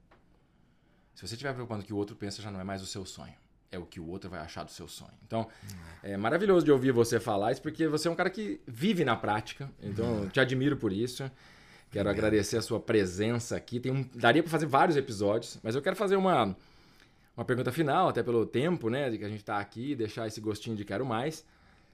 Se 1.15 1.27
você 1.27 1.35
estiver 1.35 1.53
preocupando 1.53 1.85
que 1.85 1.93
o 1.93 1.97
outro 1.97 2.17
pensa, 2.17 2.41
já 2.41 2.51
não 2.51 2.61
é 2.61 2.65
mais 2.65 2.83
o 2.83 2.87
seu 2.87 3.05
sonho. 3.05 3.35
É 3.71 3.79
o 3.79 3.87
que 3.87 4.01
o 4.01 4.09
outro 4.09 4.29
vai 4.29 4.41
achar 4.41 4.65
do 4.65 4.71
seu 4.73 4.89
sonho. 4.89 5.13
Então, 5.25 5.47
é 6.03 6.17
maravilhoso 6.17 6.65
de 6.65 6.73
ouvir 6.73 6.91
você 6.91 7.21
falar 7.21 7.53
isso, 7.53 7.63
porque 7.63 7.87
você 7.87 8.09
é 8.09 8.11
um 8.11 8.17
cara 8.17 8.31
que 8.31 8.61
vive 8.67 9.05
na 9.05 9.15
prática. 9.15 9.71
Então, 9.81 10.25
eu 10.25 10.31
te 10.31 10.41
admiro 10.41 10.77
por 10.77 10.91
isso. 10.93 11.31
Quero 11.91 12.09
agradecer 12.09 12.57
a 12.57 12.63
sua 12.63 12.79
presença 12.79 13.57
aqui. 13.57 13.81
Tem 13.81 13.91
um, 13.91 14.09
daria 14.15 14.43
para 14.43 14.51
fazer 14.51 14.67
vários 14.67 14.97
episódios, 14.97 15.59
mas 15.63 15.75
eu 15.75 15.83
quero 15.83 15.97
fazer 15.97 16.17
uma, 16.17 16.57
uma 17.37 17.45
pergunta 17.45 17.73
final, 17.73 18.09
até 18.09 18.23
pelo 18.23 18.47
tempo, 18.47 18.89
né, 18.89 19.11
de 19.11 19.19
que 19.19 19.25
a 19.25 19.29
gente 19.29 19.41
está 19.41 19.59
aqui, 19.59 19.95
deixar 19.95 20.27
esse 20.27 20.41
gostinho 20.41 20.77
de 20.77 20.85
quero 20.85 21.05
mais. 21.05 21.45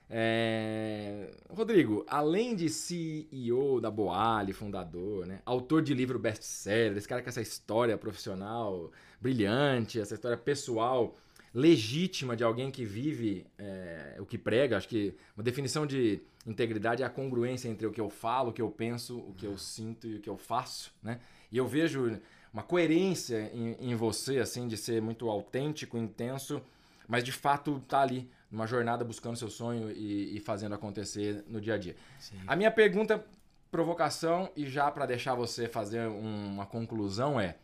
É... 0.08 1.30
Rodrigo, 1.50 2.04
além 2.08 2.54
de 2.54 2.68
CEO 2.68 3.80
da 3.80 3.90
Boali, 3.90 4.52
fundador, 4.52 5.26
né? 5.26 5.40
autor 5.44 5.82
de 5.82 5.94
livro 5.94 6.18
best-seller, 6.18 6.96
esse 6.96 7.08
cara 7.08 7.22
com 7.22 7.28
essa 7.28 7.40
história 7.40 7.96
profissional 7.98 8.92
brilhante, 9.20 9.98
essa 9.98 10.14
história 10.14 10.36
pessoal 10.36 11.16
legítima 11.52 12.36
de 12.36 12.44
alguém 12.44 12.70
que 12.70 12.84
vive 12.84 13.46
é, 13.58 14.16
o 14.20 14.26
que 14.26 14.36
prega, 14.36 14.76
acho 14.76 14.88
que 14.88 15.14
uma 15.34 15.42
definição 15.42 15.86
de 15.86 16.20
integridade 16.46 17.02
é 17.02 17.06
a 17.06 17.10
congruência 17.10 17.68
entre 17.68 17.86
o 17.86 17.92
que 17.92 18.00
eu 18.00 18.08
falo, 18.08 18.50
o 18.50 18.52
que 18.52 18.62
eu 18.62 18.70
penso, 18.70 19.18
o 19.18 19.34
que 19.34 19.46
eu 19.46 19.58
sinto 19.58 20.06
e 20.06 20.16
o 20.16 20.20
que 20.20 20.30
eu 20.30 20.36
faço, 20.36 20.94
né? 21.02 21.20
E 21.50 21.58
eu 21.58 21.66
vejo 21.66 22.18
uma 22.52 22.62
coerência 22.62 23.50
em, 23.52 23.90
em 23.90 23.94
você, 23.94 24.38
assim, 24.38 24.66
de 24.68 24.76
ser 24.76 25.02
muito 25.02 25.28
autêntico, 25.28 25.98
intenso, 25.98 26.62
mas 27.08 27.22
de 27.22 27.32
fato 27.32 27.80
tá 27.88 28.00
ali 28.00 28.30
numa 28.50 28.66
jornada 28.66 29.04
buscando 29.04 29.36
seu 29.36 29.50
sonho 29.50 29.90
e, 29.90 30.36
e 30.36 30.40
fazendo 30.40 30.74
acontecer 30.74 31.44
no 31.48 31.60
dia 31.60 31.74
a 31.74 31.78
dia. 31.78 31.96
Sim. 32.18 32.36
A 32.46 32.56
minha 32.56 32.70
pergunta, 32.70 33.24
provocação, 33.70 34.50
e 34.56 34.66
já 34.66 34.90
para 34.90 35.04
deixar 35.06 35.34
você 35.34 35.68
fazer 35.68 36.06
uma 36.08 36.64
conclusão 36.64 37.38
é, 37.38 37.56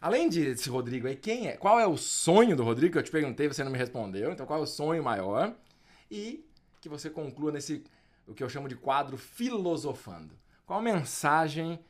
além 0.00 0.28
desse 0.28 0.70
Rodrigo 0.70 1.06
aí, 1.08 1.16
quem 1.16 1.48
é? 1.48 1.56
Qual 1.56 1.78
é 1.78 1.86
o 1.86 1.96
sonho 1.96 2.56
do 2.56 2.64
Rodrigo? 2.64 2.98
Eu 2.98 3.02
te 3.02 3.10
perguntei, 3.10 3.48
você 3.48 3.64
não 3.64 3.72
me 3.72 3.78
respondeu. 3.78 4.32
Então, 4.32 4.46
qual 4.46 4.60
é 4.60 4.62
o 4.62 4.66
sonho 4.66 5.02
maior? 5.02 5.54
E 6.10 6.44
que 6.80 6.88
você 6.88 7.10
conclua 7.10 7.52
nesse, 7.52 7.84
o 8.28 8.34
que 8.34 8.44
eu 8.44 8.48
chamo 8.48 8.68
de 8.68 8.76
quadro 8.76 9.16
filosofando. 9.16 10.38
Qual 10.66 10.82
mensagem, 10.82 11.80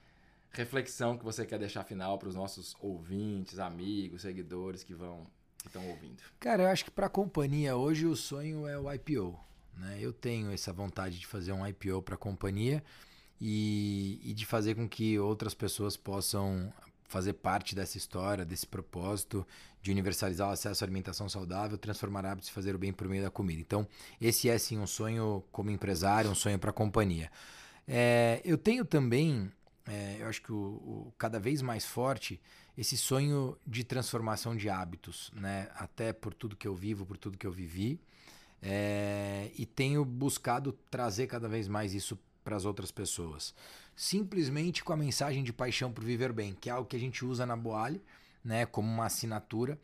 reflexão 0.50 1.18
que 1.18 1.24
você 1.24 1.44
quer 1.44 1.58
deixar 1.58 1.82
final 1.84 2.16
para 2.16 2.28
os 2.28 2.34
nossos 2.34 2.76
ouvintes, 2.80 3.58
amigos, 3.58 4.22
seguidores 4.22 4.84
que 4.84 4.94
vão 4.94 5.26
estão 5.66 5.86
ouvindo? 5.88 6.22
Cara, 6.38 6.62
eu 6.62 6.68
acho 6.68 6.84
que 6.84 6.90
para 6.90 7.06
a 7.06 7.10
companhia 7.10 7.76
hoje 7.76 8.06
o 8.06 8.16
sonho 8.16 8.66
é 8.66 8.78
o 8.78 8.90
IPO. 8.92 9.38
Né? 9.76 9.98
Eu 10.00 10.12
tenho 10.12 10.50
essa 10.50 10.72
vontade 10.72 11.18
de 11.18 11.26
fazer 11.26 11.52
um 11.52 11.66
IPO 11.66 12.02
para 12.02 12.14
a 12.14 12.18
companhia 12.18 12.82
e, 13.40 14.20
e 14.22 14.32
de 14.32 14.46
fazer 14.46 14.74
com 14.74 14.88
que 14.88 15.18
outras 15.18 15.54
pessoas 15.54 15.96
possam 15.96 16.72
fazer 17.08 17.32
parte 17.32 17.74
dessa 17.74 17.96
história, 17.96 18.44
desse 18.44 18.66
propósito 18.66 19.44
de 19.80 19.90
universalizar 19.90 20.48
o 20.48 20.52
acesso 20.52 20.84
à 20.84 20.86
alimentação 20.86 21.28
saudável, 21.28 21.78
transformar 21.78 22.24
hábitos 22.26 22.50
e 22.50 22.52
fazer 22.52 22.74
o 22.74 22.78
bem 22.78 22.92
por 22.92 23.08
meio 23.08 23.22
da 23.22 23.30
comida. 23.30 23.60
Então, 23.60 23.88
esse 24.20 24.48
é 24.48 24.58
sim 24.58 24.78
um 24.78 24.86
sonho 24.86 25.42
como 25.50 25.70
empresário, 25.70 26.30
um 26.30 26.34
sonho 26.34 26.58
para 26.58 26.70
a 26.70 26.72
companhia. 26.72 27.30
É, 27.86 28.42
eu 28.44 28.58
tenho 28.58 28.84
também, 28.84 29.50
é, 29.86 30.18
eu 30.20 30.28
acho 30.28 30.42
que 30.42 30.52
o, 30.52 30.56
o, 30.56 31.14
cada 31.16 31.40
vez 31.40 31.62
mais 31.62 31.86
forte, 31.86 32.40
esse 32.76 32.96
sonho 32.96 33.56
de 33.66 33.82
transformação 33.82 34.54
de 34.54 34.68
hábitos, 34.68 35.32
né? 35.34 35.68
Até 35.74 36.12
por 36.12 36.34
tudo 36.34 36.54
que 36.54 36.68
eu 36.68 36.74
vivo, 36.74 37.06
por 37.06 37.16
tudo 37.16 37.38
que 37.38 37.46
eu 37.46 37.52
vivi. 37.52 37.98
É, 38.60 39.50
e 39.56 39.64
tenho 39.64 40.04
buscado 40.04 40.72
trazer 40.90 41.26
cada 41.26 41.48
vez 41.48 41.66
mais 41.68 41.94
isso 41.94 42.18
para 42.44 42.56
as 42.56 42.64
outras 42.64 42.90
pessoas. 42.90 43.54
Simplesmente 43.98 44.84
com 44.84 44.92
a 44.92 44.96
mensagem 44.96 45.42
de 45.42 45.52
paixão 45.52 45.90
por 45.90 46.04
viver 46.04 46.32
bem, 46.32 46.54
que 46.60 46.70
é 46.70 46.72
algo 46.72 46.88
que 46.88 46.94
a 46.94 47.00
gente 47.00 47.24
usa 47.24 47.44
na 47.44 47.56
Boali, 47.56 48.00
né, 48.44 48.64
como 48.64 48.88
uma 48.88 49.06
assinatura. 49.06 49.76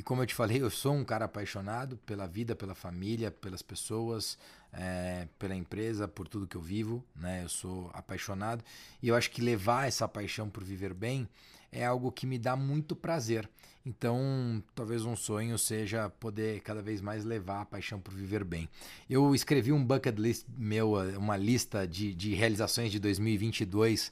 E 0.00 0.02
como 0.02 0.22
eu 0.22 0.26
te 0.26 0.34
falei, 0.34 0.62
eu 0.62 0.70
sou 0.70 0.94
um 0.94 1.04
cara 1.04 1.26
apaixonado 1.26 1.98
pela 2.06 2.26
vida, 2.26 2.56
pela 2.56 2.74
família, 2.74 3.30
pelas 3.30 3.60
pessoas, 3.60 4.38
é, 4.72 5.28
pela 5.38 5.54
empresa, 5.54 6.08
por 6.08 6.26
tudo 6.26 6.46
que 6.46 6.56
eu 6.56 6.62
vivo, 6.62 7.04
né? 7.14 7.42
Eu 7.44 7.50
sou 7.50 7.90
apaixonado 7.92 8.64
e 9.02 9.08
eu 9.08 9.14
acho 9.14 9.30
que 9.30 9.42
levar 9.42 9.88
essa 9.88 10.08
paixão 10.08 10.48
por 10.48 10.64
viver 10.64 10.94
bem 10.94 11.28
é 11.70 11.84
algo 11.84 12.10
que 12.10 12.26
me 12.26 12.38
dá 12.38 12.56
muito 12.56 12.96
prazer. 12.96 13.46
Então, 13.84 14.64
talvez 14.74 15.04
um 15.04 15.14
sonho 15.14 15.58
seja 15.58 16.08
poder 16.08 16.62
cada 16.62 16.80
vez 16.80 17.02
mais 17.02 17.22
levar 17.22 17.60
a 17.60 17.66
paixão 17.66 18.00
por 18.00 18.14
viver 18.14 18.42
bem. 18.42 18.70
Eu 19.08 19.34
escrevi 19.34 19.70
um 19.70 19.84
bucket 19.84 20.18
list 20.18 20.46
meu, 20.56 20.94
uma 21.18 21.36
lista 21.36 21.86
de, 21.86 22.14
de 22.14 22.34
realizações 22.34 22.90
de 22.90 22.98
2022 22.98 24.10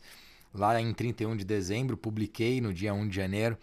lá 0.52 0.78
em 0.78 0.92
31 0.92 1.34
de 1.34 1.46
dezembro, 1.46 1.96
publiquei 1.96 2.60
no 2.60 2.74
dia 2.74 2.92
1 2.92 3.08
de 3.08 3.16
janeiro 3.16 3.56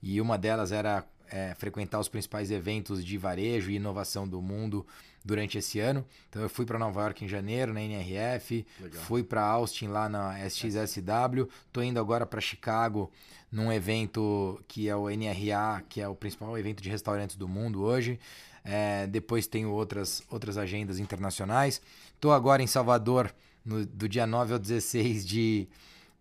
e 0.00 0.20
uma 0.20 0.38
delas 0.38 0.70
era 0.70 1.04
é, 1.32 1.54
frequentar 1.54 1.98
os 1.98 2.08
principais 2.08 2.50
eventos 2.50 3.02
de 3.02 3.16
varejo 3.16 3.70
e 3.70 3.76
inovação 3.76 4.28
do 4.28 4.40
mundo 4.42 4.86
durante 5.24 5.56
esse 5.56 5.80
ano. 5.80 6.04
Então 6.28 6.42
eu 6.42 6.48
fui 6.48 6.66
para 6.66 6.78
Nova 6.78 7.00
York 7.00 7.24
em 7.24 7.28
janeiro, 7.28 7.72
na 7.72 7.80
NRF, 7.80 8.66
Legal. 8.78 9.02
fui 9.02 9.22
para 9.24 9.42
Austin 9.42 9.86
lá 9.86 10.08
na 10.08 10.38
SXSW, 10.46 11.48
tô 11.72 11.82
indo 11.82 11.98
agora 11.98 12.26
para 12.26 12.40
Chicago 12.40 13.10
num 13.50 13.72
evento 13.72 14.62
que 14.68 14.88
é 14.88 14.94
o 14.96 15.08
NRA, 15.08 15.82
que 15.88 16.00
é 16.00 16.08
o 16.08 16.14
principal 16.14 16.56
evento 16.58 16.82
de 16.82 16.90
restaurantes 16.90 17.36
do 17.36 17.48
mundo 17.48 17.82
hoje. 17.82 18.20
É, 18.64 19.06
depois 19.06 19.46
tenho 19.46 19.70
outras, 19.70 20.22
outras 20.30 20.56
agendas 20.56 20.98
internacionais. 20.98 21.80
Tô 22.20 22.30
agora 22.30 22.62
em 22.62 22.66
Salvador 22.66 23.34
no, 23.64 23.84
do 23.86 24.08
dia 24.08 24.26
9 24.26 24.52
ao 24.52 24.58
16 24.58 25.26
de, 25.26 25.68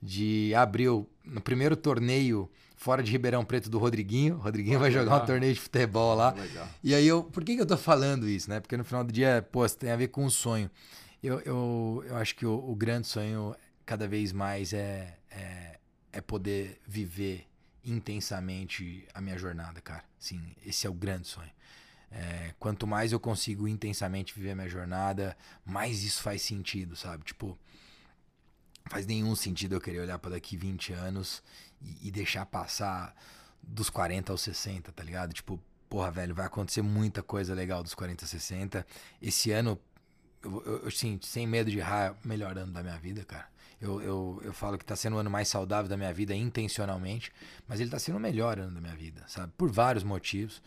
de 0.02 0.54
abril, 0.56 1.08
no 1.24 1.42
primeiro 1.42 1.76
torneio 1.76 2.50
fora 2.82 3.04
de 3.04 3.12
Ribeirão 3.12 3.46
Preto 3.46 3.70
do 3.70 3.78
Rodriguinho. 3.78 4.38
O 4.38 4.40
Rodriguinho 4.40 4.80
vai 4.80 4.90
jogar 4.90 5.22
um 5.22 5.26
torneio 5.26 5.54
de 5.54 5.60
futebol 5.60 6.16
lá. 6.16 6.34
E 6.84 6.96
aí 6.96 7.08
eu. 7.08 7.24
Por 7.24 7.44
que, 7.44 7.56
que 7.56 7.62
eu 7.62 7.66
tô 7.66 7.78
falando 7.78 8.28
isso, 8.28 8.50
né? 8.50 8.60
Porque 8.60 8.76
no 8.76 8.84
final 8.84 9.04
do 9.04 9.14
dia, 9.14 9.48
pô, 9.52 9.68
tem 9.70 9.92
a 9.92 9.96
ver 9.96 10.08
com 10.08 10.26
o 10.26 10.32
sonho. 10.32 10.70
Eu, 11.22 11.40
eu, 11.42 12.04
eu 12.08 12.18
acho 12.18 12.36
que 12.36 12.44
o, 12.44 12.54
o 12.54 12.76
grande 12.76 13.06
sonho, 13.06 13.56
cada 13.86 14.08
vez 14.08 14.34
mais, 14.34 14.74
é, 14.74 15.16
é, 15.30 15.78
é, 16.12 16.22
poder 16.22 16.82
viver 16.88 17.48
intensamente 17.86 19.06
a 19.14 19.22
minha 19.22 19.38
jornada, 19.38 19.80
cara. 19.80 20.04
Sim, 20.18 20.42
esse 20.66 20.88
é 20.88 20.90
o 20.90 20.94
grande 20.94 21.28
sonho. 21.28 21.52
É, 22.12 22.56
quanto 22.58 22.88
mais 22.88 23.12
eu 23.12 23.20
consigo 23.20 23.68
intensamente 23.68 24.34
viver 24.34 24.52
a 24.52 24.56
minha 24.56 24.68
jornada, 24.68 25.38
mais 25.64 26.04
isso 26.04 26.24
faz 26.24 26.42
sentido, 26.42 26.96
sabe? 26.96 27.24
Tipo, 27.26 27.56
faz 28.90 29.06
nenhum 29.06 29.36
sentido 29.36 29.76
eu 29.76 29.82
querer 29.82 30.00
olhar 30.00 30.18
para 30.18 30.32
daqui 30.32 30.58
20 30.58 30.94
anos 30.94 31.44
e, 31.82 32.08
e, 32.08 32.12
deixar 32.12 32.46
passar 32.46 33.16
dos 33.62 33.90
40 33.90 34.32
aos 34.32 34.42
60, 34.42 34.92
tá 34.92 35.04
ligado? 35.04 35.34
Tipo, 35.34 35.60
porra, 35.90 36.12
velho, 36.12 36.34
vai 36.34 36.46
acontecer 36.46 36.82
muita 36.82 37.22
coisa 37.22 37.54
legal 37.54 37.84
dos 37.84 37.94
40 37.94 38.24
aos 38.24 38.30
60. 38.30 38.86
Esse 39.22 39.52
ano, 39.52 39.80
eu, 40.44 40.64
eu, 40.66 40.88
assim, 40.88 41.20
sem 41.22 41.46
medo 41.46 41.70
de 41.70 41.80
errar, 41.80 42.16
melhor 42.24 42.58
ano 42.58 42.72
da 42.72 42.82
minha 42.82 42.98
vida, 42.98 43.24
cara. 43.26 43.50
Eu, 43.80 44.00
eu, 44.02 44.42
eu 44.44 44.54
falo 44.54 44.78
que 44.78 44.86
tá 44.86 44.96
sendo 44.96 45.16
o 45.16 45.20
ano 45.20 45.30
mais 45.30 45.48
saudável 45.48 45.90
da 45.90 45.98
minha 45.98 46.14
vida 46.14 46.36
intencionalmente, 46.36 47.32
mas 47.68 47.80
ele 47.80 47.90
tá 47.90 47.98
sendo 47.98 48.18
o 48.18 48.20
melhor 48.20 48.60
ano 48.60 48.76
da 48.76 48.80
minha 48.80 48.96
vida, 48.96 49.24
sabe? 49.28 49.52
Por 49.58 49.72
vários 49.72 50.04
motivos. 50.04 50.62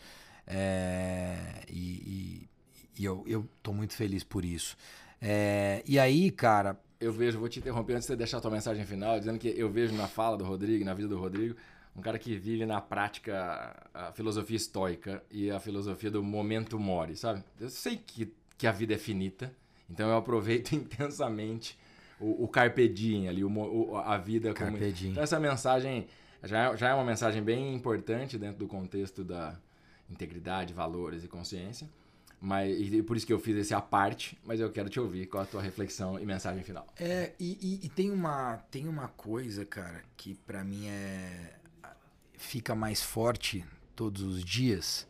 É, 0.45 1.63
e, 1.69 1.79
e, 1.79 2.49
e 2.99 3.05
eu, 3.05 3.23
eu 3.25 3.47
tô 3.63 3.73
muito 3.73 3.93
feliz 3.93 4.23
por 4.23 4.43
isso. 4.43 4.75
É, 5.21 5.81
e 5.85 5.97
aí, 5.97 6.29
cara, 6.29 6.77
eu 7.05 7.11
vejo, 7.11 7.39
vou 7.39 7.47
te 7.47 7.59
interromper 7.59 7.93
antes 7.93 8.05
de 8.05 8.13
você 8.13 8.15
deixar 8.15 8.37
a 8.37 8.41
tua 8.41 8.51
mensagem 8.51 8.83
final, 8.85 9.19
dizendo 9.19 9.37
que 9.37 9.47
eu 9.47 9.69
vejo 9.69 9.93
na 9.93 10.07
fala 10.07 10.35
do 10.35 10.43
Rodrigo, 10.43 10.83
na 10.83 10.93
vida 10.93 11.07
do 11.07 11.17
Rodrigo, 11.17 11.55
um 11.95 12.01
cara 12.01 12.17
que 12.17 12.35
vive 12.35 12.65
na 12.65 12.81
prática 12.81 13.75
a 13.93 14.11
filosofia 14.11 14.57
estoica 14.57 15.23
e 15.29 15.51
a 15.51 15.59
filosofia 15.59 16.09
do 16.09 16.23
momento 16.23 16.79
mori, 16.79 17.15
sabe? 17.15 17.43
Eu 17.59 17.69
sei 17.69 17.95
que, 17.97 18.33
que 18.57 18.65
a 18.65 18.71
vida 18.71 18.95
é 18.95 18.97
finita, 18.97 19.53
então 19.89 20.09
eu 20.09 20.17
aproveito 20.17 20.73
intensamente 20.75 21.77
o, 22.19 22.45
o 22.45 22.47
carpe 22.47 22.87
diem 22.87 23.29
ali, 23.29 23.43
o, 23.43 23.49
o 23.49 23.97
a 23.97 24.17
vida 24.17 24.51
carpe 24.53 24.79
como... 24.79 24.91
Diem. 24.91 25.11
Então 25.11 25.23
essa 25.23 25.39
mensagem 25.39 26.07
já 26.43 26.73
é, 26.73 26.77
já 26.77 26.89
é 26.89 26.93
uma 26.93 27.05
mensagem 27.05 27.43
bem 27.43 27.73
importante 27.73 28.37
dentro 28.37 28.57
do 28.57 28.67
contexto 28.67 29.23
da 29.23 29.55
integridade, 30.09 30.73
valores 30.73 31.23
e 31.23 31.27
consciência. 31.27 31.87
Mas, 32.47 32.93
e 32.93 33.01
por 33.01 33.17
isso 33.17 33.25
que 33.25 33.33
eu 33.33 33.39
fiz 33.39 33.57
esse 33.57 33.73
à 33.73 33.81
parte, 33.81 34.37
mas 34.45 34.59
eu 34.59 34.71
quero 34.71 34.87
te 34.87 34.99
ouvir 34.99 35.25
qual 35.25 35.41
a 35.41 35.47
tua 35.47 35.63
reflexão 35.63 36.19
e 36.19 36.25
mensagem 36.27 36.63
final. 36.63 36.85
É, 36.95 37.31
e, 37.39 37.57
e, 37.59 37.87
e 37.87 37.89
tem, 37.89 38.11
uma, 38.11 38.57
tem 38.69 38.87
uma 38.87 39.07
coisa, 39.07 39.65
cara, 39.65 40.03
que 40.15 40.35
para 40.45 40.63
mim 40.63 40.85
é 40.85 41.55
fica 42.37 42.75
mais 42.75 43.01
forte 43.01 43.65
todos 43.95 44.21
os 44.21 44.45
dias, 44.45 45.07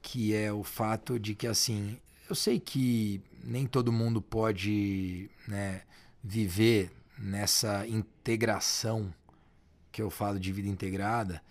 que 0.00 0.34
é 0.34 0.50
o 0.50 0.64
fato 0.64 1.20
de 1.20 1.34
que 1.34 1.46
assim, 1.46 1.98
eu 2.30 2.34
sei 2.34 2.58
que 2.58 3.20
nem 3.44 3.66
todo 3.66 3.92
mundo 3.92 4.22
pode, 4.22 5.30
né, 5.46 5.82
viver 6.24 6.90
nessa 7.18 7.86
integração 7.86 9.12
que 9.92 10.00
eu 10.00 10.08
falo 10.08 10.40
de 10.40 10.50
vida 10.50 10.68
integrada, 10.70 11.42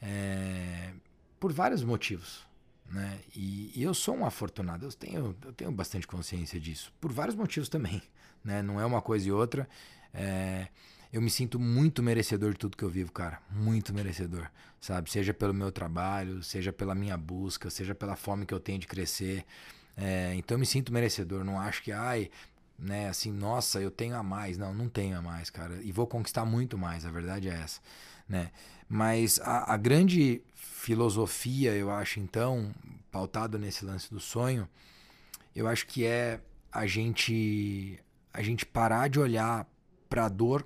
é, 0.00 0.94
por 1.38 1.52
vários 1.52 1.84
motivos. 1.84 2.48
Né? 2.90 3.20
E, 3.36 3.72
e, 3.76 3.82
eu 3.82 3.94
sou 3.94 4.16
um 4.16 4.26
afortunado, 4.26 4.84
eu 4.84 4.92
tenho, 4.92 5.36
eu 5.44 5.52
tenho 5.52 5.70
bastante 5.70 6.06
consciência 6.06 6.58
disso, 6.58 6.92
por 7.00 7.12
vários 7.12 7.36
motivos 7.36 7.68
também. 7.68 8.02
Né? 8.42 8.62
Não 8.62 8.80
é 8.80 8.86
uma 8.86 9.02
coisa 9.02 9.28
e 9.28 9.30
outra. 9.30 9.68
É, 10.14 10.68
eu 11.12 11.20
me 11.20 11.28
sinto 11.28 11.60
muito 11.60 12.02
merecedor 12.02 12.52
de 12.52 12.58
tudo 12.58 12.74
que 12.74 12.82
eu 12.82 12.88
vivo, 12.88 13.12
cara. 13.12 13.38
Muito 13.50 13.92
merecedor, 13.92 14.48
sabe? 14.80 15.10
Seja 15.10 15.34
pelo 15.34 15.52
meu 15.52 15.70
trabalho, 15.70 16.42
seja 16.42 16.72
pela 16.72 16.94
minha 16.94 17.18
busca, 17.18 17.68
seja 17.68 17.94
pela 17.94 18.16
fome 18.16 18.46
que 18.46 18.54
eu 18.54 18.58
tenho 18.58 18.78
de 18.78 18.86
crescer. 18.86 19.44
É, 19.94 20.32
então 20.36 20.54
eu 20.54 20.58
me 20.58 20.64
sinto 20.64 20.90
merecedor. 20.90 21.44
Não 21.44 21.60
acho 21.60 21.82
que, 21.82 21.92
ai, 21.92 22.30
né, 22.78 23.10
assim, 23.10 23.30
nossa, 23.30 23.78
eu 23.78 23.90
tenho 23.90 24.16
a 24.16 24.22
mais. 24.22 24.56
Não, 24.56 24.72
não 24.72 24.88
tenho 24.88 25.18
a 25.18 25.22
mais, 25.22 25.50
cara. 25.50 25.78
E 25.82 25.92
vou 25.92 26.06
conquistar 26.06 26.46
muito 26.46 26.78
mais, 26.78 27.04
a 27.04 27.10
verdade 27.10 27.48
é 27.48 27.52
essa, 27.52 27.80
né? 28.30 28.52
Mas 28.88 29.40
a, 29.40 29.74
a 29.74 29.76
grande 29.76 30.40
filosofia, 30.54 31.72
eu 31.72 31.90
acho, 31.90 32.20
então, 32.20 32.72
pautado 33.10 33.58
nesse 33.58 33.84
lance 33.84 34.08
do 34.08 34.20
sonho, 34.20 34.68
eu 35.54 35.66
acho 35.66 35.86
que 35.86 36.06
é 36.06 36.40
a 36.72 36.86
gente 36.86 37.98
a 38.32 38.42
gente 38.42 38.64
parar 38.64 39.08
de 39.08 39.18
olhar 39.18 39.66
para 40.08 40.26
a 40.26 40.28
dor 40.28 40.64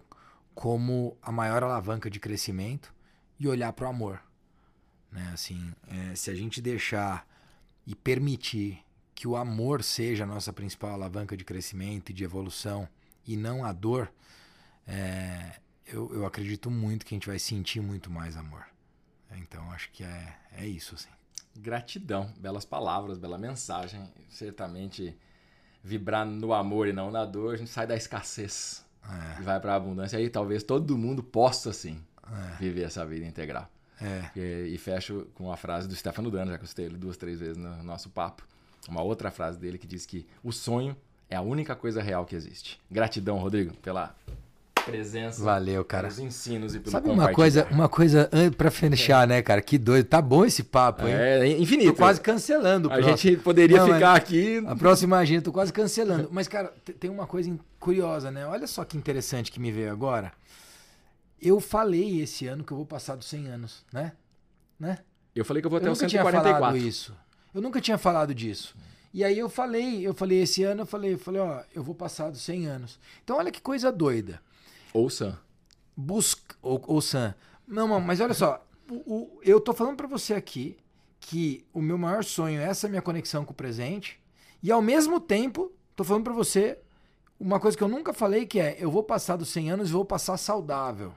como 0.55 1.17
a 1.23 1.33
maior 1.33 1.63
alavanca 1.63 2.11
de 2.11 2.21
crescimento 2.21 2.95
e 3.41 3.49
olhar 3.49 3.73
para 3.73 3.87
o 3.87 3.89
amor. 3.89 4.23
Né? 5.11 5.31
Assim, 5.33 5.73
é, 5.89 6.15
se 6.15 6.31
a 6.31 6.35
gente 6.35 6.61
deixar 6.61 7.27
e 7.87 7.95
permitir 7.95 8.85
que 9.15 9.27
o 9.27 9.35
amor 9.35 9.83
seja 9.83 10.25
a 10.25 10.27
nossa 10.27 10.53
principal 10.53 10.91
alavanca 10.91 11.35
de 11.35 11.45
crescimento 11.45 12.11
e 12.11 12.13
de 12.13 12.23
evolução 12.23 12.87
e 13.27 13.35
não 13.35 13.65
a 13.65 13.73
dor, 13.73 14.13
é, 14.87 15.59
eu, 15.95 16.11
eu 16.13 16.27
acredito 16.27 16.71
muito 16.71 17.07
que 17.07 17.15
a 17.15 17.17
gente 17.17 17.29
vai 17.29 17.39
sentir 17.39 17.81
muito 17.81 18.11
mais 18.11 18.37
amor. 18.37 18.67
Então 19.37 19.71
acho 19.71 19.91
que 19.93 20.03
é, 20.03 20.37
é 20.59 20.67
isso. 20.67 20.95
Assim. 20.95 21.09
Gratidão, 21.57 22.33
belas 22.37 22.65
palavras, 22.65 23.17
bela 23.17 23.39
mensagem. 23.39 24.03
Certamente 24.29 25.17
vibrar 25.83 26.27
no 26.27 26.53
amor 26.53 26.89
e 26.89 26.93
não 26.93 27.11
na 27.11 27.25
dor, 27.25 27.55
a 27.55 27.57
gente 27.57 27.71
sai 27.71 27.87
da 27.87 27.95
escassez 27.95 28.85
é. 29.05 29.41
e 29.41 29.45
vai 29.45 29.61
para 29.61 29.73
a 29.73 29.77
abundância. 29.77 30.19
Aí 30.19 30.29
talvez 30.29 30.63
todo 30.63 30.99
mundo 30.99 31.23
possa, 31.23 31.73
sim, 31.73 32.03
é. 32.27 32.57
viver 32.57 32.85
essa 32.85 33.05
vida 33.07 33.25
integral. 33.25 33.71
É. 34.01 34.31
E, 34.35 34.75
e, 34.75 34.79
fecho 34.79 35.29
com 35.35 35.53
a 35.53 35.57
frase 35.57 35.87
do 35.87 35.95
Stefano 35.95 36.31
Dano, 36.31 36.51
já 36.51 36.59
que 36.59 36.65
eu 36.65 36.69
citei 36.69 36.87
ele 36.87 36.97
duas, 36.97 37.17
três 37.17 37.39
vezes 37.39 37.57
no 37.57 37.83
nosso 37.85 38.11
papo. 38.11 38.45
Uma 38.89 39.03
outra 39.03 39.31
frase 39.31 39.59
dele 39.59 39.79
que 39.79 39.87
diz 39.87 40.05
que 40.05 40.27
o 40.43 40.51
sonho 40.51 40.97
é 41.31 41.37
a 41.37 41.41
única 41.41 41.77
coisa 41.77 42.03
real 42.03 42.27
que 42.27 42.35
existe. 42.35 42.81
Gratidão, 42.91 43.39
Rodrigo, 43.39 43.75
pela 43.77 44.15
presença. 44.85 45.43
Valeu, 45.43 45.85
cara. 45.85 46.09
Pelos 46.09 46.19
ensinos 46.19 46.75
e 46.75 46.81
pelo 46.81 46.91
Sabe 46.91 47.09
uma 47.11 47.33
coisa, 47.33 47.67
uma 47.71 47.89
coisa 47.89 48.31
para 48.57 48.71
fechar, 48.71 49.27
né, 49.27 49.43
cara? 49.43 49.61
Que 49.61 49.79
doido. 49.79 50.07
Tá 50.07 50.21
bom 50.21 50.45
esse 50.45 50.63
papo, 50.63 51.07
hein? 51.07 51.15
É, 51.15 51.47
infinito. 51.49 51.93
Tô 51.93 51.99
quase 51.99 52.21
cancelando. 52.21 52.93
A 52.93 53.01
gente 53.01 53.37
poderia 53.39 53.79
Não, 53.79 53.95
ficar 53.95 54.15
aqui. 54.15 54.63
A 54.67 54.77
próxima 54.77 55.19
agenda, 55.19 55.43
tô 55.43 55.53
quase 55.53 55.73
cancelando. 55.73 56.29
Mas, 56.31 56.47
cara, 56.49 56.73
tem 57.01 57.11
uma 57.11 57.27
coisa 57.27 57.55
curiosa, 57.81 58.31
né? 58.31 58.47
Olha 58.47 58.67
só 58.67 58.85
que 58.85 58.97
interessante 58.97 59.51
que 59.51 59.61
me 59.61 59.73
veio 59.73 59.91
agora. 59.91 60.33
Eu 61.41 61.61
falei 61.61 62.21
esse 62.21 62.47
ano 62.47 62.65
que 62.65 62.73
eu 62.73 62.77
vou 62.77 62.87
passar 62.87 63.17
dos 63.17 63.27
100 63.29 63.49
anos, 63.49 63.85
né? 63.93 64.13
Né? 64.79 64.99
Eu 65.35 65.45
falei 65.45 65.61
que 65.61 65.67
eu 65.67 65.71
vou 65.71 65.79
até 65.79 65.91
os 65.91 65.99
144. 65.99 66.39
Eu 66.39 66.43
nunca 66.43 66.51
tinha 66.51 66.61
falado 66.61 66.77
isso. 66.77 67.17
Eu 67.55 67.63
nunca 67.63 67.81
tinha 67.81 67.99
falado 67.99 68.35
disso. 68.35 68.75
E 69.13 69.23
aí 69.23 69.39
eu 69.39 69.49
falei, 69.49 70.05
eu 70.05 70.13
falei 70.13 70.43
esse 70.43 70.65
ano, 70.65 70.83
eu 70.83 70.87
falei, 70.87 71.15
eu 71.15 71.19
falei, 71.19 71.41
ó, 71.41 71.63
eu 71.73 71.83
vou 71.83 71.95
passar 71.95 72.31
dos 72.31 72.41
100 72.41 72.67
anos. 72.67 72.99
Então 73.23 73.37
olha 73.37 73.53
que 73.53 73.61
coisa 73.61 73.93
doida. 73.93 74.41
Ouça. 74.95 75.41
Busca. 75.97 76.55
Ou, 76.63 76.83
ouça. 76.87 77.37
Não, 77.67 78.01
mas 78.01 78.21
olha 78.21 78.33
só. 78.33 78.65
O, 78.89 78.95
o, 78.95 79.41
eu 79.43 79.61
tô 79.61 79.75
falando 79.75 79.97
para 79.97 80.07
você 80.07 80.35
aqui 80.35 80.77
que 81.19 81.65
o 81.73 81.83
meu 81.83 81.99
maior 81.99 82.23
sonho 82.23 82.61
é 82.61 82.65
essa 82.65 82.89
minha 82.89 83.03
conexão 83.03 83.45
com 83.45 83.53
o 83.53 83.57
presente. 83.57 84.21
E 84.63 84.71
ao 84.71 84.81
mesmo 84.81 85.19
tempo, 85.19 85.73
tô 85.97 86.05
falando 86.05 86.25
para 86.25 86.33
você 86.33 86.79
uma 87.39 87.59
coisa 87.59 87.77
que 87.77 87.83
eu 87.83 87.89
nunca 87.89 88.13
falei 88.13 88.47
que 88.47 88.61
é: 88.61 88.77
eu 88.79 88.91
vou 88.91 89.03
passar 89.03 89.37
dos 89.37 89.49
100 89.49 89.73
anos 89.73 89.91
e 89.91 89.93
vou 89.93 90.05
passar 90.05 90.37
saudável. 90.37 91.13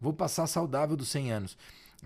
Vou 0.00 0.12
passar 0.12 0.46
saudável 0.46 0.96
dos 0.96 1.08
100 1.08 1.32
anos. 1.32 1.56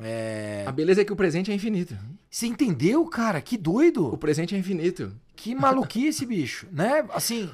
É... 0.00 0.64
A 0.66 0.72
beleza 0.72 1.00
é 1.00 1.04
que 1.04 1.12
o 1.12 1.16
presente 1.16 1.50
é 1.50 1.54
infinito. 1.54 1.96
Você 2.30 2.46
entendeu, 2.46 3.04
cara? 3.06 3.40
Que 3.40 3.56
doido. 3.56 4.12
O 4.12 4.18
presente 4.18 4.54
é 4.54 4.58
infinito. 4.58 5.12
Que 5.34 5.54
maluquice, 5.54 6.24
bicho. 6.26 6.68
Né? 6.70 7.04
Assim, 7.10 7.50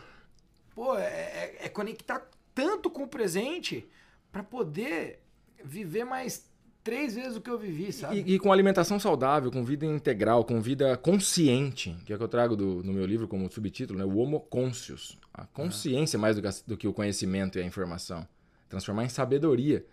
pô, 0.74 0.96
é, 0.96 1.04
é, 1.04 1.58
é 1.62 1.68
conectar 1.68 2.22
tanto 2.54 2.88
com 2.88 3.04
o 3.04 3.08
presente 3.08 3.88
para 4.30 4.42
poder 4.42 5.20
viver 5.64 6.04
mais 6.04 6.50
três 6.84 7.14
vezes 7.14 7.36
o 7.36 7.40
que 7.40 7.50
eu 7.50 7.58
vivi, 7.58 7.90
sabe? 7.92 8.22
E, 8.26 8.34
e, 8.34 8.38
com 8.38 8.52
alimentação 8.52 9.00
saudável, 9.00 9.50
com 9.50 9.64
vida 9.64 9.86
integral, 9.86 10.44
com 10.44 10.60
vida 10.60 10.96
consciente, 10.98 11.96
que 12.04 12.12
é 12.12 12.16
o 12.16 12.18
que 12.18 12.24
eu 12.24 12.28
trago 12.28 12.54
do, 12.54 12.84
no 12.84 12.92
meu 12.92 13.06
livro 13.06 13.26
como 13.26 13.50
subtítulo, 13.50 13.98
né? 13.98 14.04
O 14.04 14.18
Homo 14.18 14.38
Conscious. 14.38 15.18
A 15.32 15.46
consciência 15.46 16.18
mais 16.18 16.36
do 16.36 16.42
que, 16.42 16.48
do 16.66 16.76
que 16.76 16.86
o 16.86 16.92
conhecimento 16.92 17.58
e 17.58 17.62
a 17.62 17.64
informação. 17.64 18.28
Transformar 18.68 19.04
em 19.04 19.08
sabedoria. 19.08 19.84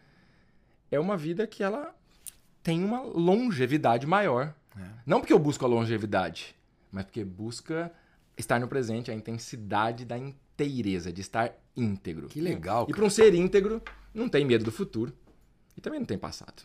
É 0.91 0.99
uma 0.99 1.15
vida 1.15 1.47
que 1.47 1.63
ela 1.63 1.95
tem 2.61 2.83
uma 2.83 3.01
longevidade 3.01 4.05
maior. 4.05 4.53
É. 4.77 4.81
Não 5.05 5.21
porque 5.21 5.33
eu 5.33 5.39
busco 5.39 5.63
a 5.65 5.67
longevidade, 5.67 6.53
mas 6.91 7.05
porque 7.05 7.23
busca 7.23 7.91
estar 8.37 8.59
no 8.59 8.67
presente, 8.67 9.09
a 9.09 9.13
intensidade 9.13 10.03
da 10.03 10.17
inteireza, 10.17 11.11
de 11.11 11.21
estar 11.21 11.53
íntegro. 11.75 12.27
Que 12.27 12.41
legal. 12.41 12.85
E 12.89 12.93
para 12.93 13.05
um 13.05 13.09
ser 13.09 13.33
íntegro, 13.33 13.81
não 14.13 14.27
tem 14.27 14.45
medo 14.45 14.63
do 14.63 14.71
futuro. 14.71 15.13
E 15.75 15.81
também 15.81 15.99
não 15.99 16.05
tem 16.05 16.17
passado. 16.17 16.63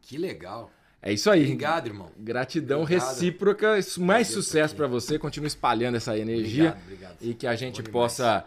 Que 0.00 0.16
legal. 0.16 0.70
É 1.00 1.12
isso 1.12 1.30
aí. 1.30 1.44
Obrigado, 1.44 1.86
irmão. 1.86 2.10
Gratidão 2.18 2.82
obrigado. 2.82 3.08
recíproca. 3.08 3.78
Mais 3.98 4.28
sucesso 4.28 4.74
para 4.74 4.86
você. 4.86 5.18
Continue 5.18 5.46
espalhando 5.46 5.96
essa 5.96 6.18
energia. 6.18 6.70
Obrigado, 6.70 6.82
obrigado. 6.82 7.16
E 7.20 7.34
que 7.34 7.46
a 7.46 7.54
gente 7.54 7.82
possa, 7.82 8.44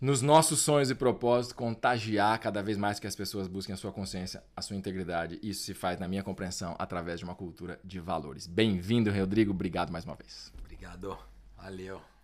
nos 0.00 0.20
nossos 0.20 0.60
sonhos 0.60 0.90
e 0.90 0.94
propósitos, 0.94 1.54
contagiar 1.54 2.38
cada 2.40 2.62
vez 2.62 2.76
mais 2.76 2.98
que 2.98 3.06
as 3.06 3.16
pessoas 3.16 3.48
busquem 3.48 3.72
a 3.72 3.76
sua 3.76 3.90
consciência, 3.90 4.42
a 4.54 4.60
sua 4.60 4.76
integridade. 4.76 5.38
Isso 5.42 5.62
se 5.64 5.72
faz, 5.72 5.98
na 5.98 6.06
minha 6.06 6.22
compreensão, 6.22 6.76
através 6.78 7.20
de 7.20 7.24
uma 7.24 7.34
cultura 7.34 7.80
de 7.82 7.98
valores. 7.98 8.46
Bem-vindo, 8.46 9.10
Rodrigo. 9.10 9.52
Obrigado 9.52 9.90
mais 9.90 10.04
uma 10.04 10.14
vez. 10.14 10.52
Obrigado. 10.58 11.16
Valeu. 11.56 12.17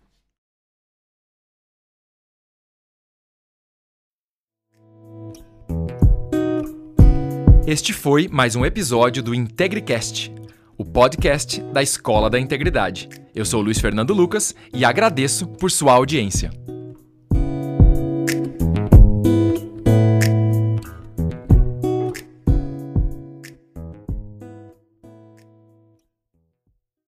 Este 7.67 7.93
foi 7.93 8.27
mais 8.27 8.55
um 8.55 8.63
episódio 8.63 9.23
do 9.23 9.33
IntegriCast, 9.33 10.31
o 10.77 10.85
podcast 10.85 11.61
da 11.73 11.81
Escola 11.81 12.29
da 12.29 12.39
Integridade. 12.39 13.09
Eu 13.33 13.43
sou 13.43 13.61
Luiz 13.61 13.79
Fernando 13.79 14.13
Lucas 14.13 14.53
e 14.73 14.85
agradeço 14.85 15.47
por 15.47 15.71
sua 15.71 15.93
audiência. 15.93 16.51